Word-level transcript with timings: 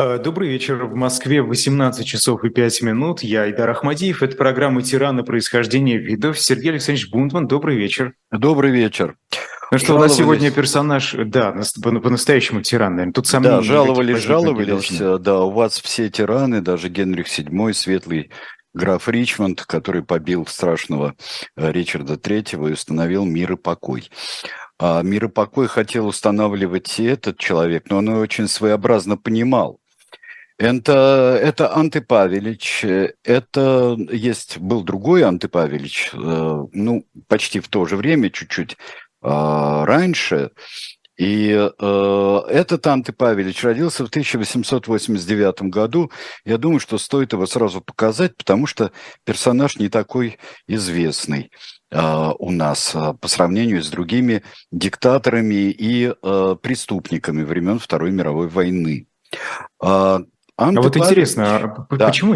Э, 0.00 0.16
добрый 0.16 0.48
вечер. 0.48 0.84
В 0.84 0.94
Москве 0.94 1.42
18 1.42 2.06
часов 2.06 2.44
и 2.44 2.50
5 2.50 2.82
минут. 2.82 3.24
Я 3.24 3.50
Идар 3.50 3.68
Ахмадиев. 3.70 4.22
Это 4.22 4.36
программа 4.36 4.80
«Тираны. 4.80 5.24
Происхождение 5.24 5.98
видов». 5.98 6.38
Сергей 6.38 6.70
Александрович 6.70 7.10
Бунтман, 7.10 7.48
добрый 7.48 7.76
вечер. 7.76 8.14
Добрый 8.30 8.70
вечер. 8.70 9.16
Ну 9.72 9.78
что, 9.78 9.96
у 9.96 9.98
нас 9.98 10.16
сегодня 10.16 10.52
персонаж, 10.52 11.16
да, 11.26 11.52
по-настоящему 11.82 12.62
тиран, 12.62 12.92
наверное. 12.92 13.12
Тут 13.12 13.26
сомнений 13.26 13.56
Да, 13.56 13.62
жаловались, 13.62 14.18
жаловались. 14.18 14.98
Да, 14.98 15.40
у 15.40 15.50
вас 15.50 15.80
все 15.80 16.08
тираны, 16.08 16.60
даже 16.60 16.88
Генрих 16.88 17.26
VII, 17.26 17.72
светлый 17.72 18.30
граф 18.74 19.08
Ричмонд, 19.08 19.64
который 19.64 20.04
побил 20.04 20.46
страшного 20.46 21.16
э, 21.56 21.72
Ричарда 21.72 22.14
III 22.14 22.68
и 22.68 22.72
установил 22.72 23.24
мир 23.24 23.54
и 23.54 23.56
покой. 23.56 24.08
А 24.78 25.02
мир 25.02 25.24
и 25.24 25.28
покой 25.28 25.66
хотел 25.66 26.06
устанавливать 26.06 27.00
и 27.00 27.04
этот 27.04 27.36
человек, 27.36 27.86
но 27.90 27.98
он 27.98 28.08
очень 28.10 28.46
своеобразно 28.46 29.16
понимал, 29.16 29.80
это, 30.58 31.38
это 31.40 31.74
Анты 31.74 32.04
это 33.24 33.96
есть, 34.10 34.58
был 34.58 34.82
другой 34.82 35.22
Анты 35.22 35.48
Павелич, 35.48 36.10
э, 36.12 36.66
ну, 36.72 37.06
почти 37.28 37.60
в 37.60 37.68
то 37.68 37.86
же 37.86 37.96
время, 37.96 38.30
чуть-чуть 38.30 38.76
а, 39.22 39.84
раньше, 39.86 40.50
и 41.18 41.50
э, 41.50 42.40
этот 42.48 42.86
Анты 42.86 43.12
Павелич 43.12 43.64
родился 43.64 44.06
в 44.06 44.08
1889 44.08 45.62
году. 45.62 46.12
Я 46.44 46.58
думаю, 46.58 46.78
что 46.78 46.96
стоит 46.96 47.32
его 47.32 47.44
сразу 47.46 47.80
показать, 47.80 48.36
потому 48.36 48.66
что 48.66 48.92
персонаж 49.24 49.78
не 49.78 49.88
такой 49.88 50.38
известный 50.68 51.50
э, 51.90 52.30
у 52.38 52.52
нас 52.52 52.94
э, 52.94 53.14
по 53.20 53.26
сравнению 53.26 53.82
с 53.82 53.90
другими 53.90 54.44
диктаторами 54.70 55.70
и 55.72 56.06
э, 56.06 56.56
преступниками 56.62 57.42
времен 57.42 57.80
Второй 57.80 58.12
мировой 58.12 58.46
войны. 58.46 59.08
А, 59.82 60.20
Анты 60.60 60.80
а 60.80 60.82
вот 60.82 60.96
интересно, 60.96 61.56
а 61.56 61.86
да. 61.94 62.08
почему, 62.08 62.34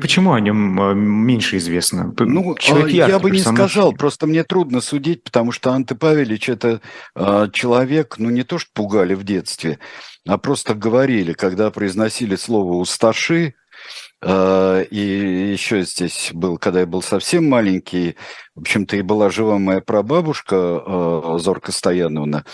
почему 0.00 0.32
о 0.32 0.40
нем 0.40 0.80
а, 0.80 0.92
меньше 0.92 1.56
известно? 1.58 2.12
Ну, 2.18 2.56
человек 2.58 2.90
я 2.90 3.20
бы 3.20 3.30
не 3.30 3.38
сказал, 3.38 3.92
просто 3.92 4.26
мне 4.26 4.42
трудно 4.42 4.80
судить, 4.80 5.22
потому 5.22 5.52
что 5.52 5.70
Анты 5.70 5.94
Павелич 5.94 6.48
это 6.48 6.80
э, 7.14 7.48
человек, 7.52 8.16
ну 8.18 8.28
не 8.28 8.42
то 8.42 8.58
что 8.58 8.68
пугали 8.74 9.14
в 9.14 9.22
детстве, 9.22 9.78
а 10.26 10.36
просто 10.36 10.74
говорили, 10.74 11.32
когда 11.32 11.70
произносили 11.70 12.34
слово 12.34 12.74
«усташи», 12.74 13.54
а, 13.54 13.59
и 14.22 15.50
еще 15.52 15.82
здесь 15.82 16.30
был, 16.34 16.58
когда 16.58 16.80
я 16.80 16.86
был 16.86 17.00
совсем 17.00 17.48
маленький, 17.48 18.16
в 18.54 18.60
общем-то, 18.60 18.96
и 18.96 19.02
была 19.02 19.30
жива 19.30 19.58
моя 19.58 19.80
прабабушка 19.80 20.56
а, 20.56 21.38
Зорка 21.38 21.72
Стояновна, 21.72 22.44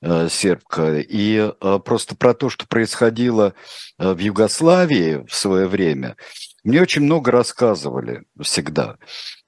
а, 0.00 0.28
сербка, 0.28 0.98
и 1.00 1.52
просто 1.84 2.14
про 2.14 2.32
то, 2.32 2.48
что 2.48 2.66
происходило 2.68 3.54
в 3.98 4.18
Югославии 4.18 5.26
в 5.26 5.34
свое 5.34 5.66
время, 5.66 6.16
мне 6.62 6.80
очень 6.82 7.02
много 7.02 7.30
рассказывали 7.30 8.24
всегда. 8.40 8.96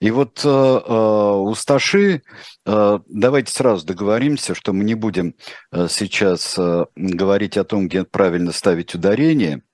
И 0.01 0.13
вот 0.13 0.41
э, 0.45 0.49
усташи, 0.49 2.23
э, 2.65 2.99
давайте 3.09 3.53
сразу 3.53 3.85
договоримся, 3.85 4.55
что 4.55 4.73
мы 4.73 4.85
не 4.85 4.95
будем 4.95 5.35
сейчас 5.73 6.57
говорить 6.95 7.57
о 7.57 7.65
том, 7.65 7.89
где 7.89 8.05
правильно 8.05 8.53
ставить 8.53 8.95
ударение– 8.95 9.63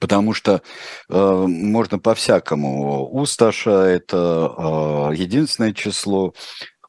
потому 0.00 0.34
что 0.34 0.62
э, 1.08 1.44
можно 1.46 1.98
по-всякому. 1.98 3.08
Усташа– 3.10 3.70
это 3.70 4.54
э, 4.56 5.16
единственное 5.16 5.72
число, 5.72 6.34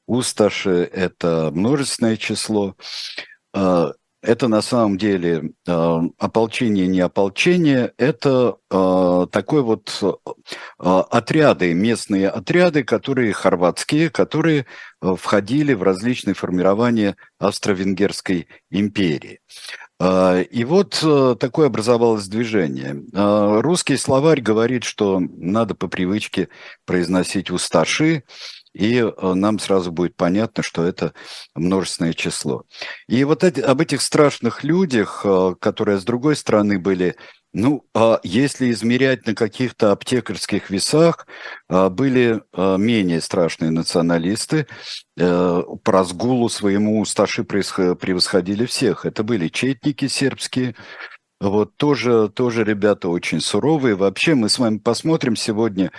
усташи– 0.08 0.89
это 0.94 1.52
множественное 1.53 2.17
число. 2.17 2.75
Э, 3.53 3.91
это 4.23 4.47
на 4.47 4.61
самом 4.61 4.97
деле 4.97 5.52
э, 5.67 5.99
ополчение, 6.17 6.88
не 6.88 7.02
ополчение, 7.02 7.94
это 7.97 8.55
э, 8.71 9.27
такой 9.30 9.61
вот 9.61 10.02
э, 10.02 10.11
отряды, 10.80 11.73
местные 11.73 12.30
отряды, 12.30 12.86
которые 12.86 13.33
хорватские, 13.33 14.09
которые 14.09 14.66
э, 15.02 15.15
входили 15.20 15.73
в 15.73 15.83
различные 15.83 16.36
формирования 16.36 17.17
Австро-Венгерской 17.37 18.48
империи. 18.71 19.42
А, 20.05 20.41
и 20.41 20.65
вот 20.65 20.99
э, 21.02 21.36
такое 21.39 21.67
образовалось 21.67 22.27
движение. 22.27 23.03
А, 23.14 23.61
русский 23.61 23.95
словарь 23.95 24.41
говорит, 24.41 24.83
что 24.83 25.21
надо 25.21 25.75
по 25.75 25.87
привычке 25.87 26.49
произносить 26.86 27.49
усташи, 27.49 28.23
и 28.73 28.97
э, 28.97 29.33
нам 29.33 29.59
сразу 29.59 29.93
будет 29.93 30.17
понятно, 30.17 30.61
что 30.61 30.83
это 30.83 31.14
множественное 31.55 32.11
число. 32.11 32.65
И 33.08 33.23
вот 33.23 33.45
об 33.45 33.80
этих 33.80 34.02
страшных 34.02 34.65
людях, 34.65 35.21
э, 35.23 35.55
которые 35.61 35.99
с 35.99 36.03
другой 36.03 36.35
стороны 36.35 36.80
были 36.80 37.15
ну, 37.53 37.86
а 37.93 38.19
если 38.23 38.71
измерять 38.71 39.27
на 39.27 39.36
каких-то 39.36 39.91
аптекарских 39.91 40.69
весах, 40.71 41.27
а, 41.69 41.89
были 41.89 42.41
а, 42.52 42.77
менее 42.77 43.21
страшные 43.21 43.69
националисты. 43.69 44.67
Э, 45.15 45.61
по 45.83 45.91
разгулу 45.91 46.49
своему 46.49 46.99
усташи 46.99 47.43
превосходили 47.43 48.65
всех. 48.65 49.05
Это 49.05 49.23
были 49.23 49.47
четники 49.47 50.08
сербские, 50.08 50.75
вот 51.43 51.75
тоже, 51.75 52.30
тоже 52.30 52.64
ребята 52.64 53.09
очень 53.09 53.41
суровые. 53.41 53.95
Вообще 53.95 54.33
мы 54.33 54.47
с 54.47 54.58
вами 54.59 54.77
посмотрим 54.77 55.35
сегодня 55.35 55.91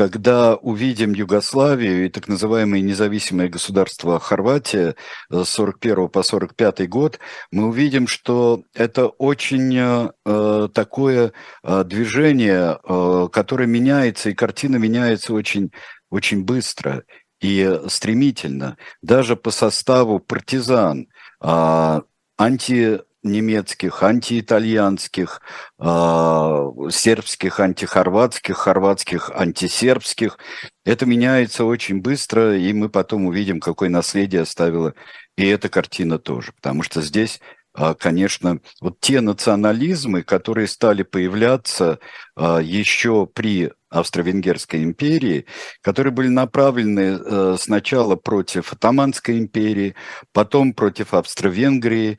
когда 0.00 0.54
увидим 0.54 1.12
Югославию 1.12 2.06
и 2.06 2.08
так 2.08 2.26
называемое 2.26 2.80
независимое 2.80 3.50
государство 3.50 4.18
Хорватия 4.18 4.94
с 5.30 5.44
41 5.44 6.08
по 6.08 6.22
45 6.22 6.88
год, 6.88 7.18
мы 7.52 7.66
увидим, 7.66 8.06
что 8.06 8.62
это 8.72 9.08
очень 9.08 9.76
э, 9.76 10.68
такое 10.72 11.32
э, 11.62 11.84
движение, 11.84 12.78
э, 12.82 13.28
которое 13.30 13.66
меняется, 13.66 14.30
и 14.30 14.34
картина 14.34 14.76
меняется 14.76 15.34
очень, 15.34 15.70
очень 16.08 16.44
быстро 16.44 17.04
и 17.42 17.80
стремительно. 17.88 18.78
Даже 19.02 19.36
по 19.36 19.50
составу 19.50 20.18
партизан, 20.18 21.08
э, 21.42 22.00
анти 22.38 23.00
немецких, 23.22 24.02
антиитальянских, 24.02 25.40
э, 25.78 26.66
сербских, 26.90 27.60
антихорватских, 27.60 28.56
хорватских, 28.56 29.30
антисербских. 29.34 30.38
Это 30.84 31.06
меняется 31.06 31.64
очень 31.64 32.00
быстро, 32.00 32.56
и 32.56 32.72
мы 32.72 32.88
потом 32.88 33.26
увидим, 33.26 33.60
какое 33.60 33.88
наследие 33.88 34.42
оставила 34.42 34.94
и 35.36 35.46
эта 35.46 35.68
картина 35.68 36.18
тоже. 36.18 36.52
Потому 36.52 36.82
что 36.82 37.00
здесь 37.02 37.40
а, 37.72 37.94
конечно, 37.94 38.60
вот 38.80 38.98
те 39.00 39.20
национализмы, 39.20 40.22
которые 40.22 40.66
стали 40.66 41.04
появляться 41.04 42.00
а, 42.34 42.58
еще 42.58 43.28
при 43.32 43.70
Австро-Венгерской 43.90 44.82
империи, 44.82 45.46
которые 45.80 46.12
были 46.12 46.28
направлены 46.28 47.18
э, 47.20 47.56
сначала 47.58 48.14
против 48.14 48.72
Атаманской 48.72 49.36
империи, 49.36 49.96
потом 50.32 50.74
против 50.74 51.12
Австро-Венгрии. 51.12 52.18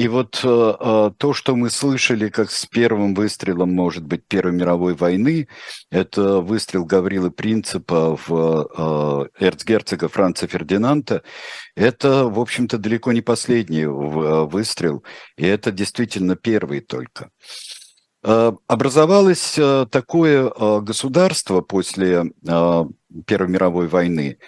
И 0.00 0.08
вот 0.08 0.40
э, 0.42 0.48
э, 0.80 1.10
то, 1.18 1.34
что 1.34 1.54
мы 1.54 1.68
слышали, 1.68 2.30
как 2.30 2.50
с 2.50 2.64
первым 2.64 3.12
выстрелом, 3.12 3.74
может 3.74 4.02
быть, 4.02 4.24
Первой 4.26 4.52
мировой 4.52 4.94
войны, 4.94 5.46
это 5.90 6.40
выстрел 6.40 6.86
Гаврилы 6.86 7.30
Принципа 7.30 8.18
в 8.26 9.28
эрцгерцога 9.38 10.08
Франца 10.08 10.46
Фердинанда, 10.46 11.22
это, 11.76 12.24
в 12.28 12.40
общем-то, 12.40 12.78
далеко 12.78 13.12
не 13.12 13.20
последний 13.20 13.84
выстрел, 13.84 15.04
и 15.36 15.44
это 15.44 15.70
действительно 15.70 16.34
первый 16.34 16.80
только. 16.80 17.28
Э, 18.22 18.52
образовалось 18.66 19.58
э, 19.58 19.86
такое 19.90 20.48
э, 20.48 20.80
государство 20.80 21.62
после 21.62 22.24
Первой 23.26 23.48
мировой 23.48 23.88
войны, 23.88 24.38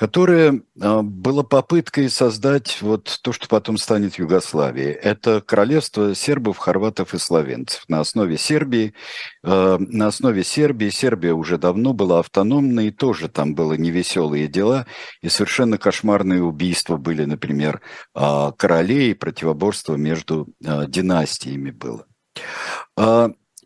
которое 0.00 0.62
было 0.74 1.42
попыткой 1.42 2.08
создать 2.08 2.78
вот 2.80 3.20
то, 3.22 3.32
что 3.32 3.46
потом 3.48 3.76
станет 3.76 4.14
Югославией. 4.14 4.92
Это 4.92 5.42
королевство 5.42 6.14
сербов, 6.14 6.56
хорватов 6.56 7.12
и 7.12 7.18
словенцев 7.18 7.84
на 7.86 8.00
основе 8.00 8.38
Сербии. 8.38 8.94
На 9.42 10.06
основе 10.06 10.42
Сербии 10.42 10.88
Сербия 10.88 11.34
уже 11.34 11.58
давно 11.58 11.92
была 11.92 12.20
автономной, 12.20 12.86
и 12.86 12.92
тоже 12.92 13.28
там 13.28 13.54
было 13.54 13.74
невеселые 13.74 14.48
дела, 14.48 14.86
и 15.20 15.28
совершенно 15.28 15.76
кошмарные 15.76 16.42
убийства 16.42 16.96
были, 16.96 17.26
например, 17.26 17.82
королей, 18.14 19.14
противоборство 19.14 19.96
между 19.96 20.48
династиями 20.60 21.72
было. 21.72 22.06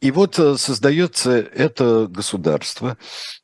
И 0.01 0.11
вот 0.11 0.39
э, 0.39 0.57
создается 0.57 1.33
это 1.33 2.07
государство, 2.09 2.99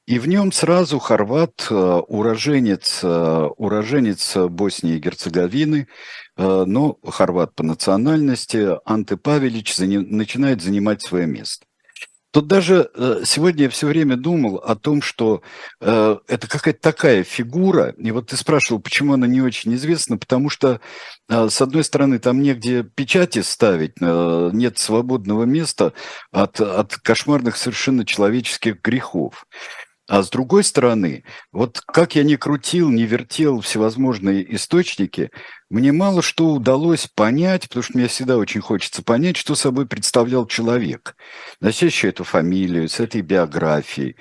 и 0.07 0.19
в 0.19 0.27
нем 0.27 0.53
сразу 0.53 0.99
хорват, 0.99 1.67
э, 1.71 1.75
уроженец, 1.75 3.01
э, 3.03 3.49
уроженец 3.57 4.37
Боснии 4.37 4.97
и 4.97 4.99
Герцеговины, 4.99 5.89
но 6.37 6.97
хорват 7.07 7.55
по 7.55 7.63
национальности, 7.63 8.79
Анте 8.87 9.19
Павелич 9.19 9.77
начинает 9.77 10.63
занимать 10.63 11.03
свое 11.03 11.27
место. 11.27 11.67
Тут 12.33 12.47
даже 12.47 12.91
э, 12.95 13.23
сегодня 13.25 13.65
я 13.65 13.71
все 13.71 13.89
время 13.89 14.17
думал 14.17 14.57
о 14.57 14.77
том, 14.77 15.03
что 15.03 15.43
э, 15.81 16.17
это 16.29 16.49
какая-то 16.49 16.81
такая 16.81 17.25
фигура, 17.25 17.89
и 17.99 18.13
вот 18.13 18.29
ты 18.29 18.37
спрашивал, 18.37 18.81
почему 18.81 19.15
она 19.15 19.27
не 19.27 19.41
очень 19.43 19.75
известна, 19.75 20.17
потому 20.17 20.49
что, 20.49 20.81
э, 21.29 21.49
с 21.49 21.61
одной 21.61 21.83
стороны, 21.83 22.21
там 22.21 22.41
негде 22.41 22.85
печати 22.85 23.43
ставить, 23.43 24.01
нет 24.01 24.79
свободного 24.79 25.43
места 25.43 25.93
от, 26.31 26.61
от 26.61 26.97
кошмарных 26.97 27.57
совершенно 27.57 28.07
человеческих 28.07 28.81
грехов. 28.81 29.45
А 30.11 30.25
с 30.25 30.29
другой 30.29 30.65
стороны, 30.65 31.23
вот 31.53 31.81
как 31.81 32.17
я 32.17 32.25
ни 32.25 32.35
крутил, 32.35 32.91
не 32.91 33.05
вертел 33.05 33.61
всевозможные 33.61 34.57
источники, 34.57 35.31
мне 35.71 35.93
мало 35.93 36.21
что 36.21 36.49
удалось 36.49 37.07
понять, 37.07 37.69
потому 37.69 37.85
что 37.85 37.97
мне 37.97 38.09
всегда 38.09 38.37
очень 38.37 38.61
хочется 38.61 39.05
понять, 39.05 39.37
что 39.37 39.55
собой 39.55 39.87
представлял 39.87 40.49
человек, 40.49 41.15
носящий 41.61 42.09
эту 42.09 42.25
фамилию, 42.25 42.89
с 42.89 42.99
этой 42.99 43.21
биографией. 43.21 44.17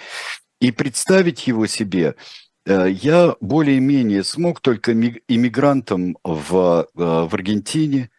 И 0.62 0.72
представить 0.72 1.48
его 1.48 1.66
себе 1.66 2.14
э, 2.68 2.92
я 2.92 3.36
более-менее 3.42 4.24
смог 4.24 4.60
только 4.60 4.94
иммигрантом 4.94 6.20
в, 6.24 6.86
э, 6.86 7.02
в 7.02 7.34
Аргентине, 7.34 8.12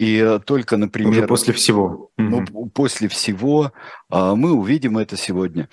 и 0.00 0.40
только, 0.44 0.76
например... 0.76 1.12
Уже 1.12 1.26
после 1.28 1.54
всего. 1.54 2.10
Ну, 2.16 2.44
после 2.74 3.06
всего. 3.06 3.72
А 4.10 4.34
мы 4.34 4.52
увидим 4.52 4.98
это 4.98 5.16
сегодня. 5.16 5.68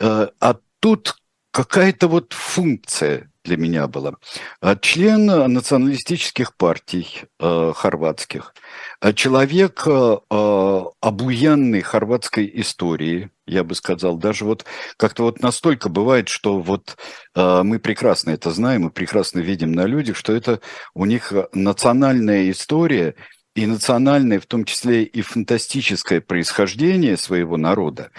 Э, 0.00 0.28
а 0.40 0.56
тут 0.80 1.16
какая-то 1.50 2.08
вот 2.08 2.32
функция 2.32 3.30
для 3.46 3.56
меня 3.56 3.86
была. 3.86 4.14
А 4.60 4.76
член 4.76 5.26
националистических 5.26 6.54
партий 6.56 7.22
э, 7.38 7.72
хорватских, 7.74 8.54
а 9.00 9.12
человек 9.12 9.84
э, 9.86 10.16
э, 10.30 10.80
обуянный 11.00 11.80
хорватской 11.80 12.50
историей, 12.54 13.30
я 13.46 13.64
бы 13.64 13.74
сказал, 13.74 14.16
даже 14.16 14.44
вот 14.44 14.66
как-то 14.96 15.22
вот 15.22 15.40
настолько 15.40 15.88
бывает, 15.88 16.28
что 16.28 16.60
вот 16.60 16.96
э, 17.34 17.62
мы 17.62 17.78
прекрасно 17.78 18.30
это 18.30 18.50
знаем, 18.50 18.82
мы 18.82 18.90
прекрасно 18.90 19.38
видим 19.38 19.72
на 19.72 19.86
людях, 19.86 20.16
что 20.16 20.34
это 20.34 20.60
у 20.94 21.06
них 21.06 21.32
национальная 21.52 22.50
история 22.50 23.14
и 23.54 23.64
национальное, 23.64 24.40
в 24.40 24.46
том 24.46 24.64
числе 24.64 25.04
и 25.04 25.22
фантастическое 25.22 26.20
происхождение 26.20 27.16
своего 27.16 27.56
народа, 27.56 28.10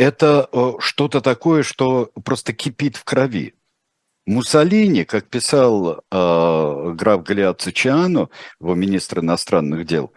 это 0.00 0.48
э, 0.50 0.72
что-то 0.78 1.20
такое, 1.20 1.62
что 1.62 2.10
просто 2.24 2.54
кипит 2.54 2.96
в 2.96 3.04
крови. 3.04 3.54
Муссолини, 4.26 5.04
как 5.04 5.26
писал 5.28 6.00
э, 6.10 6.92
граф 6.94 7.22
Галиат 7.22 7.60
Цичиано, 7.60 8.30
его 8.60 8.74
министр 8.74 9.20
иностранных 9.20 9.84
дел, 9.84 10.12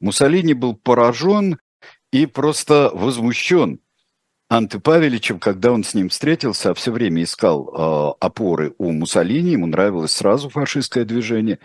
Муссолини 0.00 0.52
был 0.52 0.74
поражен 0.74 1.58
и 2.12 2.26
просто 2.26 2.90
возмущен 2.92 3.80
Анты 4.50 4.80
Павеличем, 4.80 5.38
когда 5.38 5.72
он 5.72 5.82
с 5.82 5.94
ним 5.94 6.10
встретился, 6.10 6.70
а 6.70 6.74
все 6.74 6.92
время 6.92 7.22
искал 7.22 7.70
э, 7.72 8.14
опоры 8.20 8.74
у 8.76 8.92
Муссолини, 8.92 9.52
ему 9.52 9.64
нравилось 9.64 10.12
сразу 10.12 10.50
фашистское 10.50 11.06
движение. 11.06 11.58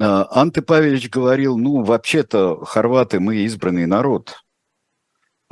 Э, 0.00 0.22
Павелич 0.64 1.10
говорил, 1.10 1.58
ну, 1.58 1.82
вообще-то, 1.82 2.64
хорваты, 2.64 3.18
мы 3.18 3.38
избранный 3.38 3.86
народ, 3.86 4.41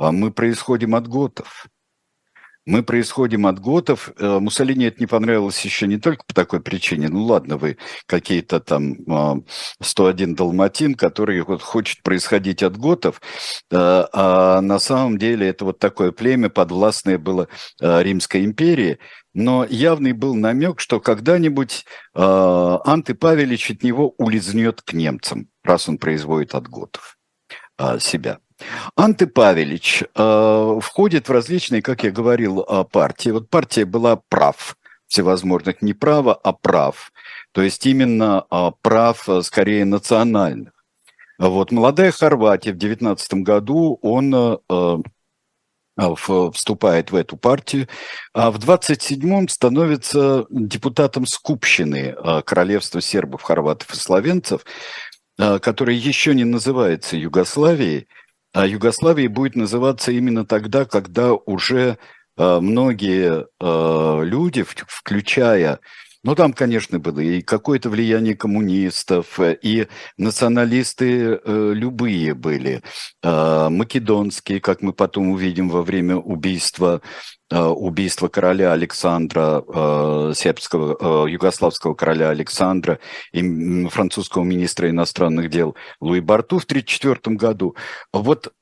а 0.01 0.11
мы 0.11 0.31
происходим 0.31 0.95
от 0.95 1.07
готов. 1.07 1.67
Мы 2.65 2.83
происходим 2.83 3.47
от 3.47 3.59
готов. 3.59 4.11
Э, 4.17 4.39
Муссолини 4.39 4.85
это 4.85 4.99
не 4.99 5.07
понравилось 5.07 5.63
еще 5.65 5.87
не 5.87 5.97
только 5.97 6.23
по 6.25 6.33
такой 6.33 6.59
причине. 6.59 7.09
Ну 7.09 7.23
ладно, 7.23 7.57
вы 7.57 7.77
какие-то 8.05 8.59
там 8.59 9.43
101 9.79 10.33
а, 10.33 10.35
далматин, 10.35 10.93
который 10.95 11.41
вот 11.41 11.61
хочет 11.61 12.03
происходить 12.03 12.61
от 12.61 12.77
готов, 12.77 13.19
э, 13.19 13.23
а 13.71 14.61
на 14.61 14.79
самом 14.79 15.17
деле 15.17 15.47
это 15.47 15.65
вот 15.65 15.79
такое 15.79 16.11
племя 16.11 16.49
подвластное 16.49 17.17
было 17.17 17.47
э, 17.79 18.03
Римской 18.03 18.43
империи. 18.45 18.99
Но 19.33 19.65
явный 19.65 20.13
был 20.13 20.35
намек, 20.35 20.79
что 20.81 20.99
когда-нибудь 20.99 21.85
Анты 22.13 23.15
Павелич 23.15 23.71
от 23.71 23.81
него 23.81 24.13
улизнет 24.17 24.81
к 24.81 24.91
немцам, 24.91 25.47
раз 25.63 25.87
он 25.87 25.97
производит 25.97 26.53
от 26.53 26.67
готов 26.67 27.17
себя. 27.99 28.39
Анты 28.95 29.27
Павелич 29.27 30.03
э, 30.03 30.79
входит 30.81 31.29
в 31.29 31.31
различные, 31.31 31.81
как 31.81 32.03
я 32.03 32.11
говорил, 32.11 32.61
э, 32.61 32.83
партии. 32.85 33.29
Вот 33.29 33.49
партия 33.49 33.85
была 33.85 34.17
прав 34.29 34.75
всевозможных, 35.11 35.81
не 35.81 35.93
права, 35.93 36.33
а 36.33 36.53
прав. 36.53 37.11
То 37.51 37.61
есть 37.61 37.85
именно 37.85 38.45
э, 38.49 38.71
прав 38.81 39.27
э, 39.27 39.41
скорее 39.41 39.83
национальных. 39.83 40.71
Вот 41.37 41.71
молодая 41.71 42.11
Хорватия 42.11 42.71
в 42.71 42.77
19 42.77 43.33
году 43.35 43.99
он 44.01 44.33
э, 44.33 44.57
э 44.69 44.97
вступает 46.53 47.11
в 47.11 47.15
эту 47.15 47.35
партию, 47.35 47.87
а 48.33 48.49
в 48.49 48.57
27-м 48.57 49.49
становится 49.49 50.45
депутатом 50.49 51.27
Скупщины 51.27 52.15
Королевства 52.45 53.01
сербов, 53.01 53.43
хорватов 53.43 53.93
и 53.93 53.97
словенцев, 53.97 54.65
который 55.37 55.95
еще 55.95 56.33
не 56.33 56.45
называется 56.45 57.17
Югославией, 57.17 58.07
а 58.53 58.65
Югославией 58.65 59.27
будет 59.27 59.55
называться 59.55 60.11
именно 60.11 60.45
тогда, 60.45 60.85
когда 60.85 61.33
уже 61.33 61.97
э, 62.37 62.59
многие 62.59 63.47
э, 63.59 64.23
люди, 64.23 64.63
включая 64.65 65.79
ну, 66.23 66.35
там, 66.35 66.53
конечно, 66.53 66.99
было 66.99 67.19
и 67.19 67.41
какое-то 67.41 67.89
влияние 67.89 68.35
коммунистов, 68.35 69.39
и 69.39 69.87
националисты 70.17 71.39
э, 71.43 71.71
любые 71.73 72.35
были. 72.35 72.83
Э, 73.23 73.69
македонские, 73.69 74.61
как 74.61 74.83
мы 74.83 74.93
потом 74.93 75.29
увидим 75.29 75.69
во 75.69 75.81
время 75.81 76.17
убийства, 76.17 77.01
э, 77.51 77.59
убийства 77.59 78.27
короля 78.27 78.73
Александра, 78.73 79.63
э, 79.67 80.33
сербского, 80.35 81.25
э, 81.27 81.31
югославского 81.31 81.93
короля 81.93 82.29
Александра 82.29 82.99
и 83.31 83.87
французского 83.89 84.43
министра 84.43 84.89
иностранных 84.89 85.49
дел 85.49 85.75
Луи 85.99 86.19
Барту 86.19 86.59
в 86.59 86.65
1934 86.65 87.35
году. 87.35 87.75
Вот 88.13 88.53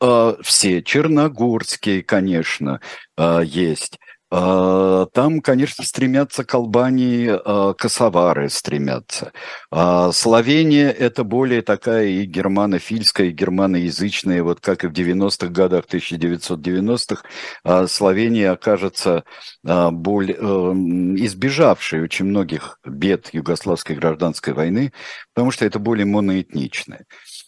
все, 0.42 0.82
черногорские, 0.82 2.04
конечно, 2.04 2.82
есть. 3.18 4.00
А, 4.32 5.08
там, 5.08 5.42
конечно, 5.42 5.84
стремятся 5.84 6.44
к 6.44 6.54
Албании, 6.54 7.32
а, 7.32 7.74
косовары 7.74 8.50
стремятся. 8.50 9.32
А 9.72 10.12
Словения– 10.12 10.92
это 10.92 11.24
более 11.24 11.64
такая 11.64 12.08
и 12.08 12.26
германофильская, 12.26 13.28
и 13.28 13.32
германоязычная, 13.32 14.44
вот 14.44 14.60
как 14.60 14.84
и 14.84 14.88
в 14.88 14.92
90-х 14.92 15.48
годах, 15.48 15.86
1990-х, 15.86 17.88
Словения 17.88 18.52
окажется 18.52 19.24
более, 19.64 20.36
избежавшей 20.36 22.04
очень 22.04 22.26
многих 22.26 22.80
бед 22.86 23.34
югославской 23.34 23.96
гражданской 23.96 24.54
войны, 24.54 24.94
потому 25.34 25.52
что 25.52 25.66
это 25.66 25.80
более 25.80 26.06
моноэтничное. 26.06 27.06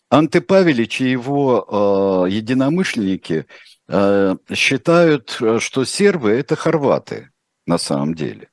Анте 0.10 0.42
Павелич 0.42 1.02
и 1.02 1.12
его 1.12 2.26
единомышленники– 2.28 3.46
Э, 3.56 3.71
считают, 4.54 5.38
э, 5.42 5.60
что 5.60 5.86
сербы– 5.86 6.30
это 6.32 6.56
хорваты 6.56 7.32
на 7.66 7.78
самом 7.78 8.16
деле, 8.16 8.50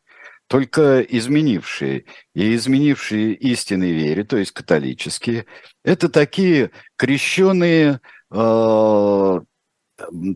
только 0.48 1.00
изменившие, 1.00 2.04
и 2.34 2.54
изменившие 2.54 3.34
истинной 3.34 3.92
вере, 3.92 4.24
то 4.24 4.36
есть 4.36 4.52
католические. 4.52 5.46
Это 5.84 6.08
такие 6.08 6.70
крещенные, 6.96 8.00
э, 8.32 9.40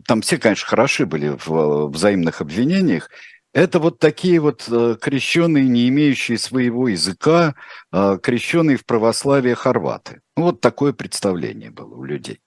там 0.05 0.21
все, 0.21 0.37
конечно, 0.37 0.67
хороши 0.67 1.05
были 1.05 1.37
в 1.45 1.87
взаимных 1.89 2.41
обвинениях, 2.41 3.09
это 3.53 3.79
вот 3.79 3.99
такие 3.99 4.39
вот 4.39 4.63
крещенные, 5.01 5.67
не 5.67 5.87
имеющие 5.89 6.37
своего 6.37 6.87
языка, 6.87 7.55
крещенные 7.91 8.77
в 8.77 8.85
православие 8.85 9.55
хорваты. 9.55 10.21
Вот 10.35 10.61
такое 10.61 10.93
представление 10.93 11.69
было 11.69 11.95
у 11.95 12.03
людей. 12.03 12.39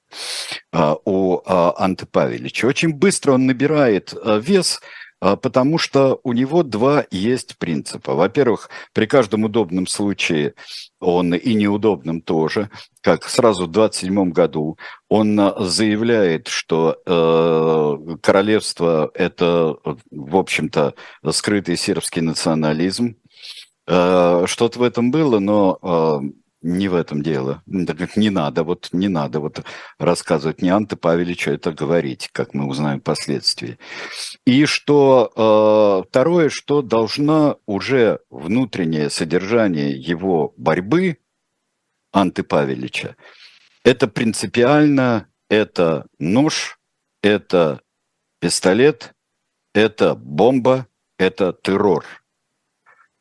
А, 0.73 0.97
о 1.05 1.43
а, 1.47 1.75
Анте 1.79 2.07
Павеличе. 2.07 2.67
Очень 2.67 2.93
быстро 2.93 3.33
он 3.33 3.47
набирает 3.47 4.15
вес, 4.41 4.81
потому 5.21 5.79
что 5.79 6.21
у 6.23 6.33
него 6.33 6.63
два 6.63 7.05
есть 7.11 7.59
принципа. 7.59 8.15
Во-первых, 8.15 8.69
при 8.93 9.07
каждом 9.07 9.45
удобном 9.45 9.87
случае 9.87 10.55
он 11.01 11.35
и 11.35 11.55
неудобном 11.55 12.21
тоже, 12.21 12.71
как 13.01 13.25
сразу 13.29 13.67
в 13.67 13.71
27 13.71 14.31
году 14.31 14.79
он 15.09 15.41
заявляет, 15.59 16.49
что 16.49 16.99
э, 17.07 18.17
королевство– 18.21 19.11
это, 19.15 19.77
в 20.11 20.37
общем-то, 20.37 20.95
скрытый 21.31 21.77
сербский 21.77 22.21
национализм. 22.21 23.17
Э, 23.87 24.45
что-то 24.47 24.79
в 24.79 24.83
этом 24.83 25.11
было, 25.11 25.39
но 25.39 25.79
э, 25.81 26.46
не 26.67 26.89
в 26.89 26.95
этом 26.95 27.23
дело. 27.23 27.63
Не 27.67 28.31
надо, 28.31 28.65
вот 28.65 28.89
не 28.93 29.09
надо 29.09 29.41
вот 29.41 29.65
рассказывать 29.99 30.63
не 30.63 30.69
Анте 30.71 30.97
Павеличу 30.97 31.53
это 31.53 31.73
говорить, 31.73 32.29
как 32.33 32.55
мы 32.55 32.67
узнаем 32.67 33.01
впоследствии. 33.01 33.79
И 34.45 34.67
что 34.67 35.33
э, 36.05 36.09
второе, 36.09 36.49
что 36.49 36.83
должна 36.83 37.57
уже 37.67 38.21
внутреннее 38.31 39.11
содержание 39.11 39.93
его 39.93 40.53
борьбы 40.57 41.19
Анты 42.13 42.43
Павелича, 42.43 43.17
это 43.85 44.09
принципиально, 44.09 45.29
это 45.49 46.07
нож, 46.19 46.79
это 47.23 47.81
Пистолет– 48.39 49.15
это 49.75 50.15
бомба, 50.15 50.87
это 51.19 51.53
террор. 51.53 52.05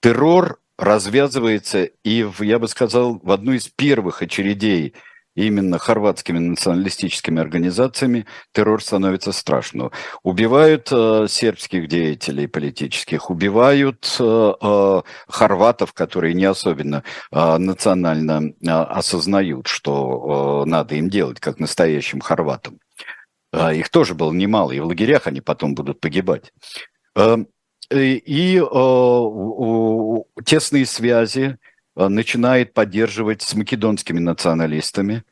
Террор 0.01 0.59
развязывается 0.77 1.83
и, 1.83 2.23
в, 2.23 2.41
я 2.41 2.59
бы 2.59 2.67
сказал, 2.67 3.19
в 3.21 3.31
одну 3.31 3.53
из 3.53 3.67
первых 3.67 4.21
очередей 4.21 4.93
именно 5.35 5.77
хорватскими 5.77 6.39
националистическими 6.39 7.41
организациями 7.41 8.25
террор 8.53 8.81
становится 8.81 9.31
страшным. 9.31 9.91
Убивают 10.23 10.87
э, 10.91 11.27
сербских 11.29 11.87
деятелей 11.87 12.47
политических, 12.47 13.29
убивают 13.29 14.15
э, 14.19 14.53
э, 14.61 15.01
хорватов, 15.27 15.93
которые 15.93 16.33
не 16.33 16.45
особенно 16.45 17.03
э, 17.31 17.57
национально 17.57 18.53
э, 18.61 18.69
осознают, 18.69 19.67
что 19.67 20.63
э, 20.65 20.69
надо 20.69 20.95
им 20.95 21.09
делать, 21.09 21.39
как 21.39 21.59
настоящим 21.59 22.21
хорватам. 22.21 22.79
Э, 23.51 23.75
их 23.75 23.89
тоже 23.89 24.13
было 24.15 24.31
немало, 24.31 24.71
и 24.71 24.79
в 24.79 24.85
лагерях 24.85 25.27
они 25.27 25.41
потом 25.41 25.75
будут 25.75 25.99
погибать. 25.99 26.53
Э, 27.15 27.37
и 27.91 28.57
э, 28.59 30.41
тесные 30.43 30.85
связи 30.85 31.57
э, 31.95 32.07
начинает 32.07 32.73
поддерживать 32.73 33.41
с 33.41 33.53
македонскими 33.53 34.19
националистами, 34.19 35.23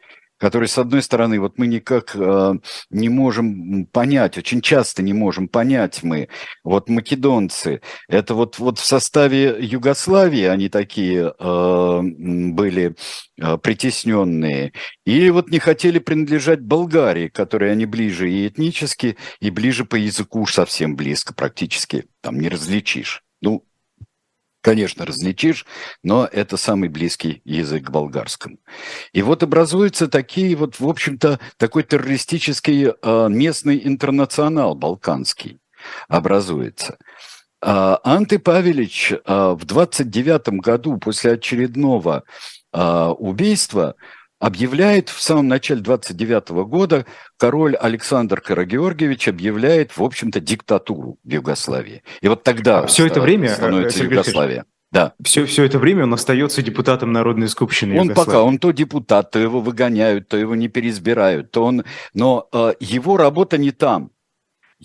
которые, 0.43 0.67
с 0.67 0.77
одной 0.77 1.01
стороны, 1.01 1.39
вот 1.39 1.57
мы 1.57 1.67
никак 1.67 2.17
э, 2.17 2.53
не 2.89 3.07
можем 3.07 3.85
понять, 3.85 4.37
очень 4.37 4.59
часто 4.59 5.01
не 5.01 5.13
можем 5.13 5.47
понять 5.47 6.03
мы, 6.03 6.27
вот 6.65 6.89
македонцы, 6.89 7.79
это 8.09 8.35
вот, 8.35 8.59
вот 8.59 8.77
в 8.77 8.85
составе 8.85 9.55
Югославии 9.57 10.43
они 10.43 10.67
такие 10.67 11.33
э, 11.39 11.99
были 12.01 12.97
э, 13.39 13.57
притесненные, 13.57 14.73
и 15.05 15.29
вот 15.29 15.49
не 15.49 15.59
хотели 15.59 15.99
принадлежать 15.99 16.59
Болгарии, 16.59 17.29
которой 17.29 17.71
они 17.71 17.85
ближе 17.85 18.29
и 18.29 18.45
этнически, 18.45 19.15
и 19.39 19.49
ближе 19.49 19.85
по 19.85 19.95
языку 19.95 20.41
уж 20.41 20.55
совсем 20.55 20.97
близко 20.97 21.33
практически, 21.33 22.03
там 22.19 22.37
не 22.37 22.49
различишь. 22.49 23.23
Ну, 23.39 23.63
конечно, 24.63 25.05
различишь, 25.05 25.65
но 26.03 26.25
это 26.25 26.57
самый 26.57 26.89
близкий 26.89 27.41
язык 27.43 27.87
к 27.87 27.91
болгарскому. 27.91 28.57
И 29.11 29.21
вот 29.21 29.43
образуются 29.43 30.07
такие 30.07 30.55
вот, 30.55 30.79
в 30.79 30.87
общем-то, 30.87 31.39
такой 31.57 31.83
террористический 31.83 32.87
э, 32.87 33.27
местный 33.29 33.85
интернационал 33.85 34.73
балканский 34.73 35.59
образуется. 36.07 36.97
Э, 37.61 37.97
Анты 38.03 38.39
Павелич 38.39 39.11
э, 39.11 39.17
в 39.27 39.65
29 39.65 40.61
году 40.61 40.97
после 40.97 41.33
очередного 41.33 42.23
убийства 42.75 43.93
объявляет 44.43 45.07
в 45.07 45.21
самом 45.21 45.47
начале 45.47 45.79
29 45.79 46.49
года 46.67 47.05
король 47.37 47.75
Александр 47.75 48.41
Карагеоргиевич 48.41 49.29
объявляет, 49.29 49.95
в 49.95 50.03
общем-то, 50.03 50.41
диктатуру 50.41 51.17
в 51.23 51.31
Югославии. 51.31 52.03
И 52.19 52.27
вот 52.27 52.43
тогда 52.43 52.79
а 52.79 52.87
все 52.87 53.07
это 53.07 53.21
время 53.21 53.47
э, 53.47 53.53
становится 53.53 53.99
Сергей 53.99 54.17
Югославия. 54.17 54.65
Да. 54.91 55.13
Все, 55.23 55.45
все 55.45 55.63
это 55.63 55.79
время 55.79 56.03
он 56.03 56.13
остается 56.13 56.61
депутатом 56.61 57.13
Народной 57.13 57.47
Скупщины 57.47 57.97
Он 57.99 58.09
пока, 58.09 58.43
он 58.43 58.59
то 58.59 58.71
депутат, 58.71 59.31
то 59.31 59.39
его 59.39 59.61
выгоняют, 59.61 60.27
то 60.27 60.35
его 60.35 60.55
не 60.55 60.67
переизбирают, 60.67 61.51
то 61.51 61.63
он... 61.63 61.85
Но 62.13 62.49
э, 62.51 62.73
его 62.81 63.15
работа 63.15 63.57
не 63.57 63.71
там 63.71 64.11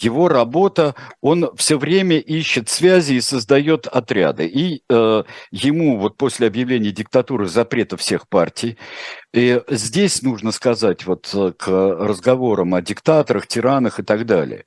его 0.03 0.29
работа, 0.29 0.95
он 1.21 1.51
все 1.57 1.79
время 1.79 2.19
ищет 2.19 2.69
связи 2.69 3.15
и 3.15 3.21
создает 3.21 3.87
отряды. 3.87 4.47
И 4.47 4.83
э, 4.89 5.25
ему 5.51 5.99
вот 5.99 6.17
после 6.17 6.47
объявления 6.47 6.91
диктатуры 6.91 7.47
запрета 7.49 7.97
всех 7.97 8.29
партий, 8.29 8.79
и 9.35 9.61
здесь 9.69 10.23
нужно 10.23 10.53
сказать 10.53 11.07
вот 11.07 11.31
э, 11.35 11.53
к 11.57 11.69
разговорам 11.69 12.75
о 12.75 12.83
диктаторах, 12.83 13.47
тиранах 13.47 14.01
и 14.01 14.03
так 14.03 14.25
далее. 14.27 14.65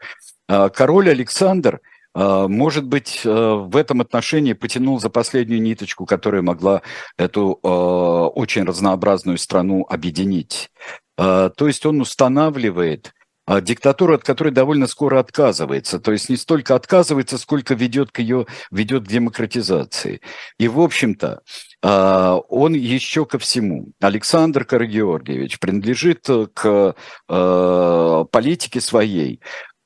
Э, 0.48 0.70
король 0.70 1.10
Александр 1.10 1.82
э, 2.14 2.48
может 2.48 2.86
быть, 2.86 3.22
в 3.24 3.76
этом 3.76 4.02
отношении 4.02 4.54
потянул 4.54 5.00
за 5.00 5.10
последнюю 5.10 5.62
ниточку, 5.62 6.06
которая 6.06 6.42
могла 6.42 6.82
эту 7.18 7.54
очень 7.54 8.66
разнообразную 8.66 9.38
страну 9.38 9.86
объединить. 9.90 10.70
То 11.16 11.54
есть 11.60 11.86
он 11.86 12.02
устанавливает 12.02 13.14
а 13.14 13.21
диктатура, 13.60 14.16
от 14.16 14.24
которой 14.24 14.54
довольно 14.54 14.88
скоро 14.88 15.20
отказывается. 15.20 16.00
То 16.00 16.12
есть 16.12 16.30
не 16.30 16.38
столько 16.38 16.76
отказывается, 16.76 17.38
сколько 17.38 17.74
ведет 17.74 18.12
к 18.12 18.20
ее 18.20 18.46
ведет 18.70 19.04
к 19.04 19.10
демократизации. 19.10 20.22
И, 20.58 20.68
в 20.68 20.80
общем-то, 20.80 21.42
а, 21.84 22.36
он 22.50 22.74
еще 22.74 23.26
ко 23.26 23.40
всему. 23.40 23.92
Александр 24.00 24.64
Карагеоргиевич 24.64 25.60
принадлежит 25.60 26.28
к 26.54 26.96
а, 27.28 28.24
политике 28.26 28.80
своей, 28.80 29.42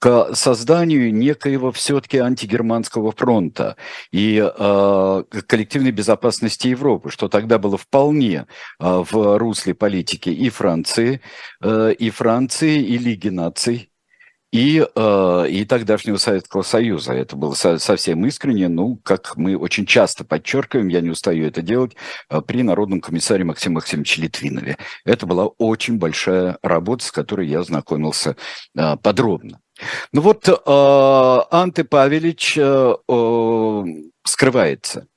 к 0.06 0.36
созданию 0.36 1.12
некоего 1.12 1.72
все-таки 1.72 2.20
антигерманского 2.20 3.12
фронта 3.12 3.76
и 4.12 4.38
э, 4.38 5.24
коллективной 5.48 5.90
безопасности 5.90 6.68
Европы, 6.68 7.10
что 7.10 7.28
тогда 7.28 7.58
было 7.58 7.76
вполне 7.76 8.46
э, 8.80 9.04
в 9.10 9.40
русле 9.40 9.74
политики 9.74 10.30
и 10.30 10.50
Франции, 10.50 11.22
э, 11.64 11.94
и 11.98 12.12
Франции, 12.12 12.84
и 12.84 13.00
Лиги 13.00 13.30
наций, 13.30 13.90
и, 14.52 14.86
э, 14.96 15.46
и 15.50 15.66
тогдашнего 15.66 16.18
Советского 16.18 16.62
Союза. 16.62 17.14
Это 17.14 17.36
было 17.36 17.54
со, 17.54 17.78
совсем 17.78 18.26
искренне, 18.26 18.68
ну, 18.68 19.00
как 19.04 19.36
мы 19.36 19.58
очень 19.58 19.86
часто 19.86 20.24
подчеркиваем, 20.24 20.88
я 20.88 21.02
не 21.02 21.10
устаю 21.10 21.48
это 21.48 21.62
делать, 21.62 21.96
э, 22.30 22.42
при 22.42 22.64
Народном 22.64 23.02
комиссаре 23.02 23.44
Максиме 23.44 23.76
Максимовиче 23.76 24.22
Литвинове. 24.22 24.78
Это 25.04 25.26
была 25.26 25.48
очень 25.58 25.98
большая 25.98 26.58
работа, 26.62 27.06
с 27.06 27.12
которой 27.12 27.48
я 27.48 27.64
знакомился 27.64 28.38
э, 28.78 28.96
подробно. 28.98 29.60
Ну 30.14 30.22
вот 30.22 30.48
э, 30.48 30.54
Анте 31.52 31.84
Павелич 31.84 32.58
э, 32.58 32.96
э, 33.08 33.84
скрывается. 34.24 35.08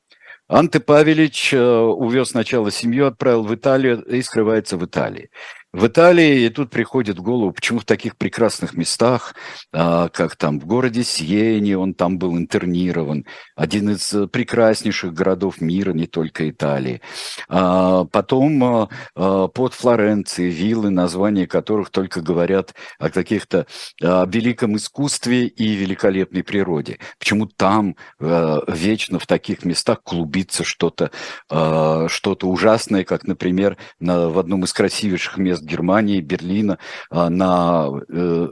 Анте 0.49 0.81
Павелич 0.81 1.53
э, 1.53 1.61
увез 1.61 2.31
сначала 2.31 2.71
семью, 2.71 3.07
отправил 3.07 3.45
в 3.45 3.55
Италию 3.55 4.03
и 4.03 4.23
скрывается 4.23 4.77
в 4.77 4.85
Италии 4.85 5.31
в 5.73 5.87
Италии, 5.87 6.47
и 6.47 6.49
тут 6.49 6.71
приходит 6.71 7.19
в 7.19 7.23
голову, 7.23 7.53
почему 7.53 7.81
в 7.81 7.85
таких 7.85 8.17
прекрасных 8.17 8.75
местах, 8.75 9.35
а, 9.73 10.09
как 10.09 10.37
там 10.37 10.59
в 10.59 10.67
городе 10.67 11.05
Сиене, 11.05 11.77
он 11.77 11.93
там 11.93 12.19
был 12.19 12.39
интернирован, 12.39 13.27
один 13.55 13.91
из 13.91 14.13
э, 14.15 14.27
прекраснейших 14.29 15.13
городов 15.13 15.61
мира, 15.61 15.93
не 15.93 16.07
только 16.07 16.49
Италии. 16.49 17.03
А, 17.49 18.05
потом 18.05 18.65
а, 18.65 19.49
под 19.49 19.75
Флоренцией 19.75 20.51
виллы, 20.51 20.91
названия 20.91 21.47
которых 21.47 21.91
только 21.91 22.23
говорят 22.23 22.75
о 22.99 23.11
каких-то 23.11 23.67
а, 24.03 24.25
великом 24.27 24.77
искусстве 24.77 25.47
и 25.47 25.75
великолепной 25.75 26.43
природе. 26.43 26.99
Почему 27.19 27.47
там 27.47 27.97
вечно 28.19 29.19
в 29.19 29.27
таких 29.27 29.65
местах 29.65 30.03
клубится 30.03 30.65
что-то 30.65 31.11
что 31.49 32.37
ужасное, 32.43 33.05
как, 33.05 33.25
например, 33.25 33.77
на, 34.01 34.29
в 34.29 34.39
одном 34.39 34.65
из 34.65 34.73
красивейших 34.73 35.39
мест 35.39 35.58
мест 35.59 35.65
Германии, 35.65 36.21
Берлина, 36.21 36.79
а, 37.11 37.29
на 37.31 37.89
э, 38.09 38.49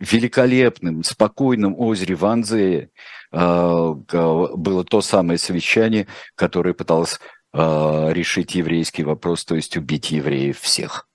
великолепном, 0.00 1.02
спокойном 1.02 1.78
озере 1.78 2.14
Ванзее 2.14 2.90
а, 3.30 3.92
было 3.92 4.84
то 4.84 5.00
самое 5.00 5.38
совещание, 5.38 6.06
которое 6.34 6.74
пыталось 6.74 7.20
а, 7.52 8.10
решить 8.10 8.54
еврейский 8.54 9.04
вопрос, 9.04 9.44
то 9.44 9.54
есть 9.54 9.76
убить 9.76 10.10
евреев 10.10 10.58
всех. 10.58 11.08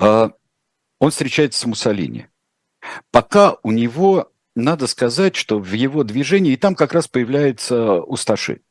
Он 0.00 1.10
встречается 1.10 1.60
с 1.60 1.66
Муссолини. 1.66 2.26
Пока 3.12 3.56
у 3.62 3.70
него, 3.70 4.30
надо 4.56 4.86
сказать, 4.88 5.36
что 5.36 5.58
в 5.58 5.72
его 5.72 6.02
движении, 6.02 6.52
и 6.52 6.56
там 6.56 6.74
как 6.74 6.92
раз 6.92 7.06
появляется 7.06 8.00
Усташи. 8.00 8.62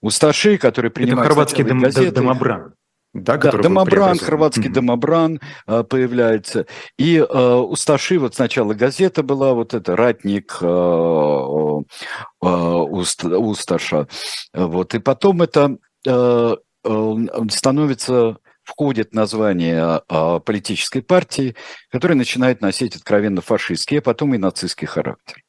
Усташи, 0.00 0.58
который 0.58 0.90
принимает... 0.90 1.26
Это 1.26 1.28
хорватский 1.28 1.64
дом, 1.64 1.80
газеты, 1.80 2.10
домобран. 2.10 2.74
Да, 3.14 3.36
да 3.36 3.52
домобран, 3.52 4.18
хорватский 4.18 4.64
mm-hmm. 4.64 4.72
домобран 4.72 5.40
э, 5.68 5.84
появляется. 5.84 6.66
И 6.98 7.18
э, 7.18 7.54
у 7.54 7.76
Сташи 7.76 8.18
вот 8.18 8.34
сначала 8.34 8.74
газета 8.74 9.22
была, 9.22 9.54
вот 9.54 9.72
это 9.72 9.94
«Ратник 9.94 10.58
э, 10.60 10.66
э, 10.66 12.46
Уст, 12.46 13.24
Усташа». 13.24 14.08
Вот, 14.52 14.94
и 14.96 14.98
потом 14.98 15.42
это 15.42 15.76
э, 16.04 16.56
э, 16.84 17.14
становится 17.50 18.38
входит 18.64 19.14
название 19.14 20.02
э, 20.08 20.40
политической 20.40 21.00
партии, 21.00 21.54
которая 21.92 22.18
начинает 22.18 22.62
носить 22.62 22.96
откровенно 22.96 23.42
фашистский, 23.42 23.98
а 23.98 24.02
потом 24.02 24.34
и 24.34 24.38
нацистский 24.38 24.88
характер. 24.88 25.44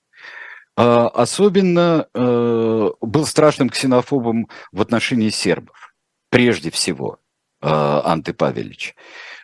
Э, 0.78 1.08
особенно 1.16 2.08
э, 2.14 2.90
был 3.02 3.26
страшным 3.26 3.70
ксенофобом 3.70 4.50
в 4.72 4.82
отношении 4.82 5.30
сербов, 5.30 5.96
прежде 6.30 6.70
всего– 6.70 7.18
Анты 7.62 8.34
Павелич. 8.34 8.96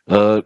Э, 0.08 0.42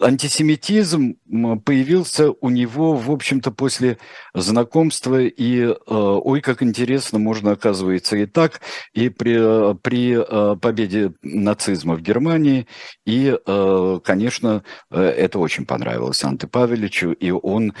антисемитизм 0.00 1.16
появился 1.64 2.30
у 2.30 2.50
него, 2.50 2.94
в 2.94 3.10
общем-то, 3.10 3.50
после 3.50 3.98
знакомства, 4.34 5.20
и 5.20 5.60
э, 5.62 5.74
ой, 5.86 6.40
как 6.40 6.62
интересно, 6.62 7.18
можно, 7.18 7.52
оказывается, 7.52 8.16
и 8.16 8.26
так, 8.26 8.60
и 8.92 9.08
при, 9.08 9.74
при 9.78 10.16
э, 10.16 10.56
победе 10.56 11.12
нацизма 11.22 11.94
в 11.94 12.02
Германии, 12.02 12.66
и, 13.04 13.36
э, 13.44 14.00
конечно, 14.04 14.62
это 14.90 15.38
очень 15.38 15.66
понравилось 15.66 16.22
Анте 16.24 16.46
Павеличу, 16.46 17.12
и 17.12 17.30
он 17.30 17.74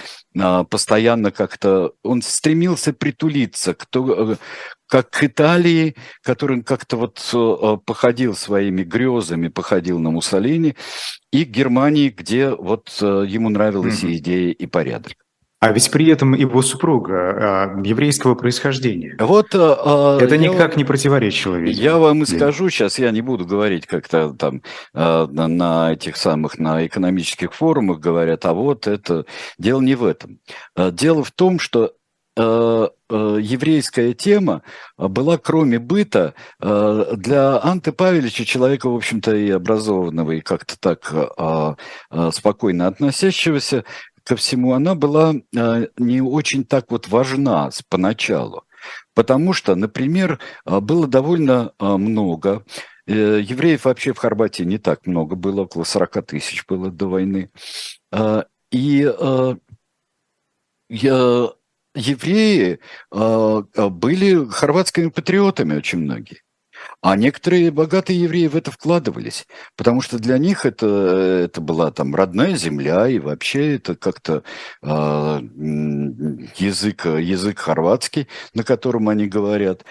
постоянно 0.68 1.30
как-то, 1.30 1.92
он 2.02 2.22
стремился 2.22 2.92
притулиться 2.92 3.74
к, 3.74 3.86
как 4.94 5.10
к 5.10 5.24
Италии, 5.24 5.96
который 6.22 6.62
как-то 6.62 6.96
вот 6.96 7.18
э, 7.34 7.76
походил 7.84 8.36
своими 8.36 8.84
грезами, 8.84 9.48
походил 9.48 9.98
на 9.98 10.12
Муссолини, 10.12 10.76
и 11.32 11.44
к 11.44 11.48
Германии, 11.48 12.10
где 12.10 12.50
вот 12.50 12.96
э, 13.00 13.24
ему 13.26 13.48
нравилась 13.48 14.04
mm-hmm. 14.04 14.10
и 14.12 14.16
идея, 14.18 14.52
и 14.52 14.66
порядок. 14.66 15.14
А 15.58 15.72
ведь 15.72 15.90
при 15.90 16.06
этом 16.06 16.34
его 16.34 16.62
супруга 16.62 17.12
а, 17.16 17.82
еврейского 17.82 18.36
происхождения. 18.36 19.16
Вот 19.18 19.48
а, 19.54 20.18
это 20.20 20.36
я, 20.36 20.40
никак 20.40 20.76
не 20.76 20.84
противоречило. 20.84 21.56
Видимо. 21.56 21.82
Я 21.82 21.98
вам 21.98 22.22
и 22.22 22.26
скажу 22.26 22.70
сейчас, 22.70 22.96
я 23.00 23.10
не 23.10 23.20
буду 23.20 23.46
говорить 23.46 23.86
как-то 23.86 24.32
там 24.34 24.62
а, 24.92 25.26
на, 25.26 25.48
на 25.48 25.92
этих 25.94 26.16
самых 26.16 26.58
на 26.58 26.86
экономических 26.86 27.52
форумах 27.52 27.98
говорят, 27.98 28.46
а 28.46 28.52
вот 28.52 28.86
это 28.86 29.26
дело 29.58 29.80
не 29.80 29.96
в 29.96 30.04
этом. 30.04 30.38
Дело 30.76 31.24
в 31.24 31.32
том, 31.32 31.58
что 31.58 31.80
Э, 31.86 31.86
э, 31.86 32.03
еврейская 32.36 34.12
тема 34.12 34.62
была, 34.98 35.38
кроме 35.38 35.78
быта, 35.78 36.34
э, 36.60 37.14
для 37.16 37.62
Анты 37.62 37.92
Павелича, 37.92 38.44
человека, 38.44 38.88
в 38.88 38.96
общем-то, 38.96 39.36
и 39.36 39.50
образованного, 39.50 40.32
и 40.32 40.40
как-то 40.40 40.78
так 40.78 41.12
спокойно 42.32 42.88
относящегося 42.88 43.84
ко 44.24 44.36
всему, 44.36 44.72
она 44.72 44.94
была 44.94 45.34
не 45.98 46.20
очень 46.20 46.64
так 46.64 46.90
вот 46.90 47.08
важна 47.08 47.70
поначалу. 47.88 48.64
Потому 49.14 49.52
что, 49.52 49.74
например, 49.76 50.40
было 50.64 51.06
довольно 51.06 51.72
много 51.78 52.64
Евреев 53.06 53.84
вообще 53.84 54.12
в 54.12 54.18
Хорватии 54.18 54.62
не 54.62 54.78
так 54.78 55.06
много 55.06 55.36
было, 55.36 55.62
около 55.62 55.84
40 55.84 56.26
тысяч 56.26 56.64
было 56.66 56.90
до 56.90 57.06
войны. 57.06 57.50
И 58.70 59.12
я 60.88 61.48
евреи 62.08 62.78
э, 63.12 63.62
были 63.90 64.46
хорватскими 64.48 65.08
патриотами 65.08 65.76
очень 65.76 66.00
многие. 66.00 66.42
А 67.00 67.16
некоторые 67.16 67.70
богатые 67.70 68.20
евреи 68.20 68.46
в 68.46 68.56
это 68.56 68.70
вкладывались, 68.70 69.46
потому 69.76 70.00
что 70.00 70.18
для 70.18 70.38
них 70.38 70.66
это, 70.66 70.86
это 71.44 71.60
была 71.60 71.90
там 71.90 72.14
родная 72.14 72.56
земля, 72.56 73.08
и 73.08 73.18
вообще 73.18 73.76
это 73.76 73.94
как-то 73.94 74.42
э, 74.82 74.88
язык, 76.56 77.06
язык 77.06 77.58
хорватский, 77.58 78.28
на 78.54 78.64
котором 78.64 79.08
они 79.08 79.26
говорят. 79.26 79.84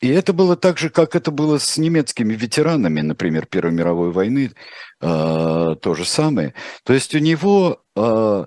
И 0.00 0.08
это 0.08 0.32
было 0.32 0.56
так 0.56 0.78
же, 0.78 0.90
как 0.90 1.16
это 1.16 1.30
было 1.30 1.58
с 1.58 1.76
немецкими 1.76 2.34
ветеранами, 2.34 3.00
например, 3.00 3.46
Первой 3.46 3.72
мировой 3.72 4.12
войны, 4.12 4.52
э, 5.00 5.76
то 5.80 5.94
же 5.94 6.04
самое. 6.04 6.54
То 6.84 6.92
есть 6.92 7.14
у 7.14 7.18
него 7.18 7.82
э, 7.96 8.46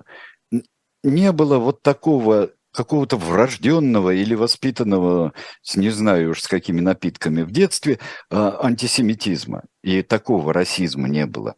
не 1.02 1.32
было 1.32 1.58
вот 1.58 1.82
такого 1.82 2.50
какого-то 2.72 3.16
врожденного 3.16 4.10
или 4.14 4.34
воспитанного, 4.34 5.32
не 5.74 5.90
знаю 5.90 6.30
уж 6.30 6.42
с 6.42 6.48
какими 6.48 6.80
напитками 6.80 7.42
в 7.42 7.50
детстве, 7.50 7.98
а, 8.30 8.58
антисемитизма. 8.62 9.62
И 9.82 10.02
такого 10.02 10.52
расизма 10.52 11.08
не 11.08 11.26
было. 11.26 11.54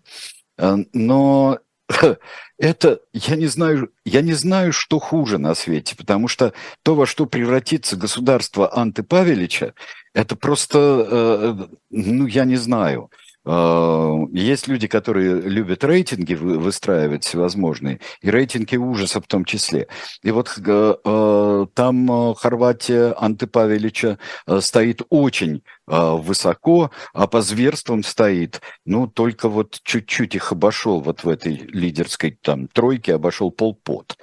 А, 0.58 0.76
но 0.92 1.60
это, 2.58 3.00
я 3.12 3.36
не 3.36 3.46
знаю, 3.46 3.92
я 4.04 4.22
не 4.22 4.32
знаю, 4.32 4.72
что 4.72 4.98
хуже 4.98 5.38
на 5.38 5.54
свете, 5.54 5.96
потому 5.96 6.28
что 6.28 6.52
то, 6.82 6.94
во 6.94 7.06
что 7.06 7.26
превратится 7.26 7.96
государство 7.96 8.76
Анты 8.76 9.02
Павелича, 9.02 9.74
это 10.14 10.36
просто, 10.36 10.78
э, 10.78 11.64
э, 11.70 11.76
ну, 11.90 12.26
я 12.26 12.44
не 12.44 12.56
знаю– 12.56 13.10
есть 13.46 14.68
люди, 14.68 14.86
которые 14.86 15.40
любят 15.42 15.84
рейтинги 15.84 16.34
выстраивать 16.34 17.24
всевозможные, 17.24 18.00
и 18.22 18.30
рейтинги 18.30 18.76
ужаса 18.76 19.20
в 19.20 19.26
том 19.26 19.44
числе. 19.44 19.88
И 20.22 20.30
вот 20.30 20.56
э, 20.64 20.94
э, 21.04 21.66
там 21.74 22.30
э, 22.30 22.34
Хорватия 22.36 23.14
Анты 23.18 23.46
Павелича 23.46 24.18
стоит 24.60 25.02
очень 25.10 25.62
высоко, 25.86 26.90
а 27.12 27.26
по 27.26 27.42
зверствам 27.42 28.02
стоит, 28.02 28.62
ну, 28.86 29.06
только 29.06 29.50
вот 29.50 29.80
чуть-чуть 29.82 30.34
их 30.34 30.50
обошел 30.50 31.00
вот 31.00 31.24
в 31.24 31.28
этой 31.28 31.56
лидерской 31.56 32.38
там 32.40 32.68
тройке, 32.68 33.14
обошел 33.14 33.50
Полпот. 33.50 34.16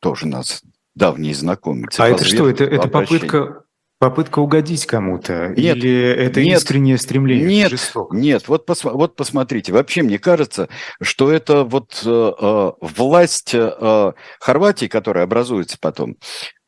Тоже 0.00 0.26
нас 0.26 0.62
давний 0.94 1.32
знакомец. 1.32 1.98
А 1.98 2.08
это 2.08 2.24
что, 2.24 2.50
это, 2.50 2.64
это 2.64 2.88
попытка 2.88 3.64
Попытка 3.98 4.40
угодить 4.40 4.84
кому-то? 4.84 5.54
Нет, 5.56 5.76
Или 5.78 6.10
это 6.10 6.42
нет, 6.42 6.58
искреннее 6.58 6.98
стремление? 6.98 7.46
Нет, 7.46 7.72
нет. 8.10 8.46
Вот, 8.46 8.66
пос, 8.66 8.84
вот 8.84 9.16
посмотрите. 9.16 9.72
Вообще 9.72 10.02
мне 10.02 10.18
кажется, 10.18 10.68
что 11.00 11.32
это 11.32 11.64
вот 11.64 12.02
э, 12.04 12.32
э, 12.38 12.72
власть 12.80 13.54
э, 13.54 14.12
Хорватии, 14.38 14.86
которая 14.86 15.24
образуется 15.24 15.78
потом, 15.80 16.16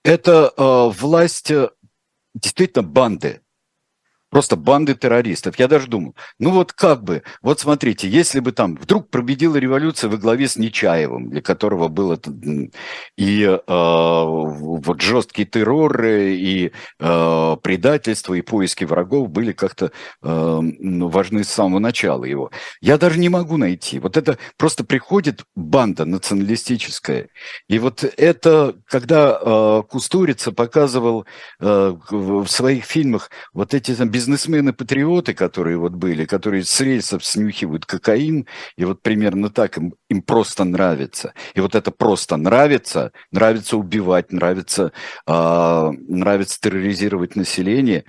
это 0.04 0.52
э, 0.56 0.90
власть 0.98 1.50
э, 1.50 1.68
действительно 2.34 2.82
банды 2.82 3.42
просто 4.30 4.56
банды 4.56 4.94
террористов. 4.94 5.58
Я 5.58 5.68
даже 5.68 5.88
думал, 5.88 6.14
ну 6.38 6.50
вот 6.50 6.72
как 6.72 7.02
бы, 7.02 7.22
вот 7.42 7.60
смотрите, 7.60 8.08
если 8.08 8.40
бы 8.40 8.52
там 8.52 8.76
вдруг 8.76 9.10
победила 9.10 9.56
революция 9.56 10.10
во 10.10 10.16
главе 10.16 10.48
с 10.48 10.56
Нечаевым, 10.56 11.30
для 11.30 11.42
которого 11.42 11.88
было 11.88 12.18
и 13.16 13.42
э, 13.44 13.58
вот 13.66 15.00
жесткий 15.00 15.44
террор, 15.44 16.04
и 16.04 16.72
э, 16.98 17.56
предательство, 17.62 18.34
и 18.34 18.42
поиски 18.42 18.84
врагов 18.84 19.30
были 19.30 19.52
как-то 19.52 19.92
э, 20.22 20.60
важны 20.62 21.44
с 21.44 21.48
самого 21.48 21.78
начала 21.78 22.24
его. 22.24 22.50
Я 22.80 22.98
даже 22.98 23.18
не 23.18 23.28
могу 23.28 23.56
найти. 23.56 23.98
Вот 23.98 24.16
это 24.16 24.38
просто 24.56 24.84
приходит 24.84 25.44
банда 25.54 26.04
националистическая. 26.04 27.28
И 27.68 27.78
вот 27.78 28.04
это, 28.16 28.74
когда 28.86 29.38
э, 29.40 29.82
Кустурица 29.88 30.52
показывал 30.52 31.26
э, 31.60 31.96
в 32.10 32.46
своих 32.46 32.84
фильмах 32.84 33.30
вот 33.52 33.74
эти 33.74 33.94
там 33.94 34.08
бизнесмены-патриоты, 34.18 35.32
которые 35.32 35.76
вот 35.76 35.92
были, 35.92 36.24
которые 36.24 36.64
с 36.64 36.80
рельсов 36.80 37.24
снюхивают 37.24 37.86
кокаин, 37.86 38.46
и 38.76 38.84
вот 38.84 39.00
примерно 39.00 39.48
так 39.48 39.78
им, 39.78 39.94
им 40.10 40.22
просто 40.22 40.64
нравится. 40.64 41.34
И 41.54 41.60
вот 41.60 41.76
это 41.76 41.92
просто 41.92 42.36
нравится, 42.36 43.12
нравится 43.30 43.76
убивать, 43.76 44.32
нравится, 44.32 44.92
э, 45.26 45.90
нравится 46.08 46.60
терроризировать 46.60 47.36
население. 47.36 48.04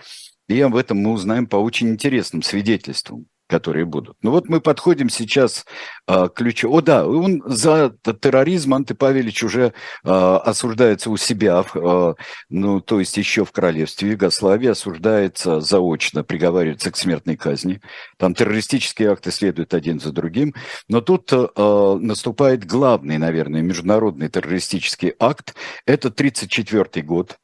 И 0.47 0.59
об 0.61 0.75
этом 0.75 0.97
мы 0.97 1.11
узнаем 1.11 1.45
по 1.45 1.57
очень 1.57 1.89
интересным 1.89 2.41
свидетельствам 2.41 3.27
которые 3.49 3.85
будут. 3.85 4.15
Ну 4.21 4.29
вот 4.31 4.47
мы 4.47 4.61
подходим 4.61 5.09
сейчас 5.09 5.65
а, 6.07 6.29
к 6.29 6.35
ключу. 6.35 6.71
О 6.71 6.81
да, 6.81 7.07
он 7.07 7.41
за 7.45 7.95
терроризм 8.21 8.75
Анты 8.75 8.93
Павелич 8.93 9.43
уже 9.43 9.73
а, 10.05 10.37
осуждается 10.37 11.09
у 11.09 11.17
себя, 11.17 11.65
а, 11.73 12.13
ну 12.49 12.79
то 12.79 12.99
есть 12.99 13.17
еще 13.17 13.43
в 13.45 13.51
королевстве 13.51 14.11
Югославии 14.11 14.69
осуждается 14.69 15.61
заочно, 15.61 16.23
приговаривается 16.23 16.91
к 16.91 16.97
смертной 16.97 17.37
казни. 17.37 17.81
Там 18.17 18.35
террористические 18.35 19.11
акты 19.11 19.31
следуют 19.31 19.73
один 19.73 19.99
за 19.99 20.11
другим. 20.11 20.53
Но 20.87 21.01
тут 21.01 21.31
а, 21.33 21.95
наступает 21.95 22.65
главный, 22.65 23.17
наверное, 23.17 23.63
международный 23.63 24.29
террористический 24.29 25.13
акт. 25.19 25.55
Это 25.87 26.09
1934 26.09 27.03
год 27.03 27.37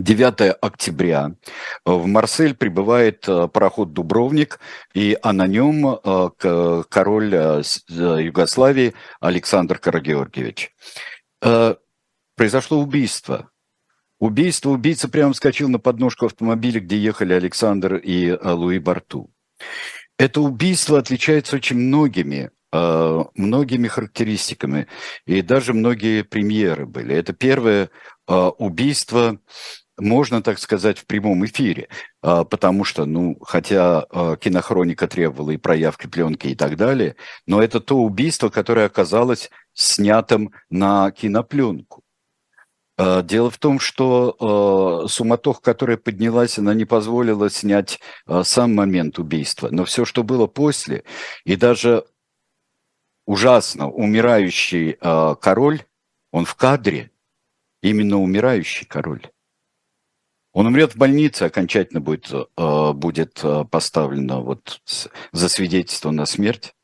9 0.00 0.56
октября 0.60 1.32
в 1.84 2.06
Марсель 2.06 2.54
прибывает 2.54 3.28
э, 3.28 3.48
пароход 3.48 3.92
«Дубровник», 3.92 4.58
и, 4.94 5.16
а 5.22 5.32
на 5.32 5.46
нем 5.46 5.86
э, 5.86 6.82
король 6.88 7.34
э, 7.34 7.62
Югославии 7.88 8.94
Александр 9.20 9.78
Карагеоргиевич. 9.78 10.72
Произошло 12.36 12.78
убийство. 12.78 13.50
Убийство, 14.18 14.70
убийца 14.70 15.08
прямо 15.08 15.32
вскочил 15.32 15.68
на 15.68 15.78
подножку 15.78 16.26
автомобиля, 16.26 16.80
где 16.80 16.98
ехали 16.98 17.32
Александр 17.32 17.96
и 17.96 18.32
Луи 18.42 18.78
Барту. 18.78 19.30
Это 20.18 20.40
убийство 20.40 20.98
отличается 20.98 21.56
очень 21.56 21.76
многими 21.76 22.50
многими 22.72 23.88
характеристиками, 23.88 24.86
и 25.26 25.42
даже 25.42 25.74
многие 25.74 26.22
премьеры 26.22 26.86
были. 26.86 27.16
Это 27.16 27.32
первое 27.32 27.90
убийство 28.28 29.40
можно 30.00 30.42
так 30.42 30.58
сказать, 30.58 30.98
в 30.98 31.06
прямом 31.06 31.44
эфире, 31.46 31.88
а, 32.22 32.44
потому 32.44 32.84
что, 32.84 33.04
ну, 33.04 33.38
хотя 33.42 34.06
а, 34.10 34.36
кинохроника 34.36 35.06
требовала 35.06 35.50
и 35.50 35.56
проявки 35.56 36.06
пленки 36.06 36.48
и 36.48 36.54
так 36.54 36.76
далее, 36.76 37.16
но 37.46 37.62
это 37.62 37.80
то 37.80 37.96
убийство, 37.98 38.48
которое 38.48 38.86
оказалось 38.86 39.50
снятым 39.74 40.52
на 40.70 41.10
кинопленку. 41.10 42.02
А, 42.96 43.22
дело 43.22 43.50
в 43.50 43.58
том, 43.58 43.78
что 43.78 45.06
суматох, 45.08 45.62
которая 45.62 45.96
поднялась, 45.96 46.58
она 46.58 46.74
не 46.74 46.84
позволила 46.84 47.50
снять 47.50 48.00
сам 48.42 48.74
момент 48.74 49.18
убийства, 49.18 49.68
но 49.70 49.84
все, 49.84 50.04
что 50.04 50.22
было 50.22 50.46
после, 50.46 51.04
и 51.44 51.56
даже 51.56 52.04
ужасно, 53.30 53.88
умирающий 53.88 54.98
э, 55.00 55.34
король, 55.40 55.84
он 56.32 56.44
в 56.44 56.56
кадре, 56.56 57.12
именно 57.80 58.18
умирающий 58.18 58.86
король. 58.86 59.30
Он 60.52 60.66
умрет 60.66 60.94
в 60.94 60.98
больнице, 60.98 61.44
окончательно 61.44 62.00
будет, 62.00 62.30
э, 62.32 62.92
будет 62.92 63.40
э, 63.42 63.64
поставлено 63.70 64.42
вот 64.42 64.80
за 65.32 65.48
свидетельство 65.48 66.10
на 66.10 66.26
смерть. 66.26 66.74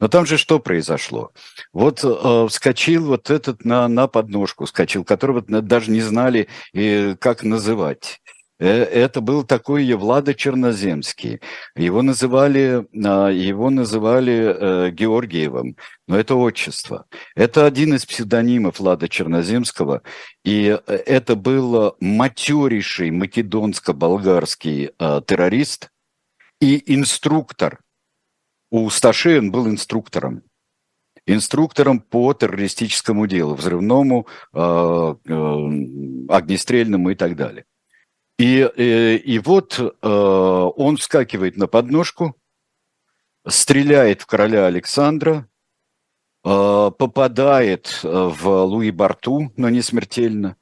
Но 0.00 0.08
там 0.08 0.26
же 0.26 0.38
что 0.38 0.60
произошло? 0.60 1.32
Вот 1.72 2.04
э, 2.04 2.46
вскочил 2.48 3.06
вот 3.06 3.30
этот 3.30 3.64
на, 3.64 3.88
на 3.88 4.06
подножку, 4.06 4.66
вскочил, 4.66 5.04
которого 5.04 5.42
даже 5.42 5.90
не 5.90 6.00
знали, 6.00 6.48
э, 6.72 7.16
как 7.16 7.42
называть. 7.42 8.20
Э, 8.58 8.82
это 8.82 9.20
был 9.20 9.44
такой 9.44 9.84
Евлада 9.84 10.34
Черноземский. 10.34 11.40
Его 11.76 12.02
называли, 12.02 12.86
а, 13.04 13.28
его 13.28 13.70
называли 13.70 14.34
э, 14.34 14.90
Георгиевым, 14.90 15.76
но 16.06 16.18
это 16.18 16.34
отчество. 16.34 17.06
Это 17.36 17.64
один 17.66 17.94
из 17.94 18.04
псевдонимов 18.04 18.80
Влада 18.80 19.08
Черноземского, 19.08 20.02
и 20.44 20.78
э, 20.86 20.94
это 21.06 21.36
был 21.36 21.96
матерейший 22.00 23.10
македонско-болгарский 23.10 24.90
террорист 25.26 25.90
и 26.60 26.94
инструктор. 26.94 27.80
У 28.70 28.90
Сташи 28.90 29.38
он 29.38 29.50
был 29.50 29.66
инструктором 29.68 30.42
инструктором 31.26 32.00
по 32.00 32.32
террористическому 32.32 33.26
делу, 33.26 33.54
взрывному, 33.54 34.26
огнестрельному 34.54 37.10
и 37.10 37.14
так 37.14 37.36
далее. 37.36 37.66
И, 38.38 38.60
и, 38.60 38.82
э, 38.82 39.16
и 39.16 39.38
вот 39.40 39.78
э, 39.80 40.08
он 40.08 40.96
вскакивает 40.96 41.56
на 41.56 41.66
подножку, 41.66 42.36
стреляет 43.46 44.22
в 44.22 44.26
короля 44.26 44.66
Александра, 44.66 45.48
э, 46.44 46.90
попадает 46.96 48.00
э, 48.04 48.08
в 48.08 48.46
Луи 48.64 48.92
Барту, 48.92 49.52
но 49.56 49.68
не 49.70 49.82
смертельно, 49.82 50.56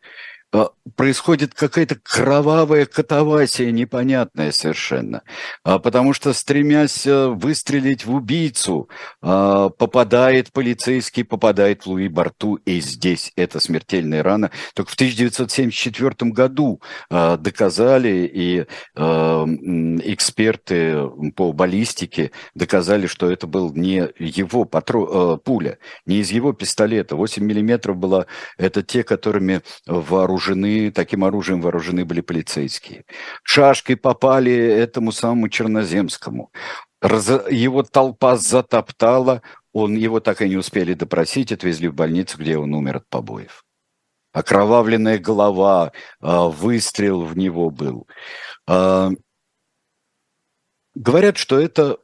происходит 0.95 1.55
какая-то 1.55 1.97
кровавая 2.03 2.87
катавасия 2.87 3.71
непонятная 3.71 4.53
совершенно. 4.53 5.23
А, 5.64 5.79
потому 5.79 6.12
что, 6.12 6.33
стремясь 6.33 7.07
э, 7.07 7.29
выстрелить 7.29 8.05
в 8.05 8.14
убийцу, 8.14 8.88
а, 9.21 9.71
попадает 9.71 10.53
полицейский, 10.53 11.25
попадает 11.25 11.85
в 11.85 11.88
Луи 11.88 12.09
Барту, 12.09 12.55
и 12.64 12.81
здесь 12.81 13.33
это 13.37 13.61
смертельная 13.61 14.23
рана. 14.23 14.51
Только 14.75 14.92
в 14.92 14.95
1974 14.95 16.31
году 16.31 16.81
доказали, 17.11 18.31
и 18.33 18.66
эксперты 18.95 21.09
по 21.35 21.53
баллистике 21.53 22.31
доказали, 22.55 23.07
что 23.07 23.31
это 23.31 23.47
был 23.47 23.73
не 23.75 24.09
его 24.19 24.64
патро... 24.64 25.38
Пуля, 25.38 25.79
не 26.07 26.21
из 26.21 26.31
его 26.31 26.53
пистолета. 26.53 27.16
8 27.16 27.45
миллиметров 27.45 27.97
была, 27.97 28.27
это 28.59 28.83
те, 28.83 29.03
которыми 29.03 29.62
вооружены 29.87 30.45
вооружены, 30.46 30.90
таким 30.90 31.24
оружием 31.24 31.61
вооружены 31.61 32.04
были 32.04 32.20
полицейские. 32.20 33.04
Шашкой 33.42 33.96
попали 33.96 34.52
этому 34.52 35.12
самому 35.12 35.48
Черноземскому. 35.48 36.50
Раз, 37.00 37.28
его 37.50 37.82
толпа 37.82 38.37
затоптала, 38.37 39.42
он, 39.72 39.94
его 39.94 40.20
так 40.20 40.42
и 40.42 40.48
не 40.48 40.56
успели 40.56 40.94
допросить, 40.94 41.52
отвезли 41.52 41.88
в 41.88 41.94
больницу, 41.94 42.38
где 42.38 42.56
он 42.56 42.74
умер 42.74 42.96
от 42.96 43.09
побоев. 43.09 43.64
Окровавленная 44.32 45.18
голова, 45.18 45.92
а, 46.20 46.48
выстрел 46.48 47.22
в 47.22 47.37
него 47.37 47.70
был. 47.70 48.06
А, 48.66 49.11
говорят, 50.94 51.37
что 51.37 51.59
это 51.59 51.98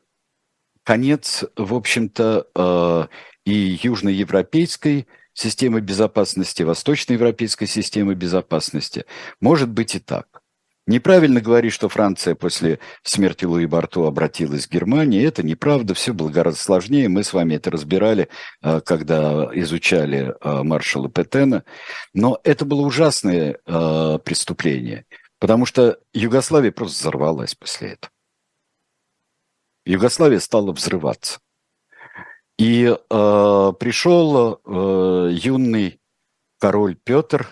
конец, 0.83 1.44
в 1.57 1.74
общем-то, 1.74 2.46
а, 2.55 3.09
и 3.44 3.78
южноевропейской 3.83 5.07
системы 5.35 5.81
безопасности, 5.81 6.62
восточноевропейской 6.62 7.66
системы 7.66 8.14
безопасности. 8.14 9.05
Может 9.40 9.71
быть 9.71 9.95
и 9.95 9.99
так. 9.99 10.42
Неправильно 10.87 11.40
говорить, 11.40 11.73
что 11.73 11.88
Франция 11.88 12.35
после 12.35 12.81
смерти 13.05 13.45
Луи 13.45 13.66
Барту 13.66 14.05
обратилась 14.05 14.66
к 14.66 14.73
Германии. 14.73 15.25
Это 15.25 15.45
неправда, 15.45 15.95
все 15.95 16.12
было 16.12 16.29
гораздо 16.29 16.61
сложнее. 16.61 17.09
Мы 17.09 17.23
с 17.23 17.33
вами 17.33 17.55
это 17.55 17.71
разбирали, 17.71 18.29
э, 18.62 18.81
когда 18.81 19.49
изучали 19.53 20.35
э, 20.40 20.62
маршала 20.64 21.09
Петена. 21.09 21.62
Но 22.14 22.40
это 22.42 22.64
было 22.64 22.81
ужасное 22.81 23.59
э, 23.64 24.18
преступление, 24.25 25.07
потому 25.38 25.66
что 25.66 25.99
Югославия 26.12 26.73
просто 26.73 27.01
взорвалась 27.01 27.55
после 27.55 27.92
этого. 27.92 28.11
Югославия 29.85 30.40
стала 30.40 30.73
взрываться. 30.73 31.38
И 32.59 32.85
э, 32.85 33.73
пришел 33.79 34.61
э, 34.65 35.31
юный 35.33 36.01
король 36.59 36.97
Петр, 36.97 37.49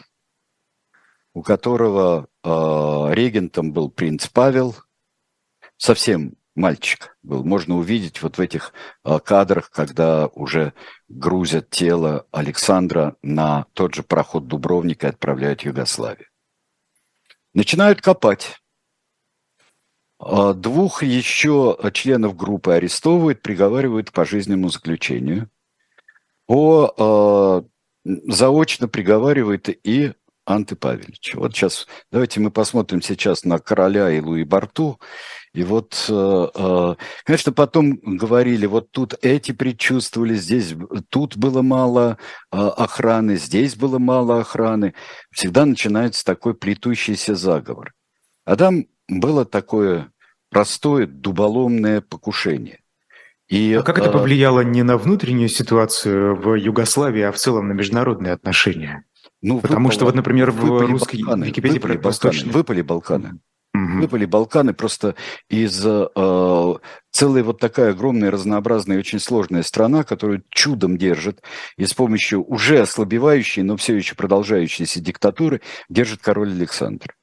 у 1.35 1.43
которого 1.43 2.29
э, 2.43 2.49
регентом 2.49 3.73
был 3.73 3.91
принц 3.91 4.29
Павел, 4.29 4.77
совсем 5.77 6.37
мальчик 6.55 7.17
был. 7.23 7.45
Можно 7.45 7.77
увидеть 7.77 8.23
вот 8.23 8.39
в 8.39 8.41
этих 8.41 8.73
э, 9.05 9.19
кадрах, 9.19 9.71
когда 9.71 10.27
уже 10.29 10.75
грузят 11.09 11.71
тело 11.71 12.27
Александра 12.31 13.17
на 13.23 13.67
тот 13.73 13.95
же 13.95 14.03
проход 14.03 14.47
Дубровника 14.47 15.09
и 15.09 15.11
отправляют 15.11 15.63
в 15.63 15.67
Югославию. 15.67 16.29
Начинают 17.55 18.01
копать. 18.01 18.61
А, 20.21 20.53
двух 20.53 21.03
еще 21.03 21.79
членов 21.95 22.37
группы 22.37 22.73
арестовывают, 22.73 23.41
приговаривают 23.41 24.11
к 24.11 24.13
пожизненному 24.13 24.69
заключению. 24.69 25.49
По, 26.47 27.65
э, 28.05 28.11
заочно 28.29 28.87
приговаривает 28.87 29.69
и 29.87 30.13
Анты 30.45 30.77
Павелич. 30.77 31.35
Вот 31.35 31.55
сейчас 31.55 31.87
давайте 32.11 32.41
мы 32.41 32.51
посмотрим 32.51 33.01
сейчас 33.01 33.45
на 33.45 33.59
короля 33.59 34.11
и 34.11 34.21
Луи 34.21 34.45
Барту. 34.45 35.01
И 35.55 35.63
вот, 35.65 36.07
э, 36.09 36.95
конечно, 37.25 37.53
потом 37.53 37.99
говорили, 38.03 38.67
вот 38.67 38.91
тут 38.91 39.15
эти 39.23 39.53
предчувствовали, 39.53 40.35
здесь, 40.35 40.75
тут 41.09 41.37
было 41.37 41.63
мало 41.63 42.19
охраны, 42.51 43.37
здесь 43.37 43.75
было 43.75 43.99
мало 43.99 44.41
охраны. 44.41 44.95
Всегда 45.31 45.65
начинается 45.65 46.25
такой 46.25 46.55
плетущийся 46.55 47.35
заговор. 47.37 47.95
А 48.45 48.57
там 48.57 48.87
было 49.11 49.45
такое 49.45 50.13
простое 50.51 51.07
дуболомное 51.07 52.01
покушение. 52.01 52.81
И, 53.49 53.75
а 53.75 53.83
как 53.83 53.99
это 53.99 54.11
повлияло 54.11 54.61
не 54.61 54.85
на 54.85 54.97
внутреннюю 54.97 55.49
ситуацию 55.49 56.37
в 56.37 56.55
Югославии, 56.55 57.23
а 57.23 57.33
в 57.33 57.37
целом 57.37 57.69
на 57.69 57.73
международные 57.73 58.33
отношения? 58.33 59.05
Ну, 59.43 59.61
Потому 59.61 59.89
выпало, 59.89 59.93
что 59.93 60.05
вот, 60.05 60.15
например, 60.15 60.53
в 60.53 60.87
русской 60.87 61.23
Балканы, 61.23 61.45
Википедии 61.47 61.75
выпали 61.79 61.97
Балканы, 61.97 62.53
выпали 62.53 62.83
Балканы. 62.83 63.41
Угу. 63.75 64.01
Выпали 64.03 64.25
Балканы 64.27 64.75
просто 64.75 65.15
из 65.49 65.85
э, 65.85 66.75
целой 67.11 67.43
вот 67.43 67.59
такая 67.59 67.91
огромная, 67.91 68.31
разнообразная, 68.31 68.99
очень 68.99 69.19
сложная 69.19 69.63
страна, 69.63 70.05
которую 70.05 70.45
чудом 70.51 70.97
держит, 70.97 71.43
и 71.77 71.87
с 71.87 71.95
помощью 71.95 72.45
уже 72.45 72.81
ослабевающей, 72.81 73.63
но 73.63 73.77
все 73.77 73.97
еще 73.97 74.15
продолжающейся 74.15 75.01
диктатуры 75.01 75.61
держит 75.89 76.21
король 76.21 76.51
Александр. 76.51 77.15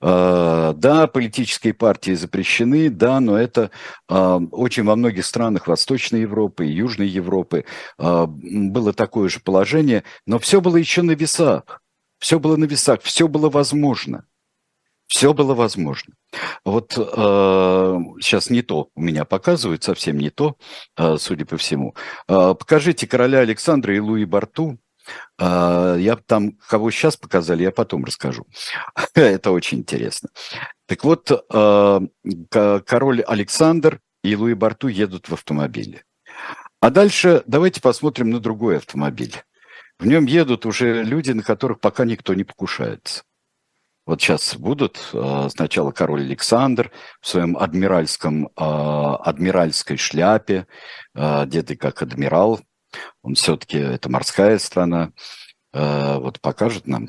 А, 0.00 0.72
да, 0.72 1.06
политические 1.06 1.74
партии 1.74 2.12
запрещены, 2.12 2.88
да, 2.88 3.20
но 3.20 3.38
это 3.38 3.70
а, 4.08 4.38
очень 4.50 4.84
во 4.84 4.96
многих 4.96 5.26
странах 5.26 5.66
Восточной 5.66 6.22
Европы 6.22 6.66
и 6.66 6.72
Южной 6.72 7.08
Европы 7.08 7.64
а, 7.98 8.26
было 8.26 8.92
такое 8.92 9.28
же 9.28 9.40
положение, 9.40 10.04
но 10.26 10.38
все 10.38 10.60
было 10.60 10.76
еще 10.76 11.02
на 11.02 11.12
весах. 11.12 11.82
Все 12.18 12.38
было 12.38 12.56
на 12.56 12.64
весах, 12.64 13.00
все 13.02 13.28
было 13.28 13.48
возможно. 13.50 14.24
Все 15.10 15.34
было 15.34 15.54
возможно. 15.54 16.14
Вот 16.64 16.96
э, 16.96 17.02
сейчас 18.20 18.48
не 18.48 18.62
то 18.62 18.90
у 18.94 19.02
меня 19.02 19.24
показывают, 19.24 19.82
совсем 19.82 20.18
не 20.18 20.30
то, 20.30 20.56
э, 20.96 21.16
судя 21.18 21.44
по 21.46 21.56
всему. 21.56 21.96
Э, 22.28 22.54
покажите 22.56 23.08
короля 23.08 23.40
Александра 23.40 23.94
и 23.94 23.98
Луи 23.98 24.24
Барту. 24.24 24.78
А, 25.38 25.96
я 25.96 26.16
там, 26.16 26.52
кого 26.68 26.90
сейчас 26.90 27.16
показали, 27.16 27.62
я 27.62 27.70
потом 27.70 28.04
расскажу. 28.04 28.46
Это 29.14 29.50
очень 29.50 29.78
интересно. 29.78 30.28
Так 30.86 31.04
вот, 31.04 31.30
а, 31.52 32.00
король 32.50 33.22
Александр 33.22 34.00
и 34.22 34.36
Луи 34.36 34.54
Барту 34.54 34.88
едут 34.88 35.28
в 35.28 35.34
автомобиле. 35.34 36.04
А 36.80 36.90
дальше 36.90 37.42
давайте 37.46 37.80
посмотрим 37.80 38.30
на 38.30 38.40
другой 38.40 38.78
автомобиль. 38.78 39.34
В 39.98 40.06
нем 40.06 40.24
едут 40.24 40.64
уже 40.64 41.02
люди, 41.02 41.32
на 41.32 41.42
которых 41.42 41.80
пока 41.80 42.04
никто 42.04 42.32
не 42.34 42.44
покушается. 42.44 43.22
Вот 44.06 44.20
сейчас 44.20 44.56
будут 44.56 45.10
а, 45.12 45.48
сначала 45.50 45.92
король 45.92 46.22
Александр 46.22 46.90
в 47.20 47.28
своем 47.28 47.56
адмиральском, 47.56 48.50
адмиральской 48.56 49.96
шляпе, 49.96 50.66
одетый 51.14 51.76
как 51.76 52.02
адмирал, 52.02 52.60
он 53.22 53.34
все-таки, 53.34 53.78
это 53.78 54.10
морская 54.10 54.58
страна, 54.58 55.12
э, 55.72 56.18
вот 56.18 56.40
покажет 56.40 56.86
нам 56.86 57.08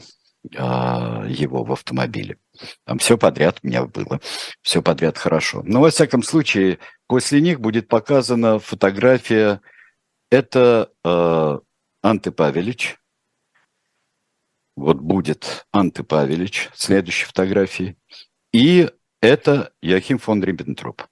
э, 0.51 0.57
его 0.57 1.63
в 1.63 1.71
автомобиле. 1.71 2.37
Там 2.85 2.99
все 2.99 3.17
подряд 3.17 3.59
у 3.63 3.67
меня 3.67 3.85
было, 3.85 4.19
все 4.61 4.81
подряд 4.81 5.17
хорошо. 5.17 5.61
Но, 5.65 5.81
во 5.81 5.89
всяком 5.89 6.23
случае, 6.23 6.79
после 7.07 7.41
них 7.41 7.59
будет 7.59 7.87
показана 7.87 8.59
фотография 8.59 9.61
это 10.31 10.91
э, 11.03 11.59
Анте 12.01 12.31
Павелич. 12.31 12.97
Вот 14.75 14.97
будет 14.97 15.67
Анте 15.71 16.03
Павелич, 16.03 16.69
следующей 16.73 17.25
фотографии. 17.25 17.97
И 18.53 18.89
это 19.21 19.73
Яхим 19.81 20.17
фон 20.17 20.41
Риббентроп. 20.41 21.03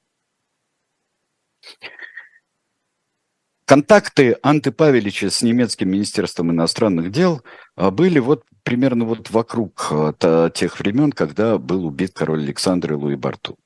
Контакты 3.70 4.36
Анты 4.42 4.72
Павелича 4.72 5.30
с 5.30 5.44
немецким 5.44 5.92
министерством 5.92 6.50
иностранных 6.50 7.12
дел 7.12 7.44
а, 7.76 7.92
были 7.92 8.18
вот 8.18 8.44
примерно 8.64 9.06
вот 9.06 9.30
вокруг 9.30 9.90
а, 9.92 10.50
тех 10.50 10.80
времен, 10.80 11.12
когда 11.12 11.60
был 11.60 11.86
убит 11.86 12.14
король 12.16 12.42
Александр 12.42 12.94
и 12.94 12.96
Луи 12.96 13.16
Барту. 13.16 13.60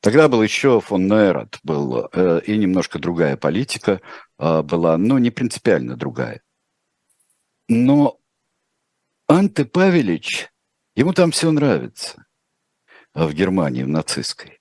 Тогда 0.00 0.28
был 0.28 0.42
еще 0.42 0.80
фон 0.80 1.06
Нейрат, 1.06 1.60
был, 1.62 2.08
э, 2.12 2.40
и 2.44 2.56
немножко 2.56 2.98
другая 2.98 3.36
политика 3.36 4.00
а, 4.36 4.64
была, 4.64 4.98
но 4.98 5.20
не 5.20 5.30
принципиально 5.30 5.94
другая. 5.94 6.42
Но 7.68 8.18
Анте 9.28 9.64
Павелич, 9.64 10.50
ему 10.96 11.12
там 11.12 11.30
все 11.30 11.52
нравится 11.52 12.26
в 13.14 13.32
Германии, 13.32 13.84
в 13.84 13.88
нацистской. 13.88 14.58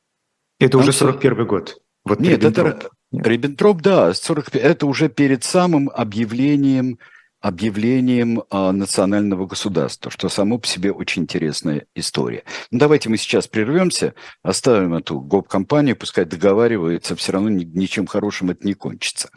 Это 0.59 0.77
уже 0.77 0.91
41 0.91 1.47
год. 1.47 1.81
Вот 2.03 2.19
Нет, 2.19 2.43
это, 2.43 2.91
Риббентроп, 3.23 3.82
да, 3.82 4.13
45, 4.13 4.62
это 4.62 4.86
уже 4.86 5.10
перед 5.10 5.43
самым 5.43 5.89
объявлением, 5.93 6.99
объявлением 7.41 8.43
а, 8.49 8.71
национального 8.71 9.45
государства, 9.45 10.12
что 10.12 10.30
само 10.30 10.58
по 10.58 10.67
себе 10.67 10.91
очень 10.91 11.23
интересная 11.23 11.86
история. 11.95 12.43
Ну, 12.71 12.80
давайте 12.80 13.10
мы 13.10 13.17
сейчас 13.17 13.47
прервемся, 13.47 14.13
оставим 14.41 14.93
эту 14.93 15.19
гоп-компанию, 15.19 15.95
пускай 15.95 16.25
договаривается, 16.25 17.15
все 17.15 17.34
равно 17.34 17.49
ни, 17.49 17.63
ничем 17.63 18.08
хорошим 18.08 18.49
это 18.51 18.65
не 18.65 18.73
кончится. 18.73 19.30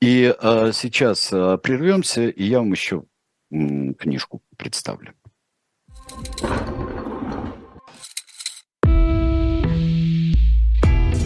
И 0.00 0.34
а, 0.40 0.72
сейчас 0.72 1.30
а, 1.32 1.56
прервемся, 1.58 2.28
и 2.28 2.44
я 2.44 2.58
вам 2.58 2.72
еще 2.72 3.04
м, 3.50 3.94
книжку 3.94 4.42
представлю. 4.56 5.14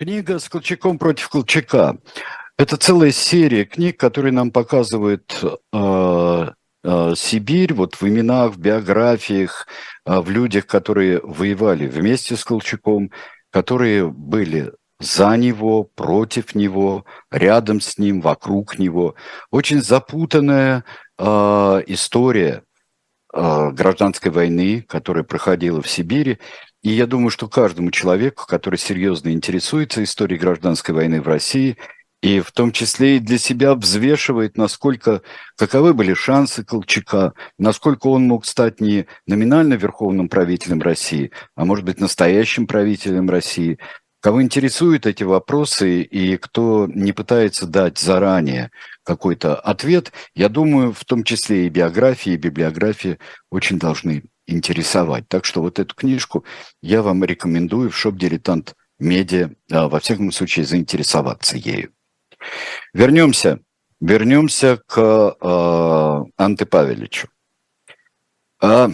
Книга 0.00 0.38
с 0.38 0.48
Колчаком 0.48 0.98
против 0.98 1.28
Колчака. 1.28 1.98
Это 2.56 2.78
целая 2.78 3.10
серия 3.10 3.66
книг, 3.66 4.00
которые 4.00 4.32
нам 4.32 4.50
показывают 4.50 5.44
э, 5.44 6.46
э, 6.84 7.14
Сибирь 7.14 7.74
вот 7.74 7.96
в 7.96 8.08
именах, 8.08 8.52
в 8.52 8.58
биографиях, 8.58 9.66
э, 10.06 10.20
в 10.20 10.30
людях, 10.30 10.66
которые 10.66 11.20
воевали 11.22 11.86
вместе 11.86 12.36
с 12.36 12.44
Колчаком, 12.44 13.10
которые 13.50 14.08
были 14.08 14.72
за 15.00 15.36
него, 15.36 15.84
против 15.84 16.54
него, 16.54 17.04
рядом 17.30 17.82
с 17.82 17.98
ним, 17.98 18.22
вокруг 18.22 18.78
него. 18.78 19.16
Очень 19.50 19.82
запутанная 19.82 20.84
э, 21.18 21.24
история 21.88 22.62
э, 23.34 23.70
гражданской 23.72 24.30
войны, 24.30 24.80
которая 24.80 25.24
проходила 25.24 25.82
в 25.82 25.90
Сибири. 25.90 26.38
И 26.82 26.90
я 26.90 27.06
думаю, 27.06 27.30
что 27.30 27.46
каждому 27.46 27.90
человеку, 27.90 28.46
который 28.46 28.78
серьезно 28.78 29.32
интересуется 29.32 30.02
историей 30.02 30.38
гражданской 30.38 30.94
войны 30.94 31.20
в 31.20 31.28
России, 31.28 31.76
и 32.22 32.40
в 32.40 32.52
том 32.52 32.72
числе 32.72 33.16
и 33.16 33.20
для 33.20 33.38
себя 33.38 33.74
взвешивает, 33.74 34.56
насколько, 34.56 35.22
каковы 35.56 35.94
были 35.94 36.12
шансы 36.14 36.64
Колчака, 36.64 37.32
насколько 37.58 38.08
он 38.08 38.26
мог 38.26 38.44
стать 38.44 38.80
не 38.80 39.06
номинально 39.26 39.74
верховным 39.74 40.28
правителем 40.28 40.80
России, 40.80 41.32
а 41.54 41.64
может 41.64 41.84
быть 41.84 42.00
настоящим 42.00 42.66
правителем 42.66 43.28
России. 43.30 43.78
Кого 44.20 44.42
интересуют 44.42 45.06
эти 45.06 45.22
вопросы 45.22 46.02
и 46.02 46.36
кто 46.36 46.86
не 46.86 47.12
пытается 47.12 47.66
дать 47.66 47.98
заранее 47.98 48.70
какой-то 49.02 49.54
ответ, 49.54 50.12
я 50.34 50.50
думаю, 50.50 50.92
в 50.92 51.06
том 51.06 51.24
числе 51.24 51.66
и 51.66 51.70
биографии, 51.70 52.32
и 52.32 52.36
библиографии 52.36 53.18
очень 53.50 53.78
должны 53.78 54.24
интересовать. 54.52 55.28
Так 55.28 55.44
что 55.44 55.62
вот 55.62 55.78
эту 55.78 55.94
книжку 55.94 56.44
я 56.82 57.02
вам 57.02 57.24
рекомендую 57.24 57.90
в 57.90 57.96
шоп-дилетант 57.96 58.74
медиа, 58.98 59.50
а, 59.70 59.88
во 59.88 60.00
всяком 60.00 60.30
случае, 60.32 60.64
заинтересоваться 60.64 61.56
ею. 61.56 61.92
Вернемся, 62.92 63.60
вернемся 64.00 64.80
к 64.86 64.98
э, 64.98 66.24
Анте 66.36 66.66
Павеличу. 66.66 67.28
А, 68.60 68.90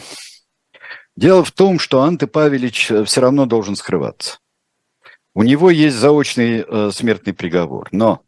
дело 1.17 1.45
в 1.45 1.53
том, 1.53 1.79
что 1.79 2.03
Анте 2.03 2.27
Павелич 2.27 2.91
все 3.05 3.21
равно 3.21 3.47
должен 3.47 3.77
скрываться. 3.77 4.39
У 5.35 5.43
него 5.43 5.71
есть 5.71 5.97
заочный 5.97 6.65
э, 6.67 6.91
смертный 6.93 7.35
приговор, 7.35 7.89
но 7.93 8.23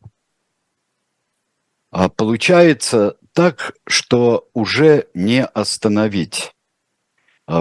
а, 1.91 2.09
получается 2.09 3.17
так, 3.33 3.75
что 3.87 4.49
уже 4.53 5.09
не 5.15 5.45
остановить 5.45 6.53
Э, 6.53 6.58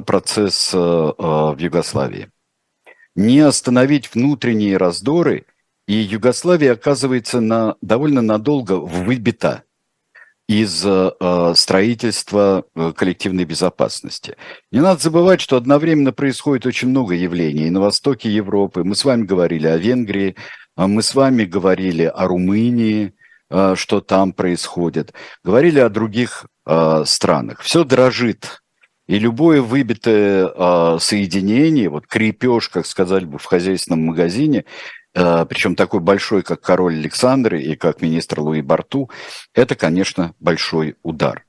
процесс 0.06 0.71
э, 0.73 0.78
э, 0.78 0.82
в 1.21 1.56
Югославии. 1.58 2.30
Не 3.15 3.39
остановить 3.39 4.13
внутренние 4.13 4.78
раздоры, 4.78 5.45
и 5.88 5.93
Югославия 5.93 6.73
оказывается 6.73 7.39
на, 7.39 7.76
довольно 7.82 8.21
надолго 8.21 8.73
выбита 8.73 9.63
из 10.47 10.86
строительства 11.60 12.63
коллективной 12.95 13.43
безопасности. 13.43 14.38
Не 14.71 14.80
надо 14.80 15.02
забывать, 15.02 15.41
что 15.41 15.58
одновременно 15.58 16.13
происходит 16.13 16.65
очень 16.65 16.88
много 16.89 17.15
явлений 17.15 17.69
на 17.69 17.82
востоке 17.82 18.30
Европы. 18.30 18.86
Мы 18.86 18.95
с 18.95 19.04
вами 19.04 19.23
говорили 19.23 19.67
о 19.67 19.78
Венгрии, 19.78 20.38
мы 20.78 21.04
с 21.04 21.15
вами 21.15 21.43
говорили 21.43 22.04
о 22.04 22.28
Румынии, 22.28 23.13
что 23.76 24.00
там 24.00 24.32
происходит, 24.32 25.13
говорили 25.43 25.80
о 25.80 25.89
других 25.89 26.45
странах. 27.04 27.62
Все 27.62 27.84
дрожит 27.84 28.62
и 29.08 29.20
любое 29.20 29.62
выбитое 29.62 30.52
э, 30.54 30.98
соединение, 31.00 31.89
вот 31.89 32.08
крепеж, 32.08 32.70
как 32.70 32.86
сказали 32.86 33.26
бы 33.26 33.38
в 33.38 33.46
хозяйственном 33.46 34.06
магазине, 34.06 34.65
э, 35.15 35.46
причем 35.48 35.76
такой 35.76 36.02
большой, 36.02 36.43
как 36.43 36.62
король 36.62 36.96
Александр 36.96 37.56
и 37.56 37.76
как 37.76 38.02
министр 38.02 38.41
Луи 38.41 38.62
Барту, 38.62 39.10
это, 39.54 39.76
конечно, 39.76 40.34
большой 40.39 40.96
удар. 41.04 41.48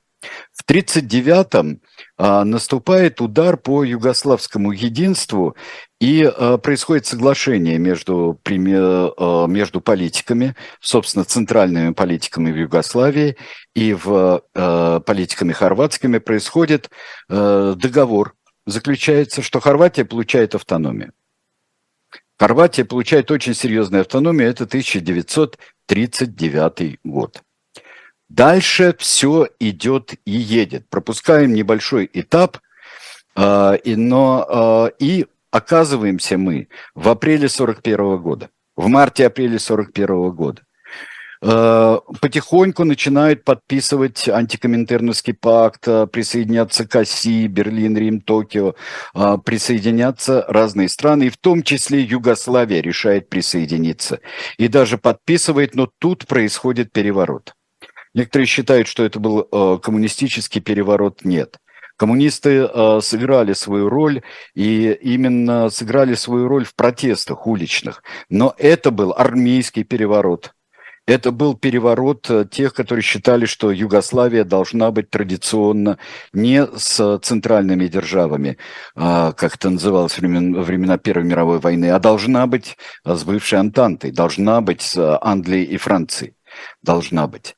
В 0.52 0.68
1939-м 0.68 1.80
а, 2.16 2.44
наступает 2.44 3.20
удар 3.20 3.56
по 3.56 3.84
югославскому 3.84 4.72
единству, 4.72 5.54
и 6.00 6.22
а, 6.22 6.58
происходит 6.58 7.06
соглашение 7.06 7.78
между, 7.78 8.38
а, 8.46 9.46
между 9.46 9.80
политиками, 9.80 10.54
собственно, 10.80 11.24
центральными 11.24 11.92
политиками 11.92 12.52
в 12.52 12.56
Югославии 12.56 13.36
и 13.74 13.94
в 13.94 14.44
а, 14.54 15.00
политиками 15.00 15.52
хорватскими 15.52 16.18
происходит 16.18 16.88
а, 17.28 17.74
договор, 17.74 18.34
заключается, 18.64 19.42
что 19.42 19.58
Хорватия 19.60 20.04
получает 20.04 20.54
автономию. 20.54 21.12
Хорватия 22.38 22.84
получает 22.84 23.32
очень 23.32 23.54
серьезную 23.54 24.02
автономию, 24.02 24.48
это 24.48 24.62
1939 24.64 27.00
год. 27.02 27.42
Дальше 28.28 28.94
все 28.98 29.48
идет 29.58 30.14
и 30.24 30.30
едет. 30.30 30.88
Пропускаем 30.88 31.52
небольшой 31.52 32.08
этап. 32.12 32.58
И, 33.36 33.94
но, 33.96 34.90
и 34.98 35.26
оказываемся 35.58 36.38
мы 36.38 36.68
в 36.94 37.08
апреле 37.08 37.48
41 37.48 38.18
года, 38.18 38.48
в 38.76 38.88
марте-апреле 38.88 39.58
41 39.58 40.30
года. 40.30 40.62
Э, 41.40 41.98
потихоньку 42.20 42.84
начинают 42.84 43.44
подписывать 43.44 44.28
антикоминтерновский 44.28 45.34
пакт, 45.34 45.86
э, 45.86 46.06
присоединяться 46.08 46.86
к 46.86 46.96
оси, 46.96 47.46
Берлин, 47.46 47.96
Рим, 47.96 48.20
Токио, 48.20 48.74
э, 49.14 49.38
присоединяться 49.44 50.44
разные 50.48 50.88
страны, 50.88 51.24
и 51.24 51.30
в 51.30 51.36
том 51.36 51.62
числе 51.62 52.00
Югославия 52.00 52.82
решает 52.82 53.28
присоединиться. 53.28 54.20
И 54.56 54.66
даже 54.68 54.98
подписывает, 54.98 55.76
но 55.76 55.88
тут 55.98 56.26
происходит 56.26 56.92
переворот. 56.92 57.54
Некоторые 58.14 58.46
считают, 58.46 58.88
что 58.88 59.04
это 59.04 59.20
был 59.20 59.44
коммунистический 59.78 60.60
переворот. 60.60 61.24
Нет. 61.24 61.58
Коммунисты 61.98 62.68
э, 62.72 63.00
сыграли 63.02 63.54
свою 63.54 63.88
роль, 63.88 64.22
и 64.54 64.92
именно 65.02 65.68
сыграли 65.68 66.14
свою 66.14 66.46
роль 66.46 66.64
в 66.64 66.76
протестах 66.76 67.48
уличных. 67.48 68.04
Но 68.30 68.54
это 68.56 68.92
был 68.92 69.12
армейский 69.16 69.82
переворот. 69.82 70.52
Это 71.08 71.32
был 71.32 71.56
переворот 71.56 72.30
э, 72.30 72.44
тех, 72.48 72.72
которые 72.72 73.02
считали, 73.02 73.46
что 73.46 73.72
Югославия 73.72 74.44
должна 74.44 74.92
быть 74.92 75.10
традиционно 75.10 75.98
не 76.32 76.64
с 76.66 77.18
центральными 77.18 77.88
державами, 77.88 78.58
а, 78.94 79.32
как 79.32 79.56
это 79.56 79.68
называлось 79.68 80.16
во 80.20 80.62
времена 80.62 80.98
Первой 80.98 81.24
мировой 81.24 81.58
войны, 81.58 81.90
а 81.90 81.98
должна 81.98 82.46
быть 82.46 82.76
с 83.04 83.24
бывшей 83.24 83.58
Антантой, 83.58 84.12
должна 84.12 84.60
быть 84.60 84.82
с 84.82 85.18
Англией 85.20 85.64
и 85.64 85.76
Францией. 85.78 86.36
Должна 86.80 87.26
быть. 87.26 87.56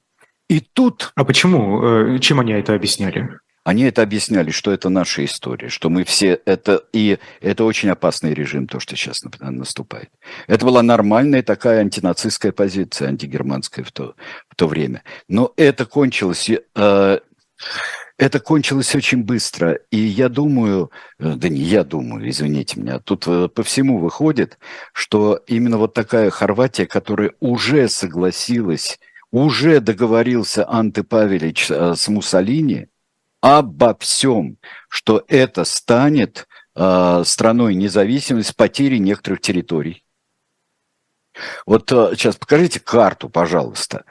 И 0.48 0.60
тут... 0.60 1.12
А 1.14 1.24
почему? 1.24 2.14
Э, 2.14 2.18
чем 2.20 2.40
они 2.40 2.52
это 2.54 2.72
объясняли? 2.72 3.28
Они 3.62 3.82
это 3.82 4.02
объясняли, 4.02 4.50
что 4.50 4.72
это 4.72 4.88
наша 4.88 5.24
история, 5.24 5.68
что 5.68 5.90
мы 5.90 6.04
все 6.04 6.40
это... 6.44 6.82
И 6.92 7.18
это 7.40 7.64
очень 7.64 7.90
опасный 7.90 8.32
режим, 8.32 8.66
то, 8.66 8.80
что 8.80 8.96
сейчас 8.96 9.22
наступает. 9.38 10.10
Это 10.46 10.64
была 10.64 10.82
нормальная 10.82 11.42
такая 11.42 11.80
антинацистская 11.80 12.52
позиция, 12.52 13.08
антигерманская 13.08 13.84
в 13.84 13.92
то, 13.92 14.14
в 14.48 14.54
то 14.54 14.66
время. 14.66 15.02
Но 15.28 15.52
это 15.56 15.84
кончилось... 15.84 16.50
Э, 16.74 17.18
это 18.20 18.38
кончилось 18.38 18.94
очень 18.94 19.22
быстро. 19.22 19.78
И 19.90 19.96
я 19.96 20.28
думаю, 20.28 20.90
э, 21.18 21.34
да 21.36 21.48
не 21.48 21.62
я 21.62 21.84
думаю, 21.84 22.28
извините 22.28 22.78
меня, 22.78 22.98
тут 22.98 23.26
э, 23.26 23.48
по 23.48 23.62
всему 23.62 23.96
выходит, 23.96 24.58
что 24.92 25.40
именно 25.46 25.78
вот 25.78 25.94
такая 25.94 26.28
Хорватия, 26.28 26.86
которая 26.86 27.32
уже 27.40 27.88
согласилась, 27.88 28.98
уже 29.32 29.80
договорился 29.80 30.68
Анте 30.68 31.02
Павелич 31.02 31.70
э, 31.70 31.94
с 31.94 32.08
Муссолини, 32.08 32.88
обо 33.40 33.96
всем, 33.98 34.58
что 34.88 35.24
это 35.28 35.64
станет 35.64 36.46
э, 36.74 37.22
страной 37.24 37.74
независимости 37.74 38.50
с 38.50 38.54
потерей 38.54 38.98
некоторых 38.98 39.40
территорий. 39.40 40.04
Вот 41.66 41.90
э, 41.92 42.10
сейчас 42.14 42.36
покажите 42.36 42.80
карту, 42.80 43.28
пожалуйста. 43.28 44.04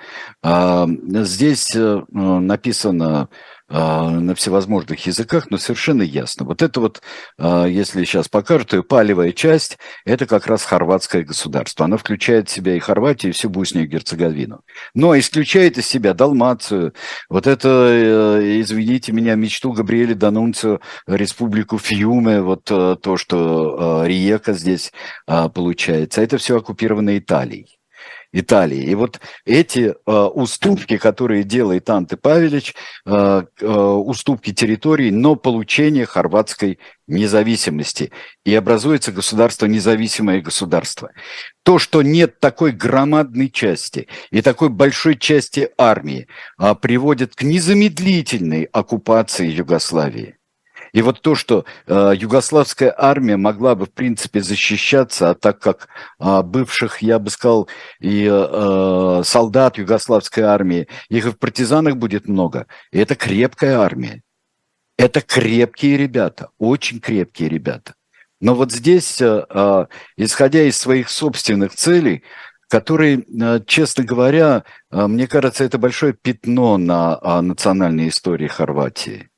Э, 0.44 0.86
здесь 0.88 1.76
э, 1.76 2.02
написано 2.12 3.22
а, 3.22 3.28
на 3.70 4.36
всевозможных 4.36 5.06
языках, 5.06 5.50
но 5.50 5.58
совершенно 5.58 6.02
ясно. 6.02 6.46
Вот 6.46 6.62
это 6.62 6.80
вот, 6.80 7.02
а, 7.38 7.66
если 7.66 8.04
сейчас 8.04 8.28
покажут, 8.28 8.74
ее 8.74 8.84
палевая 8.84 9.32
часть, 9.32 9.78
это 10.06 10.26
как 10.26 10.48
раз 10.48 10.64
хорватское 10.64 11.24
государство. 11.24 11.86
Оно 11.86 11.98
включает 11.98 12.50
в 12.50 12.52
себя 12.52 12.76
и 12.76 12.80
Хорватию, 12.80 13.32
и 13.32 13.34
всю 13.34 13.50
Боснию 13.50 13.86
и 13.86 13.88
Герцеговину. 13.88 14.62
Но 14.94 15.18
исключает 15.18 15.78
из 15.78 15.88
себя 15.88 16.14
Далмацию, 16.14 16.94
вот 17.30 17.48
это, 17.48 17.68
э, 17.92 18.62
извините 18.62 19.12
меня, 19.12 19.36
мечту 19.36 19.72
Габриэля 19.72 20.16
Данунцио, 20.16 20.80
республику 21.08 21.78
Фьюме, 21.78 22.42
вот 22.42 22.70
э, 22.72 22.98
то, 23.02 23.18
что 23.18 24.04
э, 24.04 24.08
Риека 24.08 24.54
здесь 24.54 24.92
получается. 25.26 26.22
Это 26.22 26.38
все 26.38 26.58
оккупировано 26.58 27.18
Италией. 27.18 27.79
Италии. 28.32 28.84
И 28.84 28.96
вот 28.96 29.20
эти 29.46 29.94
э, 29.94 30.12
уступки, 30.12 30.98
которые 30.98 31.44
делает 31.44 31.90
Анте 31.90 32.16
Павелич, 32.16 32.76
э, 33.06 33.44
э, 33.60 33.68
уступки 33.68 34.54
территорий, 34.54 35.12
но 35.12 35.36
получение 35.36 36.06
хорватской 36.06 36.80
независимости. 37.08 38.12
И 38.46 38.54
образуется 38.54 39.12
государство, 39.12 39.66
независимое 39.66 40.42
государство. 40.42 41.12
То, 41.64 41.80
что 41.80 42.02
нет 42.02 42.40
такой 42.40 42.72
громадной 42.72 43.50
части 43.50 44.08
и 44.32 44.42
такой 44.42 44.70
большой 44.70 45.18
части 45.18 45.70
армии, 45.78 46.28
э, 46.60 46.76
приводит 46.76 47.36
к 47.36 47.44
незамедлительной 47.44 48.64
оккупации 48.72 49.48
Югославии. 49.48 50.39
И 50.92 51.02
вот 51.02 51.22
то, 51.22 51.36
что 51.36 51.66
э, 51.88 52.14
югославская 52.16 52.94
армия 52.98 53.38
могла 53.38 53.76
бы, 53.76 53.86
в 53.86 53.92
принципе, 53.92 54.42
защищаться, 54.42 55.32
а 55.32 55.36
так 55.36 55.60
как 55.60 55.88
э, 56.20 56.42
бывших, 56.42 57.02
я 57.02 57.20
бы 57.20 57.30
сказал, 57.30 57.68
и 58.00 58.28
э, 58.30 59.22
солдат 59.24 59.78
югославской 59.78 60.44
армии, 60.44 60.88
их 61.10 61.26
и 61.26 61.30
в 61.30 61.38
партизанах 61.38 61.98
будет 61.98 62.28
много, 62.28 62.68
и 62.92 63.00
это 63.00 63.16
крепкая 63.16 63.80
армия. 63.80 64.22
Это 64.98 65.22
крепкие 65.22 65.98
ребята, 65.98 66.50
очень 66.58 67.00
крепкие 67.00 67.48
ребята. 67.50 67.94
Но 68.42 68.56
вот 68.56 68.72
здесь, 68.72 69.22
э, 69.22 69.46
э, 69.50 69.86
исходя 70.18 70.64
из 70.64 70.78
своих 70.78 71.10
собственных 71.10 71.74
целей, 71.74 72.24
которые, 72.70 73.20
э, 73.20 73.60
честно 73.66 74.04
говоря, 74.04 74.64
э, 74.92 75.08
мне 75.08 75.28
кажется, 75.28 75.64
это 75.64 75.78
большое 75.78 76.14
пятно 76.14 76.78
на 76.78 77.20
э, 77.22 77.42
национальной 77.42 78.10
истории 78.10 78.48
Хорватии. 78.48 79.29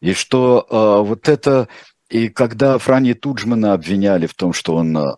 И 0.00 0.12
что 0.14 0.66
э, 0.68 1.06
вот 1.06 1.28
это... 1.28 1.68
И 2.08 2.28
когда 2.28 2.76
Франи 2.78 3.14
Туджмана 3.14 3.72
обвиняли 3.72 4.26
в 4.26 4.34
том, 4.34 4.52
что 4.52 4.74
он 4.74 4.96
э, 4.96 5.10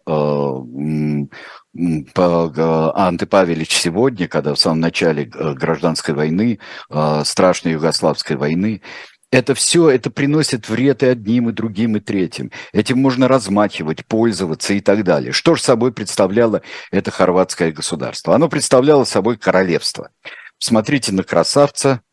Анты 1.75 3.27
Павелич 3.27 3.75
сегодня, 3.75 4.29
когда 4.29 4.53
в 4.53 4.59
самом 4.59 4.81
начале 4.81 5.25
э, 5.25 5.55
гражданской 5.55 6.14
войны, 6.14 6.59
э, 6.90 7.23
страшной 7.25 7.73
югославской 7.75 8.37
войны, 8.37 8.83
это 9.31 9.55
все, 9.55 9.88
это 9.88 10.11
приносит 10.11 10.68
вред 10.68 11.03
и 11.03 11.07
одним, 11.07 11.49
и 11.49 11.53
другим, 11.53 11.97
и 11.97 12.01
третьим. 12.01 12.51
Этим 12.75 12.99
можно 12.99 13.27
размахивать, 13.27 14.05
пользоваться 14.05 14.75
и 14.75 14.81
так 14.81 15.03
далее. 15.05 15.33
Что 15.33 15.55
же 15.55 15.62
собой 15.62 15.95
представляло 15.95 16.61
это 16.90 17.11
хорватское 17.11 17.73
государство? 17.73 18.35
Оно 18.35 18.51
представляло 18.51 19.05
собой 19.05 19.38
королевство. 19.38 20.11
Смотрите 20.59 21.12
на 21.12 21.23
красавца, 21.23 22.03
Э, 22.03 22.12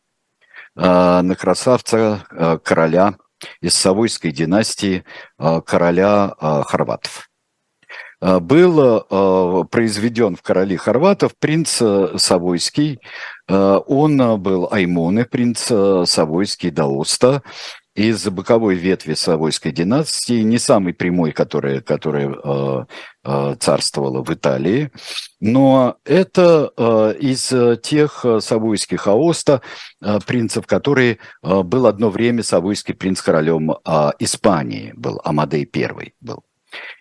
на 0.76 1.34
красавца 1.34 2.24
э, 2.30 2.58
короля 2.62 3.14
из 3.60 3.74
Савойской 3.74 4.32
династии, 4.32 5.04
э, 5.38 5.60
короля 5.66 6.34
хорватов. 6.38 7.26
Был 8.22 9.64
произведен 9.70 10.36
в 10.36 10.42
короли 10.42 10.76
хорватов 10.76 11.32
принц 11.38 11.80
Савойский, 12.16 13.00
он 13.48 14.42
был 14.42 14.68
Аймоны, 14.70 15.24
принц 15.24 15.72
Савойский 16.04 16.70
Даоста, 16.70 17.42
из 17.94 18.26
боковой 18.28 18.76
ветви 18.76 19.14
Савойской 19.14 19.72
династии, 19.72 20.42
не 20.42 20.58
самый 20.58 20.94
прямой, 20.94 21.32
э, 21.32 21.80
э, 22.42 22.84
царствовала 23.22 24.24
в 24.24 24.32
Италии, 24.32 24.90
но 25.40 25.96
это 26.04 26.72
э, 26.76 27.14
из 27.20 27.52
тех 27.82 28.24
савойских 28.40 29.06
аоста, 29.06 29.60
э, 30.00 30.18
принцев, 30.26 30.66
которые 30.66 31.18
э, 31.42 31.62
был 31.62 31.86
одно 31.86 32.10
время 32.10 32.42
савойский 32.42 32.94
принц 32.94 33.20
королем 33.20 33.72
э, 33.72 34.10
Испании, 34.18 34.92
был 34.96 35.20
Амадей 35.24 35.68
I 35.74 36.12
был. 36.20 36.44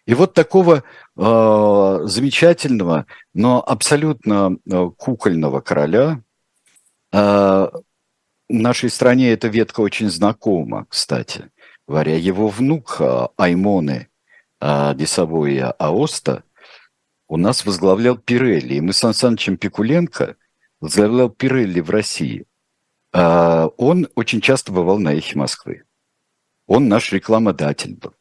И 0.06 0.14
вот 0.14 0.34
такого 0.34 0.84
э, 1.16 2.00
замечательного, 2.04 3.06
но 3.34 3.64
абсолютно 3.66 4.58
э, 4.66 4.90
кукольного 4.98 5.62
короля 5.62 6.22
э, 7.12 7.18
в 7.18 8.54
нашей 8.54 8.90
стране 8.90 9.32
эта 9.32 9.48
ветка 9.48 9.82
очень 9.82 10.10
знакома, 10.10 10.86
кстати 10.90 11.50
говоря. 11.90 12.16
Его 12.16 12.48
внук 12.48 12.98
а, 13.00 13.30
Аймоны 13.38 14.09
а, 14.60 14.94
Десовоя 14.94 15.72
Аоста 15.72 16.44
у 17.28 17.38
нас 17.38 17.66
возглавлял 17.66 18.18
Пирелли. 18.18 18.76
И 18.76 18.82
мы 18.82 18.94
с 18.94 19.14
Сан 19.14 19.38
Пикуленко 19.38 20.36
возглавлял 20.82 21.30
Пирелли 21.30 21.80
в 21.80 21.90
России. 21.90 22.46
А, 23.14 23.68
он 23.78 24.08
очень 24.16 24.42
часто 24.42 24.72
бывал 24.72 25.00
на 25.00 25.14
эхе 25.14 25.38
Москвы. 25.38 25.84
Он 26.68 26.88
наш 26.88 27.12
рекламодатель 27.12 27.96
был. 27.96 28.14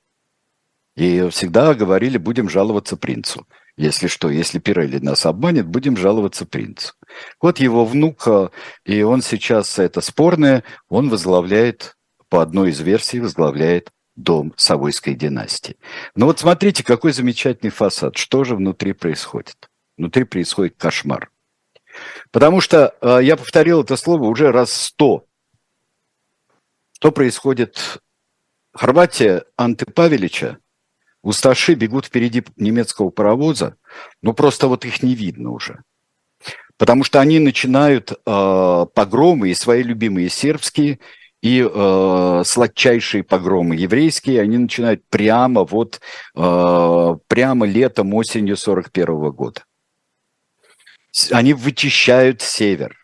И 0.96 1.28
всегда 1.30 1.74
говорили, 1.74 2.18
будем 2.18 2.48
жаловаться 2.48 2.96
принцу. 2.96 3.46
Если 3.76 4.08
что, 4.08 4.30
если 4.30 4.58
Пирелли 4.58 4.98
нас 4.98 5.26
обманет, 5.26 5.68
будем 5.68 5.96
жаловаться 5.96 6.44
принцу. 6.44 6.94
Вот 7.40 7.60
его 7.60 7.84
внук, 7.84 8.26
и 8.84 9.02
он 9.02 9.22
сейчас, 9.22 9.78
это 9.78 10.00
спорное, 10.00 10.64
он 10.88 11.08
возглавляет, 11.08 11.96
по 12.28 12.42
одной 12.42 12.70
из 12.70 12.80
версий, 12.80 13.20
возглавляет 13.20 13.92
дом 14.18 14.52
Савойской 14.56 15.14
династии. 15.14 15.76
Но 16.14 16.26
вот 16.26 16.40
смотрите, 16.40 16.84
какой 16.84 17.12
замечательный 17.12 17.70
фасад. 17.70 18.16
Что 18.16 18.44
же 18.44 18.56
внутри 18.56 18.92
происходит? 18.92 19.70
Внутри 19.96 20.24
происходит 20.24 20.74
кошмар. 20.76 21.30
Потому 22.30 22.60
что, 22.60 22.94
э, 23.00 23.20
я 23.22 23.36
повторил 23.36 23.82
это 23.82 23.96
слово 23.96 24.24
уже 24.24 24.52
раз 24.52 24.72
сто. 24.72 25.24
Что 26.92 27.12
происходит 27.12 28.02
Хорватия 28.72 29.44
Анты 29.56 29.86
Павелича, 29.86 30.58
усташи 31.22 31.74
бегут 31.74 32.06
впереди 32.06 32.44
немецкого 32.56 33.10
паровоза, 33.10 33.76
ну 34.20 34.34
просто 34.34 34.66
вот 34.66 34.84
их 34.84 35.02
не 35.02 35.14
видно 35.14 35.50
уже. 35.50 35.82
Потому 36.76 37.02
что 37.02 37.20
они 37.20 37.38
начинают 37.38 38.12
э, 38.12 38.86
погромы 38.94 39.50
и 39.50 39.54
свои 39.54 39.82
любимые 39.82 40.28
сербские, 40.28 41.00
и 41.42 41.60
э, 41.62 42.42
сладчайшие 42.44 43.22
погромы 43.22 43.76
еврейские, 43.76 44.40
они 44.40 44.58
начинают 44.58 45.02
прямо 45.08 45.64
вот, 45.64 46.00
э, 46.34 47.16
прямо 47.26 47.66
летом, 47.66 48.14
осенью 48.14 48.56
41 48.56 49.30
года. 49.30 49.62
Они 51.30 51.54
вычищают 51.54 52.42
север 52.42 52.96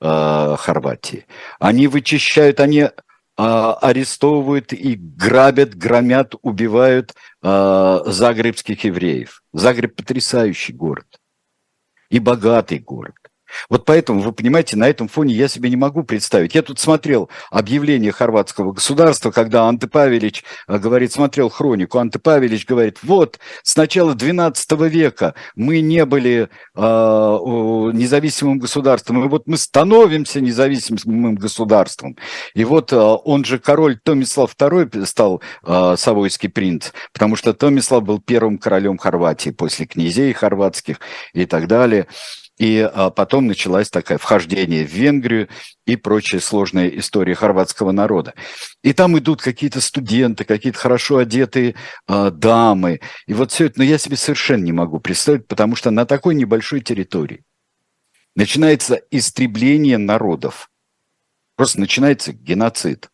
э, 0.00 0.56
Хорватии. 0.58 1.26
Они 1.58 1.86
вычищают, 1.86 2.60
они 2.60 2.88
а, 3.34 3.74
арестовывают 3.74 4.72
и 4.72 4.94
грабят, 4.94 5.74
громят, 5.74 6.34
убивают 6.42 7.14
а, 7.42 8.02
загребских 8.04 8.84
евреев. 8.84 9.42
Загреб 9.52 9.96
потрясающий 9.96 10.74
город 10.74 11.06
и 12.10 12.18
богатый 12.18 12.78
город. 12.78 13.16
Вот 13.68 13.84
поэтому, 13.84 14.20
вы 14.20 14.32
понимаете, 14.32 14.76
на 14.76 14.88
этом 14.88 15.08
фоне 15.08 15.34
я 15.34 15.48
себе 15.48 15.70
не 15.70 15.76
могу 15.76 16.02
представить. 16.02 16.54
Я 16.54 16.62
тут 16.62 16.78
смотрел 16.78 17.28
объявление 17.50 18.12
хорватского 18.12 18.72
государства, 18.72 19.30
когда 19.30 19.68
Анте 19.68 19.86
Павелич 19.86 20.44
э, 20.68 20.78
говорит, 20.78 21.12
смотрел 21.12 21.48
хронику, 21.48 21.98
Анте 21.98 22.18
Павелич 22.18 22.66
говорит, 22.66 22.98
вот, 23.02 23.38
с 23.62 23.76
начала 23.76 24.14
12 24.14 24.72
века 24.88 25.34
мы 25.54 25.80
не 25.80 26.04
были 26.04 26.48
э, 26.74 26.80
независимым 26.82 28.58
государством, 28.58 29.24
и 29.24 29.28
вот 29.28 29.46
мы 29.46 29.56
становимся 29.56 30.40
независимым 30.40 31.34
государством. 31.34 32.16
И 32.54 32.64
вот 32.64 32.92
э, 32.92 32.96
он 32.96 33.44
же 33.44 33.58
король 33.58 33.98
Томислав 34.02 34.54
II 34.56 35.06
стал 35.06 35.42
э, 35.64 35.94
Савойский 35.96 36.48
принц, 36.48 36.90
потому 37.12 37.36
что 37.36 37.52
Томислав 37.52 38.02
был 38.02 38.20
первым 38.20 38.58
королем 38.58 38.98
Хорватии 38.98 39.50
после 39.50 39.86
князей 39.86 40.32
хорватских 40.32 41.00
и 41.32 41.46
так 41.46 41.66
далее. 41.66 42.06
И 42.62 42.78
а, 42.78 43.10
потом 43.10 43.48
началась 43.48 43.90
такая 43.90 44.18
вхождение 44.18 44.86
в 44.86 44.92
Венгрию 44.92 45.48
и 45.84 45.96
прочая 45.96 46.40
сложная 46.40 46.86
история 46.90 47.34
хорватского 47.34 47.90
народа. 47.90 48.34
И 48.84 48.92
там 48.92 49.18
идут 49.18 49.42
какие-то 49.42 49.80
студенты, 49.80 50.44
какие-то 50.44 50.78
хорошо 50.78 51.16
одетые 51.16 51.74
а, 52.06 52.30
дамы. 52.30 53.00
И 53.26 53.34
вот 53.34 53.50
все 53.50 53.66
это, 53.66 53.80
но 53.80 53.84
я 53.84 53.98
себе 53.98 54.14
совершенно 54.14 54.62
не 54.62 54.70
могу 54.70 55.00
представить, 55.00 55.48
потому 55.48 55.74
что 55.74 55.90
на 55.90 56.06
такой 56.06 56.36
небольшой 56.36 56.82
территории 56.82 57.42
начинается 58.36 59.00
истребление 59.10 59.98
народов. 59.98 60.70
Просто 61.56 61.80
начинается 61.80 62.32
геноцид. 62.32 63.08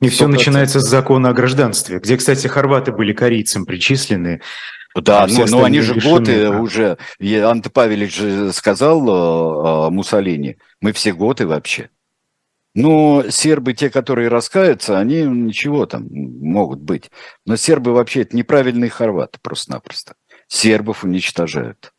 И 0.00 0.08
все 0.08 0.26
начинается 0.26 0.80
с 0.80 0.88
закона 0.88 1.28
о 1.28 1.34
гражданстве, 1.34 1.98
где, 1.98 2.16
кстати, 2.16 2.46
хорваты 2.46 2.92
были 2.92 3.12
корейцам 3.12 3.66
причислены. 3.66 4.40
Да, 4.94 5.26
ну, 5.28 5.46
но 5.46 5.64
они 5.64 5.80
же 5.80 5.94
готы 5.94 6.50
да. 6.50 6.60
уже, 6.60 6.98
Анте 7.20 7.70
Павелич 7.70 8.16
же 8.16 8.52
сказал 8.52 9.00
э, 9.06 9.86
э, 9.86 9.90
Муссолини, 9.90 10.56
мы 10.80 10.92
все 10.92 11.12
готы 11.12 11.46
вообще. 11.46 11.90
Но 12.74 13.24
сербы, 13.30 13.72
те, 13.72 13.90
которые 13.90 14.28
раскаются, 14.28 14.98
они 14.98 15.22
ничего 15.22 15.86
там 15.86 16.08
могут 16.10 16.80
быть. 16.80 17.10
Но 17.44 17.56
сербы 17.56 17.92
вообще 17.92 18.22
это 18.22 18.36
неправильные 18.36 18.90
хорваты 18.90 19.38
просто-напросто. 19.42 20.14
Сербов 20.46 21.04
уничтожают. 21.04 21.92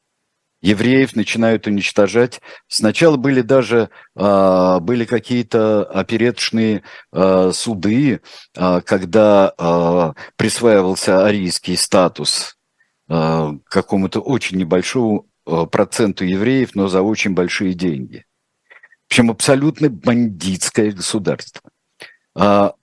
Евреев 0.61 1.15
начинают 1.15 1.67
уничтожать. 1.67 2.39
Сначала 2.67 3.17
были 3.17 3.41
даже 3.41 3.89
э, 4.15 4.79
были 4.81 5.05
какие-то 5.05 5.83
опереточные 5.85 6.83
э, 7.11 7.51
суды, 7.53 8.21
э, 8.55 8.81
когда 8.81 9.53
э, 9.57 10.13
присваивался 10.35 11.25
арийский 11.25 11.75
статус 11.75 12.57
Э, 13.13 13.51
какому-то 13.65 14.21
очень 14.21 14.57
небольшому 14.57 15.27
э, 15.45 15.65
проценту 15.69 16.23
евреев, 16.23 16.75
но 16.75 16.87
за 16.87 17.01
очень 17.01 17.33
большие 17.33 17.73
деньги. 17.73 18.23
В 19.09 19.11
общем, 19.11 19.29
абсолютно 19.29 19.89
бандитское 19.89 20.93
государство. 20.93 21.69
А 22.35 22.73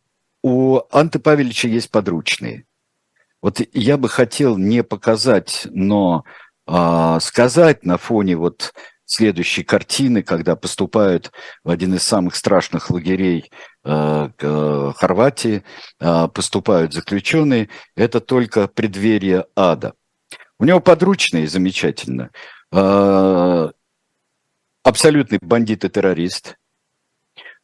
у 0.43 0.81
Анты 0.91 1.19
Павелича 1.19 1.69
есть 1.69 1.91
подручные. 1.91 2.67
Вот 3.41 3.63
я 3.73 3.97
бы 3.97 4.11
хотел 4.11 4.59
не 4.59 4.83
показать, 4.83 5.67
но 5.71 6.25
а, 6.67 7.21
сказать 7.21 7.87
на 7.87 7.97
фоне 7.97 8.37
вот 8.37 8.75
следующей 9.07 9.65
картины, 9.65 10.23
когда 10.23 10.57
поступают 10.57 11.33
в 11.65 11.71
один 11.71 11.95
из 11.95 12.03
самых 12.03 12.37
страшных 12.37 12.91
лагерей 12.91 13.51
э, 13.85 14.93
Хорватии, 14.97 15.63
э, 16.01 16.29
поступают 16.29 16.93
заключенные, 16.93 17.71
это 17.97 18.21
только 18.21 18.69
преддверие 18.69 19.47
ада. 19.57 19.95
У 20.59 20.65
него 20.65 20.81
подручные 20.81 21.47
замечательно. 21.47 22.31
А, 22.73 23.71
абсолютный 24.83 25.39
бандит 25.41 25.85
и 25.85 25.89
террорист. 25.89 26.57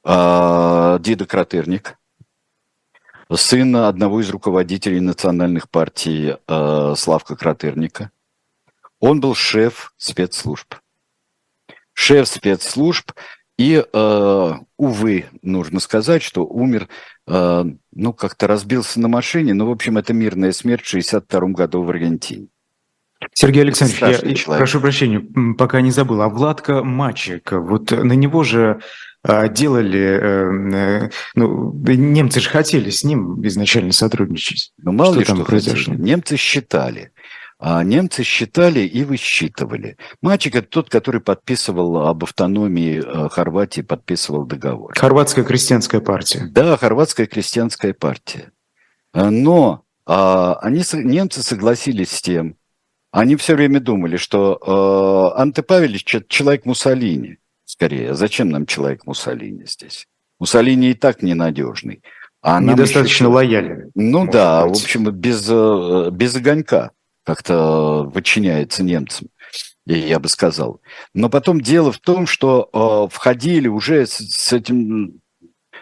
А, 0.04 0.98
Дида 1.00 1.26
Кратерник. 1.26 1.98
Сын 3.34 3.74
одного 3.76 4.20
из 4.20 4.30
руководителей 4.30 5.00
национальных 5.00 5.68
партий 5.68 6.36
а, 6.46 6.94
Славка 6.94 7.34
Кратерника. 7.34 8.12
Он 9.00 9.20
был 9.20 9.34
шеф 9.34 9.92
спецслужб. 9.96 10.76
Шеф 11.92 12.28
спецслужб 12.28 13.12
и, 13.56 13.84
увы, 14.76 15.26
нужно 15.42 15.78
сказать, 15.78 16.22
что 16.22 16.44
умер, 16.44 16.88
ну, 17.26 18.12
как-то 18.12 18.48
разбился 18.48 18.98
на 18.98 19.06
машине, 19.06 19.54
но, 19.54 19.66
в 19.66 19.70
общем, 19.70 19.96
это 19.96 20.12
мирная 20.12 20.50
смерть 20.50 20.84
в 20.84 20.88
1962 20.88 21.48
году 21.50 21.82
в 21.82 21.90
Аргентине. 21.90 22.48
Сергей 23.32 23.62
Александрович, 23.62 24.00
я 24.00 24.34
человек. 24.34 24.44
прошу 24.46 24.80
прощения, 24.80 25.20
пока 25.56 25.80
не 25.80 25.90
забыл, 25.90 26.22
а 26.22 26.28
Владка 26.28 26.84
Мачек, 26.84 27.52
вот 27.52 27.90
на 27.90 28.12
него 28.12 28.42
же 28.42 28.80
а, 29.26 29.48
делали, 29.48 30.20
э, 30.20 31.06
э, 31.06 31.10
ну, 31.34 31.72
немцы 31.72 32.40
же 32.40 32.50
хотели 32.50 32.90
с 32.90 33.04
ним 33.04 33.44
изначально 33.46 33.92
сотрудничать. 33.92 34.72
Ну, 34.76 34.92
мало 34.92 35.12
что 35.12 35.20
ли 35.20 35.26
там 35.26 35.36
что 35.36 35.44
произошло? 35.46 35.94
Хотели. 35.94 36.06
Немцы 36.06 36.36
считали. 36.36 37.12
А 37.58 37.82
немцы 37.82 38.22
считали 38.24 38.80
и 38.80 39.04
высчитывали. 39.04 39.96
Мачек– 40.20 40.54
это 40.56 40.68
тот, 40.68 40.90
который 40.90 41.22
подписывал 41.22 42.06
об 42.06 42.22
автономии 42.24 43.02
э, 43.02 43.28
Хорватии, 43.30 43.80
подписывал 43.80 44.44
договор. 44.44 44.92
Хорватская 44.94 45.44
крестьянская 45.44 46.02
партия. 46.02 46.46
Да, 46.50 46.76
Хорватская 46.76 47.26
крестьянская 47.26 47.94
партия. 47.94 48.52
Но 49.14 49.84
а, 50.06 50.54
они, 50.60 50.82
немцы 50.92 51.42
согласились 51.42 52.10
с 52.10 52.20
тем, 52.20 52.56
они 53.14 53.36
все 53.36 53.54
время 53.54 53.78
думали, 53.78 54.16
что 54.16 54.58
э, 55.36 55.40
Анте 55.40 55.62
Павелич– 55.62 56.16
человек 56.28 56.64
Муссолини, 56.64 57.38
скорее. 57.64 58.12
Зачем 58.14 58.48
нам 58.48 58.66
человек 58.66 59.06
Муссолини 59.06 59.66
здесь? 59.66 60.08
Муссолини 60.40 60.90
и 60.90 60.94
так 60.94 61.22
ненадежный. 61.22 62.02
А 62.42 62.60
Недостаточно 62.60 63.26
еще... 63.26 63.32
лоялен. 63.32 63.92
Ну 63.94 64.26
да, 64.26 64.66
быть. 64.66 64.80
в 64.80 64.82
общем, 64.82 65.08
без, 65.12 65.46
э, 65.48 66.10
без 66.10 66.34
огонька 66.34 66.90
как-то 67.24 68.10
подчиняется 68.12 68.82
немцам, 68.82 69.28
я 69.86 70.18
бы 70.18 70.28
сказал. 70.28 70.80
Но 71.14 71.28
потом 71.28 71.60
дело 71.60 71.92
в 71.92 72.00
том, 72.00 72.26
что 72.26 72.68
э, 72.72 73.14
входили 73.14 73.68
уже 73.68 74.06
с, 74.06 74.16
с 74.16 74.52
этим, 74.52 75.20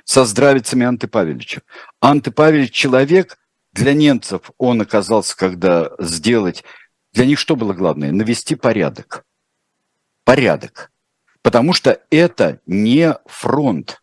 со 0.05 0.27
здравицами 0.27 0.85
Анты 0.85 1.09
Павелича. 1.09 1.63
Анты 1.99 2.31
Павелич 2.31 2.73
человек, 2.73 3.39
для 3.73 3.95
немцев 3.95 4.51
он 4.59 4.83
оказался, 4.83 5.35
когда 5.35 5.93
сделать 5.99 6.63
для 7.13 7.27
них 7.27 7.39
что 7.39 7.57
было 7.57 7.73
главное? 7.73 8.13
Навести 8.13 8.55
порядок. 8.55 9.25
Порядок. 10.25 10.91
Потому 11.43 11.73
что 11.73 12.01
это 12.11 12.61
не 12.67 13.17
фронт. 13.27 14.03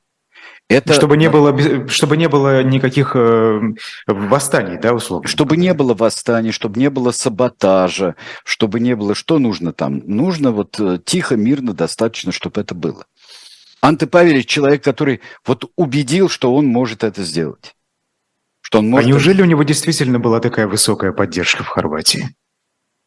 Это... 0.68 0.93
Чтобы, 0.93 1.18
не 1.18 1.30
было, 1.32 1.88
чтобы 1.88 2.16
не 2.16 2.30
было 2.30 2.62
никаких 2.62 3.16
э, 3.16 3.60
восстаний, 4.05 4.78
да, 4.78 4.93
условно? 4.93 5.28
Чтобы 5.28 5.57
не 5.57 5.74
было 5.74 5.95
восстаний, 5.95 6.51
чтобы 6.51 6.80
не 6.80 6.91
было 6.91 7.10
саботажа, 7.10 8.16
чтобы 8.43 8.80
не 8.80 8.95
было... 8.95 9.16
Что 9.16 9.39
нужно 9.39 9.74
там? 9.74 10.03
Нужно 10.05 10.51
вот 10.51 10.80
э, 10.80 10.99
тихо, 11.03 11.36
мирно, 11.38 11.74
достаточно, 11.74 12.32
чтобы 12.32 12.62
это 12.62 12.76
было. 12.76 13.05
Анте 13.82 14.05
Павелич 14.05 14.47
человек, 14.47 14.84
который 14.84 15.22
вот 15.43 15.72
убедил, 15.76 16.30
что 16.30 16.53
он 16.53 16.68
может 16.68 17.03
это 17.03 17.24
сделать. 17.24 17.76
Что 18.62 18.80
он 18.80 18.89
может 18.89 19.07
а 19.07 19.10
неужели 19.10 19.41
у 19.41 19.45
него 19.45 19.64
действительно 19.64 20.20
была 20.20 20.39
такая 20.39 20.68
высокая 20.68 21.14
поддержка 21.14 21.64
в 21.64 21.68
Хорватии? 21.68 22.36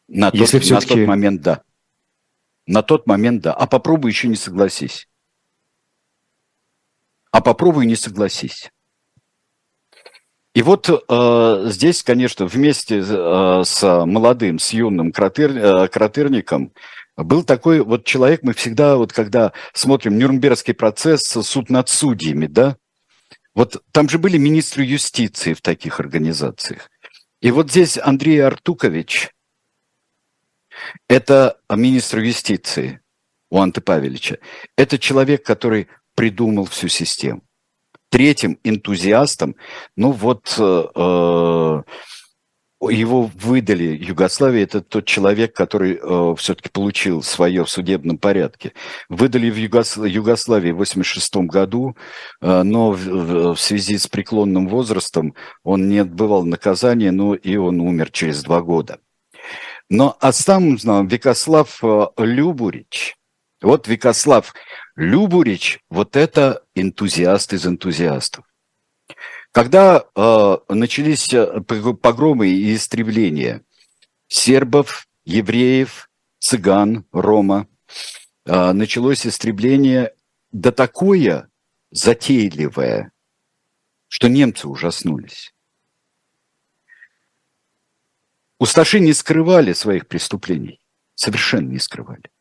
На, 0.07 0.29
Если 0.33 0.59
тот, 0.59 0.65
все-таки... 0.65 0.95
на 0.95 0.99
тот 1.01 1.07
момент 1.07 1.41
да. 1.41 1.63
На 2.65 2.81
тот 2.81 3.07
момент 3.07 3.41
да. 3.41 3.53
А 3.53 3.67
попробуй 3.67 4.11
еще 4.11 4.27
не 4.27 4.35
согласись. 4.35 5.07
А 7.31 7.41
попробуй 7.41 7.85
не 7.85 7.95
согласись. 7.95 8.71
И 10.53 10.61
вот 10.61 10.87
э, 10.87 11.63
здесь, 11.69 12.03
конечно, 12.03 12.45
вместе 12.45 13.03
э, 13.03 13.63
с 13.65 14.05
молодым, 14.05 14.59
с 14.59 14.71
юным 14.71 15.11
кратер, 15.11 15.51
э, 15.51 15.87
кратерником 15.87 16.73
был 17.17 17.43
такой 17.43 17.81
вот 17.81 18.05
человек, 18.05 18.43
мы 18.43 18.53
всегда, 18.53 18.97
вот 18.97 19.13
когда 19.13 19.51
смотрим 19.73 20.17
Нюрнбергский 20.17 20.75
процесс, 20.75 21.23
суд 21.23 21.69
над 21.69 21.89
судьями, 21.89 22.47
да, 22.47 22.77
Вот 23.55 23.83
там 23.91 24.09
же 24.09 24.17
были 24.17 24.37
министры 24.37 24.83
юстиции 24.83 25.53
в 25.53 25.61
таких 25.61 25.99
организациях. 25.99 26.89
И 27.41 27.51
вот 27.51 27.69
здесь 27.69 27.97
Андрей 27.97 28.43
Артукович, 28.43 29.32
это 31.07 31.57
министр 31.69 32.19
юстиции 32.19 32.99
у 33.49 33.59
Анты 33.59 33.81
Павелича. 33.81 34.37
Это 34.77 34.97
человек, 34.97 35.45
который 35.45 35.87
придумал 36.15 36.65
всю 36.65 36.87
систему. 36.87 37.41
Третьим 38.09 38.59
энтузиастом, 38.63 39.55
ну 39.95 40.11
вот 40.11 40.55
э, 40.57 40.83
э 40.95 41.83
его 42.89 43.29
выдали 43.35 43.97
Югославии, 43.97 44.61
это 44.61 44.81
тот 44.81 45.05
человек, 45.05 45.55
который 45.55 45.99
э, 46.01 46.35
все-таки 46.37 46.69
получил 46.69 47.21
свое 47.21 47.63
в 47.63 47.69
судебном 47.69 48.17
порядке. 48.17 48.73
Выдали 49.09 49.49
в 49.49 49.55
Югос... 49.55 49.97
Югославии 49.97 50.71
в 50.71 50.81
1986 50.81 51.35
году, 51.49 51.95
э, 52.41 52.63
но 52.63 52.91
в, 52.91 53.53
в 53.53 53.59
связи 53.59 53.97
с 53.97 54.07
преклонным 54.07 54.67
возрастом 54.67 55.33
он 55.63 55.87
не 55.87 55.99
отбывал 55.99 56.43
наказание, 56.43 57.11
но 57.11 57.35
и 57.35 57.55
он 57.55 57.79
умер 57.79 58.11
через 58.11 58.43
два 58.43 58.61
года. 58.61 58.99
Но 59.89 60.17
а 60.19 60.31
сам 60.31 60.77
знал 60.79 61.05
Викослав 61.05 61.83
э, 61.83 62.07
Любурич. 62.17 63.15
Вот 63.61 63.87
Викослав 63.87 64.53
Любурич, 64.95 65.79
вот 65.89 66.15
это 66.15 66.63
энтузиаст 66.75 67.53
из 67.53 67.65
энтузиастов. 67.65 68.45
Когда 69.51 70.03
э, 70.15 70.57
начались 70.69 71.31
э, 71.33 71.61
погромы 71.61 72.49
и 72.49 72.75
истребления 72.75 73.61
сербов, 74.27 75.07
евреев, 75.25 76.09
цыган, 76.39 77.05
рома, 77.11 77.67
э, 78.45 78.71
началось 78.71 79.27
истребление 79.27 80.13
да 80.51 80.71
такое 80.71 81.49
затейливое, 81.91 83.11
что 84.07 84.27
немцы 84.27 84.67
ужаснулись. 84.67 85.52
Усташи 88.59 88.99
не 88.99 89.13
скрывали 89.13 89.73
своих 89.73 90.07
преступлений, 90.07 90.79
совершенно 91.15 91.69
не 91.69 91.79
скрывали. 91.79 92.31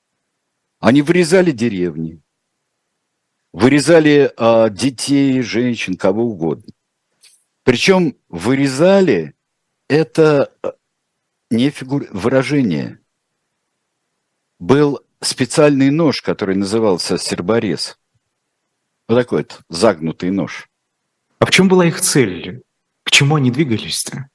Они 0.79 1.03
вырезали 1.03 1.51
деревни, 1.53 2.21
вырезали 3.53 4.33
э, 4.37 4.71
детей, 4.71 5.41
женщин, 5.43 5.97
кого 5.97 6.25
угодно. 6.25 6.73
Причем 7.65 8.17
вырезали 8.29 9.35
это 9.89 10.53
э, 10.63 10.73
не 11.51 11.71
фигур... 11.71 12.07
выражение. 12.11 12.99
Был 14.59 15.01
специальный 15.21 15.91
нож, 15.91 16.23
который 16.23 16.57
назывался 16.57 17.19
серборез. 17.19 17.99
Вот 19.09 19.17
такой 19.17 19.39
вот 19.39 19.61
загнутый 19.69 20.31
нож. 20.31 20.69
А 21.39 21.47
в 21.47 21.51
чем 21.51 21.69
была 21.69 21.87
их 21.87 22.01
цель? 22.01 22.63
К 23.05 23.11
чему 23.11 23.37
они 23.37 23.51
двигались-то? 23.51 24.29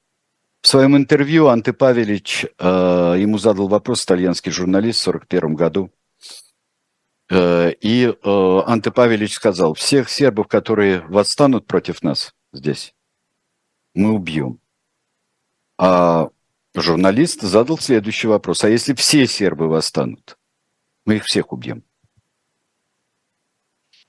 В 0.68 0.70
своем 0.70 0.98
интервью 0.98 1.46
Анте 1.46 1.72
Павелич, 1.72 2.44
э, 2.44 3.14
ему 3.18 3.38
задал 3.38 3.68
вопрос 3.68 4.04
итальянский 4.04 4.52
журналист 4.52 5.00
в 5.00 5.08
1941 5.08 5.54
году. 5.54 5.90
Э, 7.30 7.72
и 7.80 8.04
э, 8.04 8.60
Анте 8.66 8.90
Павелич 8.90 9.32
сказал, 9.32 9.72
всех 9.72 10.10
сербов, 10.10 10.46
которые 10.46 11.00
восстанут 11.08 11.66
против 11.66 12.02
нас 12.02 12.34
здесь, 12.52 12.94
мы 13.94 14.12
убьем. 14.12 14.60
А 15.78 16.28
журналист 16.74 17.40
задал 17.40 17.78
следующий 17.78 18.26
вопрос. 18.26 18.62
А 18.62 18.68
если 18.68 18.92
все 18.92 19.26
сербы 19.26 19.68
восстанут? 19.68 20.36
Мы 21.06 21.16
их 21.16 21.24
всех 21.24 21.50
убьем. 21.50 21.82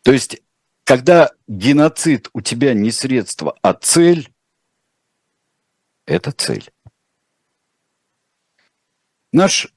То 0.01 0.11
есть, 0.11 0.41
когда 0.83 1.31
геноцид 1.47 2.27
у 2.33 2.41
тебя 2.41 2.73
не 2.73 2.91
средство, 2.91 3.57
а 3.61 3.73
цель, 3.75 4.29
это 6.09 6.31
цель. 6.31 6.69
Наш 9.31 9.67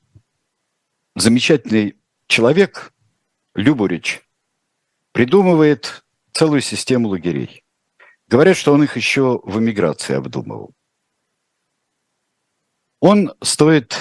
замечательный 1.14 1.99
человек, 2.26 2.93
Любурич, 3.55 4.22
придумывает 5.12 6.05
целую 6.33 6.62
систему 6.62 7.09
лагерей. 7.09 7.64
Говорят, 8.28 8.57
что 8.57 8.72
он 8.72 8.83
их 8.83 8.97
еще 8.97 9.41
в 9.45 9.59
эмиграции 9.59 10.14
обдумывал. 10.14 10.72
Он 13.01 13.35
стоит 13.43 13.95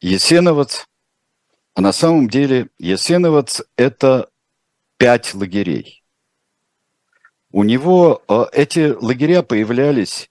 Есеновец, 0.00 0.86
а 1.74 1.82
на 1.82 1.92
самом 1.92 2.30
деле 2.30 2.70
Есеновец– 2.78 3.62
это 3.76 4.30
пять 4.96 5.34
лагерей. 5.34 6.02
У 7.50 7.62
него 7.62 8.22
э, 8.26 8.44
эти 8.52 8.94
лагеря 8.94 9.42
появлялись, 9.42 10.30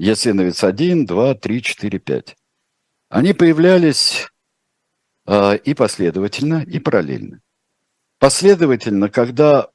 Есеновец 0.00 0.64
1, 0.64 1.04
2, 1.04 1.34
3, 1.34 1.62
4, 1.62 1.98
5. 1.98 2.36
Они 3.10 3.34
появлялись 3.34 4.28
э, 5.26 5.58
и 5.58 5.74
последовательно, 5.74 6.64
и 6.66 6.78
параллельно. 6.78 7.42
Последовательно, 8.18 9.10
когда 9.10 9.68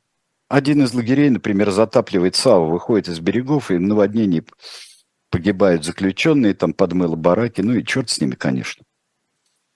один 0.47 0.81
из 0.81 0.95
лагерей, 0.95 1.29
например, 1.29 1.69
затапливает 1.69 2.35
САУ, 2.35 2.71
выходит 2.71 3.07
из 3.07 3.19
берегов, 3.19 3.69
и 3.69 3.75
в 3.75 3.81
наводнении 3.81 4.43
погибают 5.29 5.85
заключенные, 5.85 6.55
там 6.55 6.73
подмыло 6.73 7.15
бараки, 7.15 7.61
ну 7.61 7.73
и 7.73 7.85
черт 7.85 8.09
с 8.09 8.19
ними, 8.19 8.33
конечно. 8.33 8.83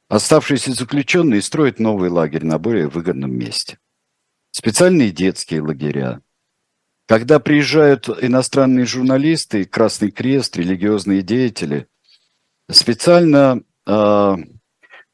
Оставшиеся 0.08 0.74
заключенные 0.74 1.44
строят 1.44 1.78
новый 1.78 2.10
лагерь 2.10 2.44
на 2.44 2.58
более 2.58 2.88
выгодном 2.88 3.32
месте. 3.32 3.78
Специальные 4.50 5.12
детские 5.12 5.62
лагеря. 5.62 6.22
Когда 7.10 7.40
приезжают 7.40 8.08
иностранные 8.08 8.86
журналисты, 8.86 9.66
Красный 9.66 10.12
Крест, 10.12 10.56
религиозные 10.58 11.24
деятели, 11.24 11.88
специально 12.70 13.64
э, 13.88 14.36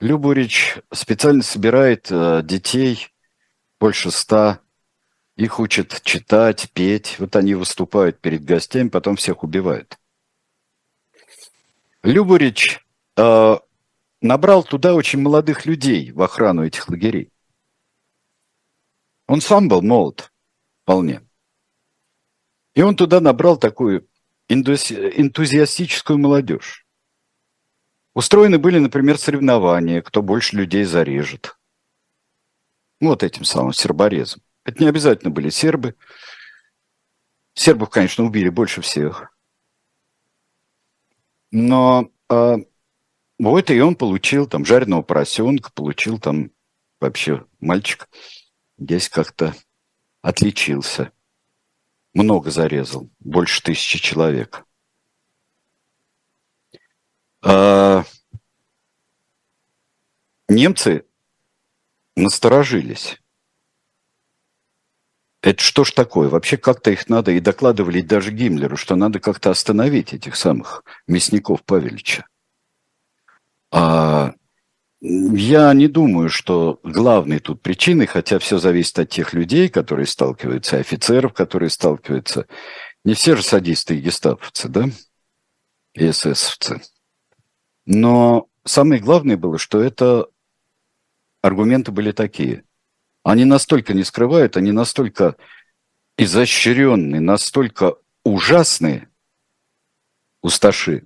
Любурич 0.02 0.80
специально 0.91 1.41
собирает 1.41 2.08
э, 2.12 2.41
детей, 2.43 3.08
больше 3.80 4.12
ста, 4.12 4.60
их 5.38 5.58
учат 5.58 6.02
читать, 6.04 6.70
петь. 6.74 7.16
Вот 7.18 7.38
они 7.38 7.56
выступают 7.56 8.20
перед 8.20 8.43
гостями, 8.43 8.89
потом 8.89 9.16
всех 9.16 9.46
убивают. 9.46 9.98
Любурич 12.04 12.86
э, 13.16 13.56
набрал 14.22 14.66
туда 14.66 14.96
очень 14.96 15.22
молодых 15.22 15.66
людей 15.66 16.12
в 16.12 16.22
охрану 16.22 16.66
этих 16.66 16.89
лагерей. 16.89 17.32
Он 19.28 19.39
сам 19.39 19.70
был 19.70 19.82
молод, 19.82 20.34
вполне. 20.84 21.24
И 22.76 22.82
он 22.82 22.95
туда 22.95 23.19
набрал 23.21 23.57
такую 23.57 24.07
энтузиастическую 24.47 26.19
молодежь. 26.19 26.86
Устроены 28.13 28.59
были, 28.59 28.80
например, 28.80 29.17
соревнования, 29.17 30.01
кто 30.01 30.21
больше 30.21 30.55
людей 30.55 30.84
зарежет. 30.84 31.57
Вот 33.01 33.23
этим 33.23 33.43
самым 33.43 33.73
серборезом. 33.73 34.41
Это 34.63 34.84
не 34.84 34.89
обязательно 34.89 35.32
были 35.32 35.49
сербы. 35.49 35.95
Сербов, 37.53 37.89
конечно, 37.89 38.23
убили 38.23 38.49
больше 38.49 38.82
всех. 38.82 39.34
Но 41.51 42.09
э, 42.30 42.55
вот 43.39 43.69
и 43.69 43.82
он 43.82 43.95
получил 43.95 44.47
там 44.47 44.65
жареного 44.65 45.01
поросенка, 45.01 45.71
получил 45.71 46.19
там 46.19 46.51
вообще 46.99 47.45
мальчик 47.59 48.09
здесь 48.78 49.09
как-то 49.09 49.53
отличился. 50.21 51.11
Много 52.16 52.49
зарезал, 52.49 53.09
больше 53.20 53.61
тысячи 53.61 53.99
человек. 53.99 54.66
А, 57.43 58.05
немцы 60.47 61.05
насторожились. 62.16 63.22
Это 65.41 65.61
что 65.61 65.84
ж 65.84 65.91
такое? 65.91 66.30
Вообще 66.30 66.55
как-то 66.55 66.89
их 66.89 67.09
надо, 67.09 67.32
и 67.32 67.41
докладывали 67.41 67.99
даже 67.99 68.32
Гиммлеру, 68.32 68.78
что 68.78 68.95
надо 68.95 69.20
как-то 69.20 69.51
остановить 69.51 70.13
этих 70.13 70.38
самых 70.38 70.86
мясников 71.07 71.66
Павелича. 71.66 72.26
А 73.72 74.34
я 75.08 75.72
не 75.74 75.88
думаю, 75.88 76.30
что 76.30 76.80
главной 76.84 77.39
тут 77.39 77.62
причиной, 77.62 78.08
хотя 78.08 78.39
все 78.39 78.58
зависит 78.58 78.97
от 78.97 79.10
тех 79.10 79.34
людей, 79.34 79.70
которые 79.70 80.08
сталкиваются, 80.08 80.78
офицеров, 80.78 81.34
которые 81.34 81.70
сталкиваются. 81.70 82.47
Не 83.03 83.14
все 83.14 83.36
же 83.36 83.43
садисты 83.43 83.97
и 83.97 84.01
гестаповцы, 84.01 84.68
да? 84.68 84.86
И 85.93 86.10
эсэсовцы. 86.10 86.82
Но 87.86 88.47
самое 88.64 88.99
главное 88.99 89.38
было, 89.38 89.60
что 89.60 89.80
это 89.80 90.28
аргументы 91.43 91.91
были 91.91 92.12
такие. 92.12 92.64
Они 93.22 93.45
настолько 93.45 93.93
не 93.93 94.03
скрывают, 94.03 94.58
они 94.58 94.72
настолько 94.72 95.36
изощренные, 96.18 97.22
настолько 97.22 97.95
ужасные, 98.24 99.08
усташи, 100.41 101.06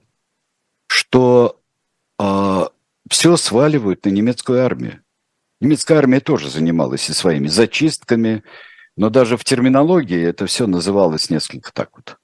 что 0.88 1.60
э, 2.18 2.68
все 3.10 3.36
сваливают 3.38 4.06
на 4.06 4.10
немецкую 4.10 4.64
армию. 4.64 5.02
Немецкая 5.60 5.98
армия 5.98 6.20
тоже 6.20 6.50
занималась 6.50 7.10
и 7.10 7.14
своими 7.14 7.48
зачистками, 7.48 8.44
Но 8.96 9.10
даже 9.10 9.38
в 9.38 9.46
терминологии 9.46 10.22
это 10.22 10.46
все 10.46 10.68
называлось 10.68 11.30
несколько 11.30 11.72
так 11.72 11.90
вот. 11.96 12.18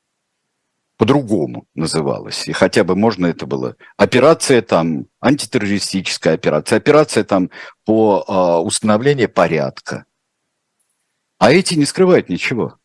По-другому 0.97 1.67
называлось. 1.73 2.47
И 2.47 2.51
хотя 2.53 2.83
бы 2.83 2.95
можно 2.95 3.27
это 3.27 3.45
было. 3.45 3.75
Операция 3.97 4.61
там, 4.61 5.07
антитеррористическая 5.21 6.33
операция, 6.33 6.77
операция 6.77 7.23
там 7.23 7.49
по 7.85 8.25
э, 8.27 8.65
установлению 8.65 9.29
порядка. 9.29 10.05
А 11.37 11.51
эти 11.51 11.75
не 11.75 11.85
скрывают 11.85 12.29
ничего. 12.29 12.77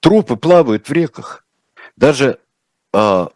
Трупы 0.00 0.36
плавают 0.36 0.88
в 0.88 0.92
реках. 0.92 1.46
Даже 1.96 2.38
э, 2.92 3.26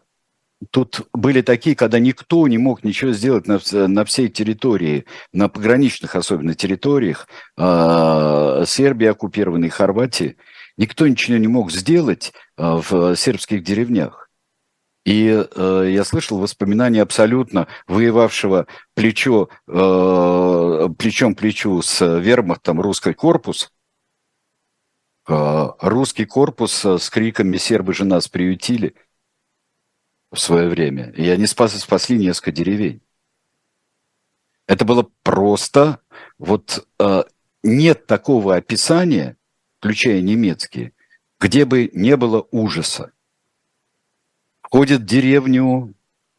тут 0.71 1.07
были 1.13 1.41
такие, 1.41 1.75
когда 1.75 1.99
никто 1.99 2.47
не 2.47 2.57
мог 2.57 2.83
ничего 2.83 3.11
сделать 3.11 3.47
на, 3.47 3.59
на 3.87 4.05
всей 4.05 4.27
территории, 4.27 5.05
на 5.31 5.49
пограничных 5.49 6.15
особенно 6.15 6.53
территориях 6.53 7.27
э, 7.57 8.63
Сербии 8.65 9.07
оккупированной, 9.07 9.69
Хорватии, 9.69 10.37
никто 10.77 11.07
ничего 11.07 11.37
не 11.37 11.47
мог 11.47 11.71
сделать 11.71 12.33
э, 12.57 12.81
в 12.89 13.15
сербских 13.15 13.63
деревнях. 13.63 14.29
И 15.05 15.27
э, 15.27 15.89
я 15.89 16.03
слышал 16.03 16.39
воспоминания 16.39 17.01
абсолютно 17.01 17.67
воевавшего 17.87 18.67
плечо, 18.95 19.49
э, 19.67 20.89
плечом 20.97 21.35
к 21.35 21.39
плечу 21.39 21.81
с 21.81 22.19
вермахтом 22.19 22.81
русский 22.81 23.13
корпус, 23.13 23.71
э, 25.27 25.67
русский 25.81 26.25
корпус 26.25 26.83
с 26.83 27.09
криками 27.09 27.57
«Сербы 27.57 27.93
же 27.93 28.03
нас 28.03 28.27
приютили!» 28.27 28.93
В 30.31 30.39
свое 30.39 30.69
время. 30.69 31.11
И 31.11 31.27
они 31.29 31.45
спас, 31.47 31.73
спасли 31.79 32.17
несколько 32.17 32.51
деревень. 32.51 33.01
Это 34.67 34.85
было 34.85 35.09
просто... 35.23 35.99
Вот 36.37 36.87
э, 36.99 37.23
нет 37.63 38.05
такого 38.07 38.55
описания, 38.55 39.35
включая 39.79 40.21
немецкие, 40.21 40.93
где 41.39 41.65
бы 41.65 41.89
не 41.93 42.15
было 42.15 42.47
ужаса. 42.51 43.11
Ходят 44.61 45.01
в 45.01 45.05
деревню, 45.05 45.95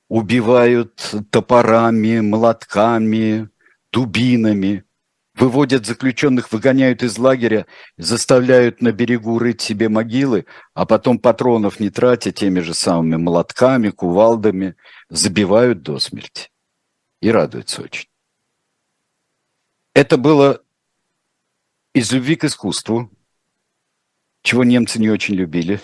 убивают 0.08 1.14
топорами, 1.30 2.20
молотками, 2.20 3.50
дубинами, 3.92 4.84
выводят 5.40 5.86
заключенных, 5.86 6.52
выгоняют 6.52 7.02
из 7.02 7.18
лагеря, 7.18 7.66
заставляют 7.96 8.82
на 8.82 8.92
берегу 8.92 9.38
рыть 9.38 9.62
себе 9.62 9.88
могилы, 9.88 10.44
а 10.74 10.84
потом 10.84 11.18
патронов 11.18 11.80
не 11.80 11.88
тратя 11.88 12.30
теми 12.30 12.60
же 12.60 12.74
самыми 12.74 13.16
молотками, 13.16 13.88
кувалдами, 13.90 14.76
забивают 15.08 15.82
до 15.82 15.98
смерти. 15.98 16.50
И 17.20 17.30
радуются 17.30 17.82
очень. 17.82 18.08
Это 19.94 20.16
было 20.18 20.62
из 21.94 22.12
любви 22.12 22.36
к 22.36 22.44
искусству, 22.44 23.10
чего 24.42 24.62
немцы 24.62 24.98
не 25.00 25.10
очень 25.10 25.34
любили 25.34 25.80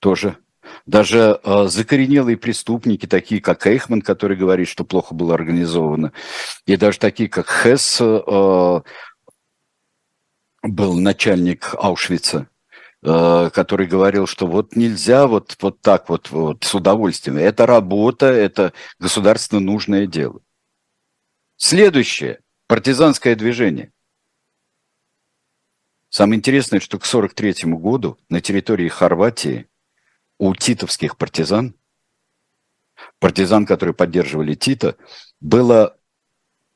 тоже– 0.00 0.36
даже 0.84 1.40
э, 1.42 1.66
закоренелые 1.68 2.36
преступники, 2.36 3.06
такие 3.06 3.40
как 3.40 3.66
Эйхман, 3.66 4.02
который 4.02 4.36
говорит, 4.36 4.68
что 4.68 4.84
плохо 4.84 5.14
было 5.14 5.34
организовано, 5.34 6.12
и 6.66 6.76
даже 6.76 6.98
такие 6.98 7.28
как 7.28 7.48
Хесс, 7.48 7.98
э, 8.00 8.80
был 10.68 10.94
начальник 10.94 11.74
Аушвица, 11.78 12.48
э, 13.02 13.50
который 13.52 13.86
говорил, 13.86 14.26
что 14.26 14.46
вот 14.46 14.76
нельзя 14.76 15.26
вот, 15.26 15.56
вот 15.60 15.80
так 15.80 16.08
вот, 16.08 16.30
вот 16.30 16.64
с 16.64 16.74
удовольствием. 16.74 17.38
Это 17.38 17.66
работа, 17.66 18.26
это 18.26 18.72
государственно 18.98 19.60
нужное 19.60 20.06
дело. 20.06 20.40
Следующее. 21.56 22.40
Партизанское 22.68 23.36
движение. 23.36 23.92
Самое 26.08 26.38
интересное, 26.38 26.80
что 26.80 26.98
к 26.98 27.04
1943 27.04 27.72
году 27.74 28.18
на 28.28 28.40
территории 28.40 28.88
Хорватии 28.88 29.68
у 30.38 30.54
титовских 30.54 31.16
партизан, 31.16 31.74
партизан, 33.18 33.66
которые 33.66 33.94
поддерживали 33.94 34.54
Тита, 34.54 34.96
было 35.40 35.96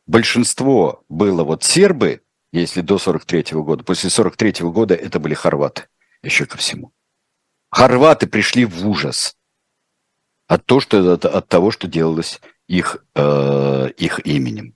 большинство 0.06 1.04
было 1.08 1.44
вот 1.44 1.62
сербы, 1.62 2.22
если 2.52 2.80
до 2.80 2.98
43 2.98 3.54
-го 3.54 3.62
года, 3.62 3.84
после 3.84 4.10
43 4.10 4.62
-го 4.62 4.72
года 4.72 4.94
это 4.94 5.20
были 5.20 5.34
хорваты, 5.34 5.88
еще 6.22 6.46
ко 6.46 6.56
всему. 6.56 6.92
Хорваты 7.70 8.26
пришли 8.26 8.64
в 8.64 8.86
ужас 8.88 9.36
от, 10.48 10.66
того, 10.66 10.80
что, 10.80 11.12
от, 11.12 11.24
от 11.24 11.48
того, 11.48 11.70
что 11.70 11.86
делалось 11.86 12.40
их, 12.66 13.04
э, 13.14 13.90
их 13.96 14.26
именем. 14.26 14.74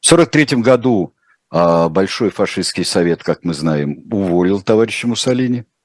В 0.00 0.06
43 0.06 0.62
году 0.62 1.14
э, 1.52 1.88
Большой 1.88 2.30
фашистский 2.30 2.84
совет, 2.84 3.22
как 3.22 3.44
мы 3.44 3.54
знаем, 3.54 4.02
уволил 4.10 4.62
товарища 4.62 5.06
Муссолини– 5.06 5.64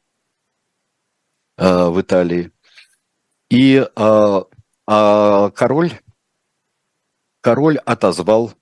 в 1.68 2.02
Италии. 2.02 2.52
И 3.52 3.76
э, 3.76 4.42
э, 4.88 5.52
король, 5.54 5.92
король 7.42 7.78
отозвал 7.80 8.54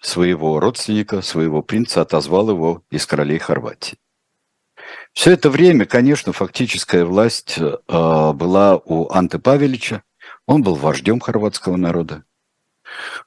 своего 0.00 0.60
родственника, 0.60 1.22
своего 1.22 1.60
принца, 1.62 2.02
отозвал 2.02 2.50
его 2.50 2.84
из 2.90 3.04
королей 3.04 3.38
Хорватии. 3.38 3.98
Все 5.12 5.32
это 5.32 5.50
время, 5.50 5.86
конечно, 5.86 6.32
фактическая 6.32 7.04
власть 7.04 7.58
э, 7.58 7.72
была 7.86 8.76
у 8.76 9.10
Анты 9.12 9.40
Павелича. 9.40 10.04
Он 10.46 10.62
был 10.62 10.76
вождем 10.76 11.18
хорватского 11.18 11.76
народа. 11.76 12.24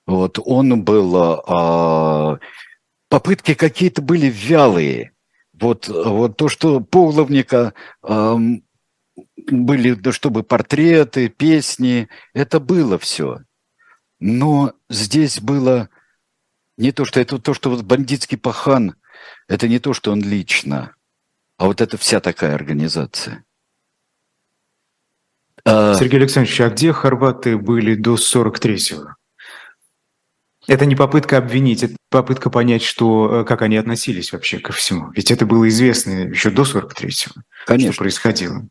Вот, 0.06 0.40
он 0.44 0.84
был... 0.84 1.16
Э, 1.46 2.38
попытки 3.10 3.54
какие-то 3.54 4.02
были 4.02 4.28
вялые 4.28 5.15
вот, 5.60 5.88
вот 5.88 6.38
то, 6.38 6.50
что 6.50 6.82
Павловника 6.82 7.74
эм, 8.04 8.64
были, 9.48 9.94
да, 9.94 10.12
чтобы 10.12 10.44
портреты, 10.44 11.30
песни, 11.30 12.10
это 12.34 12.60
было 12.60 12.98
все. 12.98 13.40
Но 14.20 14.74
здесь 14.90 15.40
было 15.40 15.90
не 16.78 16.92
то, 16.92 17.06
что 17.06 17.20
это 17.20 17.40
то, 17.40 17.54
что 17.54 17.70
вот 17.70 17.84
бандитский 17.84 18.38
пахан, 18.38 18.96
это 19.48 19.68
не 19.68 19.80
то, 19.80 19.94
что 19.94 20.12
он 20.12 20.22
лично, 20.22 20.96
а 21.58 21.66
вот 21.66 21.82
это 21.82 21.98
вся 21.98 22.20
такая 22.20 22.56
организация. 22.56 23.44
А 25.64 25.96
Сергей 25.96 26.20
Александрович, 26.20 26.62
а 26.62 26.70
где 26.70 26.94
хорваты 26.94 27.58
были 27.58 27.96
до 27.96 28.16
43-го? 28.16 29.16
Это 30.68 30.86
не 30.86 30.96
попытка 30.96 31.38
обвинить, 31.38 31.84
это 31.84 31.96
попытка 32.10 32.50
понять, 32.50 32.82
что, 32.82 33.42
э, 33.42 33.46
как 33.46 33.62
они 33.62 33.78
относились 33.78 34.34
вообще 34.34 34.60
ко 34.60 34.74
всему. 34.74 35.12
Ведь 35.12 35.30
это 35.30 35.46
было 35.46 35.68
известно 35.68 36.30
еще 36.30 36.50
до 36.50 36.64
43-го, 36.64 37.42
Конечно. 37.66 37.94
что 37.94 38.00
происходило. 38.00 38.68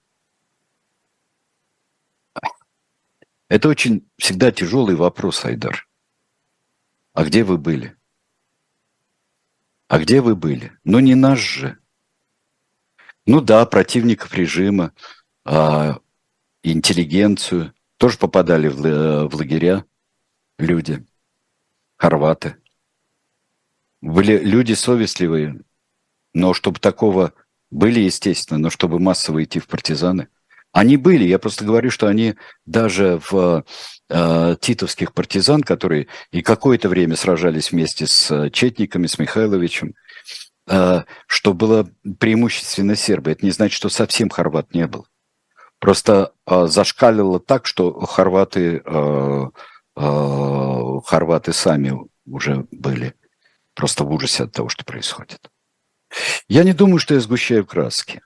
Это 3.49 3.68
очень 3.68 4.09
всегда 4.18 4.51
тяжелый 4.51 4.97
вопрос, 4.97 5.45
Айдар. 5.45 5.86
А 7.12 7.24
где 7.24 7.45
вы 7.45 7.59
были? 7.59 7.97
А 9.86 9.99
где 9.99 10.20
вы 10.20 10.34
были? 10.34 10.72
Ну 10.82 10.99
не 10.99 11.14
наш 11.14 11.38
же. 11.38 11.78
Ну 13.26 13.40
да, 13.40 13.64
противников 13.66 14.34
режима, 14.34 14.92
а, 15.45 15.99
интеллигенцию 16.62 17.72
тоже 17.97 18.18
попадали 18.18 18.68
в, 18.68 18.84
э, 18.84 19.28
в 19.28 19.34
лагеря 19.36 19.84
люди 20.59 21.07
хорваты. 22.05 22.57
Были 24.02 24.38
люди 24.38 24.74
совестливые, 24.74 25.61
но 26.34 26.52
чтобы 26.52 26.78
такого 26.78 27.32
были, 27.70 28.00
естественно, 28.00 28.59
но 28.59 28.68
чтобы 28.68 28.98
массово 28.98 29.42
идти 29.42 29.59
в 29.59 29.66
партизаны. 29.66 30.28
Они 30.70 30.98
были, 30.98 31.24
я 31.24 31.38
просто 31.38 31.64
говорю, 31.64 31.90
что 31.90 32.07
они 32.07 32.34
даже 32.66 33.20
в 33.30 33.64
э, 34.11 34.57
титовских 34.61 35.14
партизан, 35.14 35.62
которые 35.62 36.09
и 36.30 36.42
какое-то 36.42 36.90
время 36.90 37.16
сражались 37.16 37.70
вместе 37.72 38.07
с 38.07 38.50
Четниками, 38.50 39.07
с 39.07 39.18
Михайловичем, 39.18 39.94
э, 40.68 41.05
что 41.26 41.55
было 41.55 41.88
преимущественно 42.18 42.96
сербы. 42.96 43.30
Это 43.30 43.46
не 43.46 43.52
значит, 43.52 43.76
что 43.76 43.88
совсем 43.88 44.28
хорват 44.28 44.74
не 44.74 44.86
был. 44.86 45.07
Просто 45.78 46.32
э, 46.46 46.66
зашкалило 46.66 47.40
так, 47.40 47.64
что 47.66 47.98
хорваты 48.00 48.82
э, 48.84 49.44
Э, 49.44 49.50
хорваты 49.97 51.53
сами 51.53 51.97
уже 52.26 52.66
были 52.70 53.14
просто 53.74 54.05
в 54.05 54.12
ужасе 54.12 54.45
от 54.45 54.53
того, 54.53 54.68
что 54.68 54.84
происходит. 54.84 55.51
Я 56.49 56.64
не 56.64 56.72
думаю, 56.72 56.99
что 56.99 57.14
я 57.14 57.20
сгущаю 57.20 57.66
краски. 57.66 58.22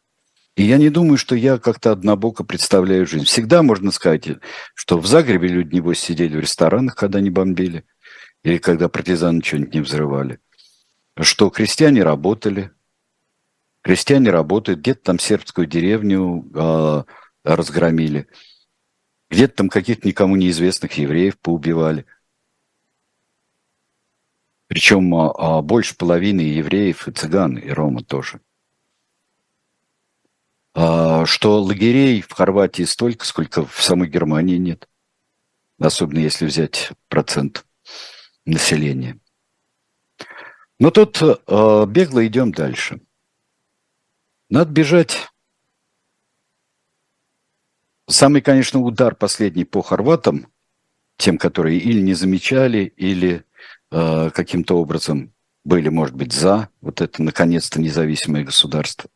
И 0.56 0.64
я 0.64 0.76
не 0.76 0.90
думаю, 0.90 1.18
что 1.18 1.36
я 1.36 1.58
как-то 1.58 1.92
однобоко 1.92 2.42
представляю 2.42 3.06
жизнь. 3.06 3.24
Всегда 3.24 3.62
можно 3.62 3.92
сказать, 3.92 4.28
что 4.74 4.98
в 4.98 5.06
Загребе 5.06 5.48
люди, 5.48 5.76
небось, 5.76 6.00
сидели 6.00 6.36
в 6.36 6.40
ресторанах, 6.40 6.96
когда 6.96 7.20
не 7.20 7.30
бомбили, 7.30 7.84
или 8.42 8.58
когда 8.58 8.88
партизаны 8.88 9.40
что-нибудь 9.42 9.74
не 9.74 9.80
взрывали. 9.80 10.40
Что 11.20 11.50
крестьяне 11.50 12.02
работали, 12.02 12.72
крестьяне 13.82 14.30
работают, 14.30 14.80
где-то 14.80 15.02
там 15.02 15.18
сербскую 15.20 15.66
деревню 15.66 16.50
э, 16.54 17.04
разгромили– 17.44 18.26
где-то 19.30 19.56
там 19.56 19.68
каких-то 19.68 20.06
никому 20.06 20.36
неизвестных 20.36 20.92
евреев 20.94 21.38
поубивали. 21.38 22.06
Причем 24.66 25.14
а, 25.14 25.62
больше 25.62 25.96
половины 25.96 26.40
евреев 26.40 27.08
и 27.08 27.12
цыган, 27.12 27.56
и 27.56 27.70
рома 27.70 28.04
тоже. 28.04 28.40
А, 30.74 31.26
что 31.26 31.60
лагерей 31.62 32.20
в 32.22 32.32
Хорватии 32.32 32.82
столько, 32.82 33.24
сколько 33.24 33.64
в 33.66 33.82
самой 33.82 34.08
Германии 34.08 34.56
нет. 34.56 34.88
Особенно 35.78 36.18
если 36.18 36.46
взять 36.46 36.92
процент 37.08 37.64
населения. 38.44 39.18
Но 40.78 40.90
тут 40.90 41.20
э, 41.20 41.86
бегло 41.86 42.26
идем 42.26 42.52
дальше. 42.52 43.00
Надо 44.48 44.70
бежать. 44.70 45.28
Самый, 48.08 48.40
конечно, 48.40 48.80
удар 48.80 49.14
последний 49.14 49.66
по 49.66 49.82
хорватам, 49.82 50.46
тем, 51.18 51.36
которые 51.36 51.78
или 51.78 52.00
не 52.00 52.14
замечали, 52.14 52.92
или 52.96 53.44
э, 53.90 54.30
каким-то 54.30 54.78
образом 54.78 55.34
были, 55.62 55.90
может 55.90 56.16
быть, 56.16 56.32
за 56.32 56.70
вот 56.80 57.02
это, 57.02 57.22
наконец-то, 57.22 57.78
независимое 57.78 58.44
государство. 58.44 59.10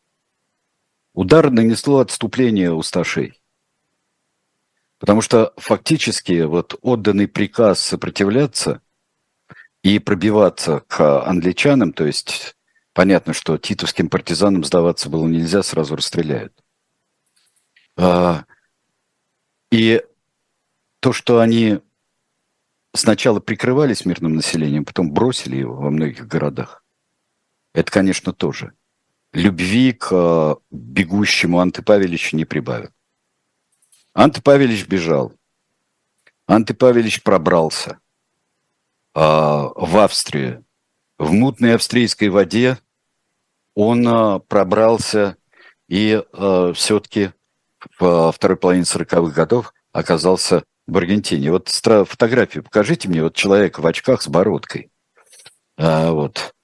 Удар 1.15 1.51
нанесло 1.51 2.01
отступление 2.01 2.71
усташей. 2.75 3.41
Потому 4.99 5.23
что 5.23 5.55
фактически 5.57 6.43
вот 6.43 6.79
отданный 6.83 7.29
приказ 7.29 7.81
сопротивляться 7.81 8.83
и 9.83 9.99
пробиваться 10.01 10.81
к 10.87 11.25
англичанам, 11.25 11.95
то 11.95 12.05
есть 12.05 12.57
понятно, 12.93 13.33
что 13.33 13.57
титовским 13.57 14.11
партизанам 14.11 14.65
сдаваться 14.65 15.09
было 15.09 15.27
нельзя, 15.27 15.63
сразу 15.63 15.97
расстреляют. 15.97 16.53
И 19.73 20.05
то, 21.01 21.15
что 21.15 21.41
они 21.41 21.81
сначала 22.93 23.41
прикрывались 23.41 24.05
мирным 24.05 24.35
населением, 24.35 24.85
потом 24.85 25.11
бросили 25.11 25.57
его 25.57 25.75
во 25.75 25.89
многих 25.89 26.29
городах, 26.29 26.85
это, 27.73 27.91
конечно, 27.91 28.35
тоже. 28.35 28.75
Любви 29.33 29.95
к 29.95 30.59
бегущему 30.71 31.59
Анты 31.59 31.81
Павеличу 31.83 32.37
не 32.37 32.45
прибавил. 32.45 32.91
Анты 34.13 34.43
Павелич 34.43 34.87
бежал. 34.87 35.33
Анты 36.47 36.75
Павелич 36.75 37.23
пробрался 37.23 37.99
а, 39.15 39.71
в 39.75 39.97
Австрию. 39.97 40.67
В 41.17 41.33
мутной 41.33 41.77
австрийской 41.77 42.29
воде 42.29 42.79
он 43.75 44.07
а, 44.07 44.39
пробрался 44.39 45.39
и 45.89 46.23
а, 46.35 46.75
все-таки 46.75 47.33
в 47.99 48.33
второй 48.33 48.57
половине 48.57 48.85
40-х 48.85 49.35
годов 49.35 49.73
оказался 49.93 50.65
в 50.87 50.97
Аргентине. 50.97 51.51
Вот 51.51 51.69
фотографию 51.69 52.65
покажите 52.65 53.09
мне, 53.09 53.23
вот 53.23 53.35
человек 53.35 53.79
в 53.79 53.87
очках 53.87 54.23
с 54.23 54.29
бородкой. 54.29 54.91
А, 55.77 56.13
вот. 56.13 56.55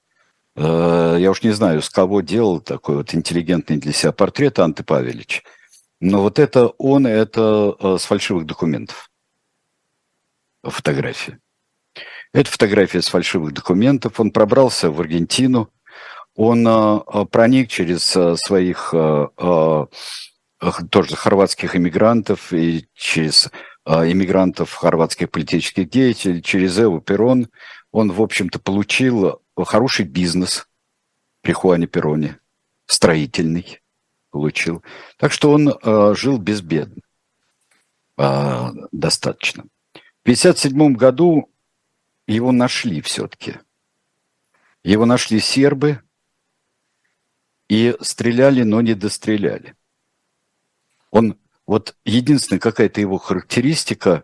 А, 0.55 1.15
я 1.17 1.31
уж 1.31 1.43
не 1.43 1.51
знаю, 1.51 1.81
с 1.81 1.89
кого 1.89 2.21
делал 2.21 2.59
такой 2.59 2.97
вот 2.97 3.13
интеллигентный 3.13 3.77
для 3.77 3.93
себя 3.93 4.11
портрет 4.11 4.59
Анты 4.59 4.83
Павелич. 4.83 5.43
Но 6.01 6.21
вот 6.21 6.39
это 6.39 6.67
он, 6.77 7.07
это 7.07 7.75
а, 7.79 7.97
с 7.97 8.05
фальшивых 8.05 8.45
документов. 8.45 9.09
Фотография. 10.63 11.39
Это 12.33 12.51
фотография 12.51 13.01
с 13.01 13.07
фальшивых 13.07 13.53
документов. 13.53 14.19
Он 14.19 14.31
пробрался 14.31 14.91
в 14.91 14.99
Аргентину. 14.99 15.71
Он 16.35 16.65
а, 16.67 17.25
проник 17.25 17.69
через 17.69 18.03
своих 18.03 18.93
тоже 20.89 21.15
хорватских 21.15 21.75
иммигрантов 21.75 22.53
и 22.53 22.87
через 22.93 23.49
иммигрантов 23.85 24.73
хорватских 24.73 25.31
политических 25.31 25.89
деятелей, 25.89 26.43
через 26.43 26.77
Эву 26.77 27.01
Перрон. 27.01 27.47
Он, 27.91 28.11
в 28.11 28.21
общем-то, 28.21 28.59
получил 28.59 29.41
хороший 29.57 30.05
бизнес 30.05 30.67
при 31.41 31.53
Хуане 31.53 31.87
Перроне, 31.87 32.39
строительный 32.85 33.81
получил. 34.29 34.83
Так 35.17 35.31
что 35.31 35.51
он 35.51 35.69
э, 35.69 36.13
жил 36.15 36.37
безбедно 36.37 37.01
э, 38.17 38.67
достаточно. 38.91 39.63
В 39.93 40.29
1957 40.29 40.93
году 40.93 41.49
его 42.27 42.51
нашли 42.51 43.01
все-таки. 43.01 43.55
Его 44.83 45.05
нашли 45.05 45.39
сербы 45.39 46.01
и 47.67 47.95
стреляли, 48.01 48.63
но 48.63 48.81
не 48.81 48.93
достреляли. 48.93 49.75
Он, 51.11 51.37
вот 51.65 51.95
единственная 52.05 52.59
какая-то 52.59 53.01
его 53.01 53.17
характеристика, 53.17 54.23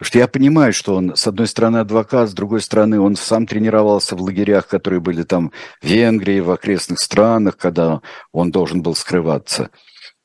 что 0.00 0.18
я 0.18 0.26
понимаю, 0.26 0.72
что 0.72 0.96
он, 0.96 1.14
с 1.14 1.26
одной 1.26 1.46
стороны, 1.46 1.78
адвокат, 1.78 2.28
с 2.28 2.34
другой 2.34 2.60
стороны, 2.60 3.00
он 3.00 3.16
сам 3.16 3.46
тренировался 3.46 4.16
в 4.16 4.22
лагерях, 4.22 4.66
которые 4.66 5.00
были 5.00 5.22
там 5.22 5.52
в 5.80 5.86
Венгрии, 5.86 6.40
в 6.40 6.50
окрестных 6.50 6.98
странах, 6.98 7.56
когда 7.56 8.00
он 8.32 8.50
должен 8.50 8.82
был 8.82 8.94
скрываться. 8.94 9.70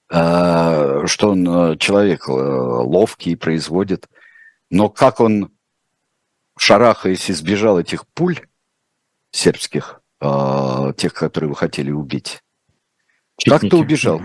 А, 0.09 1.05
что 1.05 1.31
он 1.31 1.47
э, 1.47 1.77
человек 1.77 2.29
э, 2.29 2.31
ловкий, 2.31 3.35
производит. 3.35 4.07
Но 4.69 4.89
как 4.89 5.19
он, 5.19 5.51
шарахаясь, 6.57 7.29
избежал 7.29 7.79
этих 7.79 8.07
пуль 8.07 8.39
сербских, 9.31 10.01
а, 10.19 10.93
тех, 10.93 11.13
которые 11.13 11.49
вы 11.49 11.55
хотели 11.55 11.91
убить, 11.91 12.41
как-то 13.45 13.77
убежал. 13.77 14.21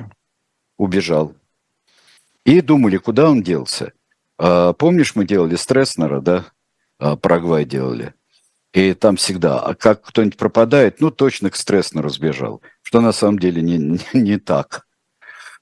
Убежал. 0.78 1.34
И 2.44 2.60
думали, 2.60 2.96
куда 2.96 3.30
он 3.30 3.42
делся. 3.42 3.92
А, 4.38 4.72
помнишь, 4.72 5.14
мы 5.14 5.24
делали 5.24 5.56
Стресснера, 5.56 6.20
да? 6.20 6.46
А, 6.98 7.16
делали. 7.64 8.14
И 8.72 8.94
там 8.94 9.16
всегда, 9.16 9.60
а 9.60 9.74
как 9.74 10.02
кто-нибудь 10.02 10.38
пропадает, 10.38 11.00
ну, 11.00 11.10
точно 11.10 11.50
к 11.50 11.56
Стресснеру 11.56 12.08
сбежал. 12.08 12.62
Что 12.82 13.00
на 13.00 13.12
самом 13.12 13.38
деле 13.38 13.60
не, 13.60 13.76
не, 13.78 14.00
не 14.14 14.38
так. 14.38 14.86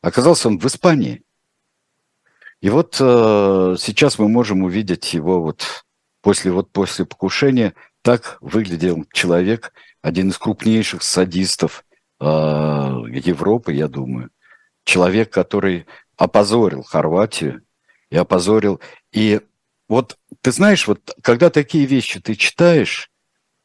Оказался 0.00 0.48
он 0.48 0.58
в 0.58 0.66
Испании. 0.66 1.22
И 2.60 2.70
вот 2.70 2.96
э, 3.00 3.76
сейчас 3.78 4.18
мы 4.18 4.28
можем 4.28 4.62
увидеть 4.62 5.12
его 5.14 5.42
вот 5.42 5.84
после, 6.22 6.52
вот 6.52 6.70
после 6.70 7.04
покушения. 7.04 7.74
Так 8.02 8.38
выглядел 8.40 9.04
человек, 9.12 9.72
один 10.02 10.28
из 10.28 10.38
крупнейших 10.38 11.02
садистов 11.02 11.84
э, 12.20 12.24
Европы, 12.24 13.72
я 13.72 13.88
думаю. 13.88 14.30
Человек, 14.84 15.30
который 15.30 15.86
опозорил 16.20 16.82
Хорватию 16.82 17.62
и 18.10 18.16
опозорил. 18.16 18.78
И 19.10 19.40
вот 19.88 20.18
ты 20.42 20.52
знаешь, 20.52 20.86
вот 20.86 21.16
когда 21.22 21.48
такие 21.48 21.86
вещи 21.86 22.20
ты 22.20 22.34
читаешь, 22.34 23.10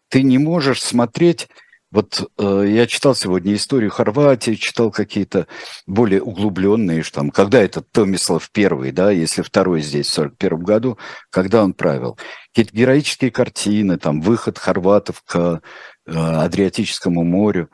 ты 0.08 0.24
не 0.24 0.38
можешь 0.38 0.82
смотреть 0.82 1.50
вот 1.92 2.30
э, 2.38 2.66
я 2.68 2.88
читал 2.88 3.16
сегодня 3.16 3.54
историю 3.54 3.92
Хорватии, 3.92 4.56
читал 4.56 4.92
какие-то 4.92 5.48
более 5.86 6.22
углубленные, 6.22 7.04
что 7.04 7.22
там, 7.22 7.32
когда 7.32 7.62
этот 7.62 7.90
Томислав 7.92 8.50
первый, 8.52 8.92
да, 8.92 9.12
если 9.12 9.42
второй 9.42 9.82
здесь 9.82 10.08
в 10.08 10.14
41 10.14 10.60
году, 10.60 10.98
когда 11.30 11.64
он 11.64 11.74
правил. 11.74 12.18
Какие-то 12.50 12.76
героические 12.76 13.32
картины, 13.32 13.98
там, 13.98 14.20
выход 14.20 14.58
хорватов 14.58 15.22
к 15.24 15.62
э, 16.06 16.12
Адриатическому 16.12 17.24
морю. 17.24 17.70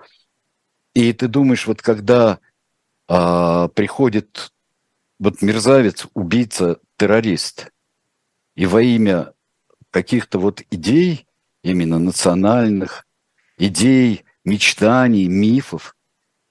И 0.94 1.14
ты 1.14 1.28
думаешь, 1.28 1.66
вот 1.66 1.82
когда 1.82 2.40
э, 3.10 3.70
приходит 3.74 4.52
вот 5.22 5.44
мерзавец, 5.44 6.08
убийца, 6.16 6.80
террорист, 6.98 7.72
и 8.56 8.66
во 8.66 8.82
имя 8.82 9.34
каких-то 9.92 10.40
вот 10.40 10.64
идей, 10.72 11.28
именно 11.64 12.00
национальных, 12.00 13.06
идей, 13.58 14.26
мечтаний, 14.44 15.28
мифов, 15.28 15.96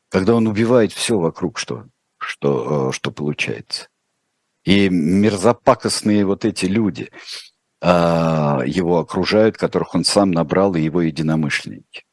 когда 0.09 0.37
он 0.37 0.47
убивает 0.47 0.93
все 0.93 1.19
вокруг, 1.19 1.59
что, 1.59 1.87
что, 2.17 2.91
э, 2.91 2.93
что 2.93 3.11
получается. 3.11 3.89
И 4.63 4.89
мерзопакостные 4.89 6.25
вот 6.25 6.45
эти 6.45 6.67
люди 6.67 7.11
а, 7.81 8.61
его 8.65 8.99
окружают, 8.99 9.57
которых 9.57 9.95
он 9.95 10.05
сам 10.05 10.31
набрал, 10.31 10.77
и 10.77 10.83
его 10.83 11.01
единомышленники. 11.01 12.05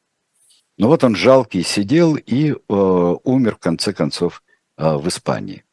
Ну 0.77 0.87
вот 0.87 1.03
он 1.03 1.15
жалкий 1.15 1.61
сидел 1.61 2.15
и 2.15 2.51
э, 2.51 2.55
умер, 2.67 3.57
в 3.57 3.59
конце 3.59 3.93
концов, 3.93 4.41
э, 4.77 4.95
в 4.95 5.07
Испании. 5.07 5.66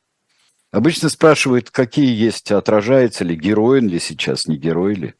Обычно 0.75 1.09
спрашивают, 1.09 1.71
какие 1.71 2.13
есть, 2.13 2.51
отражается 2.51 3.23
ли, 3.23 3.37
герой 3.37 3.79
он 3.79 3.87
ли 3.87 4.01
сейчас, 4.01 4.49
не 4.49 4.57
герой 4.57 4.95
ли. 4.97 5.15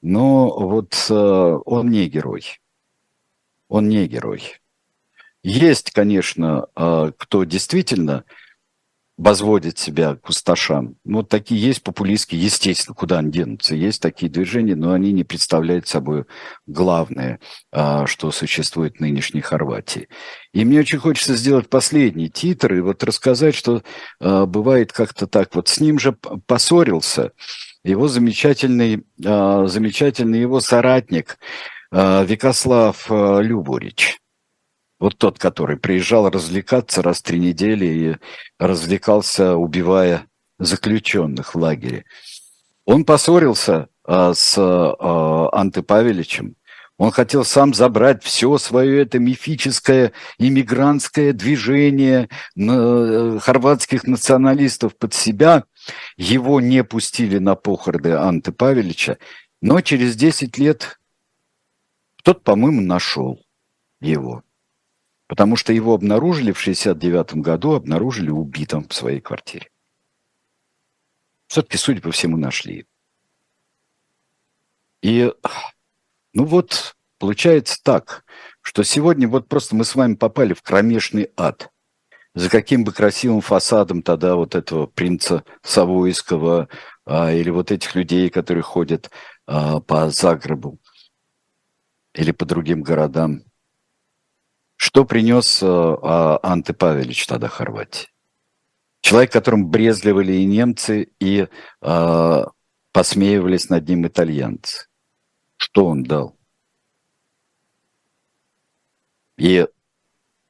Но 0.00 0.48
вот 0.58 0.94
э, 1.10 1.12
он 1.12 1.90
не 1.90 2.08
герой. 2.08 2.62
Он 3.68 3.90
не 3.90 4.06
герой. 4.06 4.58
Есть, 5.42 5.90
конечно, 5.90 6.68
э, 6.74 7.12
кто 7.14 7.44
действительно 7.44 8.24
возводит 9.20 9.78
себя 9.78 10.16
к 10.16 10.30
усташам. 10.30 10.96
Ну, 11.04 11.18
вот 11.18 11.28
такие 11.28 11.60
есть 11.60 11.82
популистские, 11.82 12.42
естественно, 12.42 12.94
куда 12.94 13.18
они 13.18 13.30
денутся. 13.30 13.74
Есть 13.74 14.00
такие 14.00 14.32
движения, 14.32 14.74
но 14.74 14.94
они 14.94 15.12
не 15.12 15.24
представляют 15.24 15.86
собой 15.86 16.24
главное, 16.66 17.38
а, 17.70 18.06
что 18.06 18.30
существует 18.30 18.96
в 18.96 19.00
нынешней 19.00 19.42
Хорватии. 19.42 20.08
И 20.54 20.64
мне 20.64 20.80
очень 20.80 20.98
хочется 20.98 21.34
сделать 21.36 21.68
последний 21.68 22.30
титр 22.30 22.72
и 22.72 22.80
вот 22.80 23.04
рассказать, 23.04 23.54
что 23.54 23.82
а, 24.20 24.46
бывает 24.46 24.90
как-то 24.90 25.26
так. 25.26 25.54
Вот 25.54 25.68
с 25.68 25.80
ним 25.80 25.98
же 25.98 26.12
поссорился 26.46 27.32
его 27.84 28.08
замечательный, 28.08 29.04
а, 29.22 29.66
замечательный 29.66 30.40
его 30.40 30.60
соратник, 30.60 31.36
Викослав 31.92 33.10
Любурич. 33.10 34.19
Вот 35.00 35.16
тот, 35.16 35.38
который 35.38 35.78
приезжал 35.78 36.28
развлекаться 36.28 37.02
раз 37.02 37.20
в 37.20 37.22
три 37.22 37.40
недели 37.40 37.86
и 37.86 38.16
развлекался, 38.58 39.56
убивая 39.56 40.26
заключенных 40.58 41.54
в 41.54 41.58
лагере. 41.58 42.04
Он 42.84 43.06
поссорился 43.06 43.88
а, 44.04 44.34
с 44.34 44.56
а, 44.58 45.48
Анты 45.52 45.82
Павеличем. 45.82 46.54
Он 46.98 47.12
хотел 47.12 47.46
сам 47.46 47.72
забрать 47.72 48.22
все 48.22 48.58
свое 48.58 49.00
это 49.00 49.18
мифическое 49.18 50.12
иммигрантское 50.36 51.32
движение 51.32 52.28
на, 52.54 53.40
хорватских 53.40 54.04
националистов 54.04 54.94
под 54.98 55.14
себя. 55.14 55.64
Его 56.18 56.60
не 56.60 56.84
пустили 56.84 57.38
на 57.38 57.54
похороны 57.54 58.08
Анты 58.08 58.52
Павелича, 58.52 59.16
но 59.62 59.80
через 59.80 60.14
10 60.14 60.58
лет 60.58 61.00
кто-то, 62.18 62.40
по-моему, 62.40 62.82
нашел 62.82 63.40
его. 64.02 64.42
Потому 65.30 65.54
что 65.54 65.72
его 65.72 65.94
обнаружили 65.94 66.50
в 66.50 66.58
69 66.58 67.34
году, 67.34 67.74
обнаружили 67.74 68.30
убитым 68.30 68.88
в 68.88 68.92
своей 68.92 69.20
квартире. 69.20 69.70
Все-таки, 71.46 71.76
судя 71.76 72.00
по 72.00 72.10
всему, 72.10 72.36
нашли. 72.36 72.84
И, 75.02 75.32
ну 76.32 76.44
вот, 76.44 76.96
получается 77.18 77.78
так, 77.80 78.24
что 78.60 78.82
сегодня 78.82 79.28
вот 79.28 79.46
просто 79.46 79.76
мы 79.76 79.84
с 79.84 79.94
вами 79.94 80.16
попали 80.16 80.52
в 80.52 80.62
кромешный 80.62 81.30
ад. 81.36 81.70
За 82.34 82.50
каким 82.50 82.82
бы 82.82 82.92
красивым 82.92 83.40
фасадом 83.40 84.02
тогда 84.02 84.34
вот 84.34 84.56
этого 84.56 84.86
принца 84.86 85.44
Савойского 85.62 86.68
а, 87.04 87.32
или 87.32 87.50
вот 87.50 87.70
этих 87.70 87.94
людей, 87.94 88.30
которые 88.30 88.64
ходят 88.64 89.12
а, 89.46 89.78
по 89.78 90.10
Загребу 90.10 90.80
или 92.14 92.32
по 92.32 92.44
другим 92.44 92.82
городам, 92.82 93.44
что 94.82 95.04
принес 95.04 95.60
а, 95.62 96.40
Анте 96.42 96.72
Павелич 96.72 97.26
тогда 97.26 97.48
Хорватии? 97.48 98.08
Человек, 99.02 99.30
которым 99.30 99.68
брезгливали 99.68 100.32
и 100.32 100.46
немцы, 100.46 101.12
и 101.20 101.48
а, 101.82 102.46
посмеивались 102.90 103.68
над 103.68 103.86
ним 103.86 104.06
итальянцы. 104.06 104.86
Что 105.58 105.84
он 105.84 106.02
дал? 106.02 106.34
И 109.36 109.68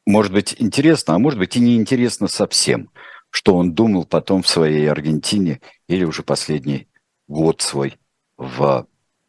может 0.06 0.32
быть 0.32 0.54
интересно, 0.60 1.16
а 1.16 1.18
может 1.18 1.40
быть 1.40 1.56
и 1.56 1.60
неинтересно 1.60 2.28
совсем, 2.28 2.92
что 3.30 3.56
он 3.56 3.74
думал 3.74 4.04
потом 4.04 4.44
в 4.44 4.48
своей 4.48 4.88
Аргентине 4.88 5.60
или 5.88 6.04
уже 6.04 6.22
последний 6.22 6.88
год 7.26 7.62
свой 7.62 7.98
в 8.36 8.86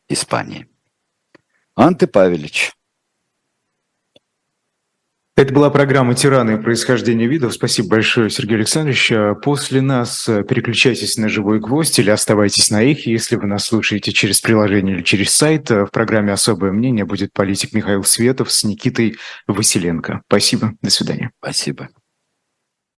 Испании. 0.07 0.69
Анте 1.73 2.05
Павелич– 2.05 2.73
это 5.41 5.53
была 5.53 5.69
программа 5.69 6.13
«Тираны. 6.13 6.61
Происхождение 6.61 7.27
видов». 7.27 7.53
Спасибо 7.53 7.89
большое, 7.89 8.29
Сергей 8.29 8.57
Александрович. 8.57 9.11
А 9.11 9.33
после 9.33 9.81
нас 9.81 10.29
э, 10.29 10.43
переключайтесь 10.43 11.17
на 11.17 11.29
«Живой 11.29 11.59
гвоздь» 11.59 11.97
или 11.99 12.09
оставайтесь 12.09 12.69
на 12.69 12.83
их. 12.83 13.07
Если 13.07 13.35
вы 13.35 13.47
нас 13.47 13.65
слушаете 13.65 14.11
через 14.11 14.39
приложение 14.39 14.97
или 14.97 15.03
через 15.03 15.31
сайт, 15.31 15.71
э, 15.71 15.85
в 15.85 15.91
программе 15.91 16.31
«Особое 16.31 16.71
мнение» 16.71 17.05
будет 17.05 17.33
политик 17.33 17.73
Михаил 17.73 18.03
Светов 18.03 18.51
с 18.51 18.63
Никитой 18.63 19.17
Василенко. 19.47 20.21
Спасибо. 20.27 20.73
До 20.81 20.89
свидания. 20.89 21.31
Спасибо. 21.39 21.89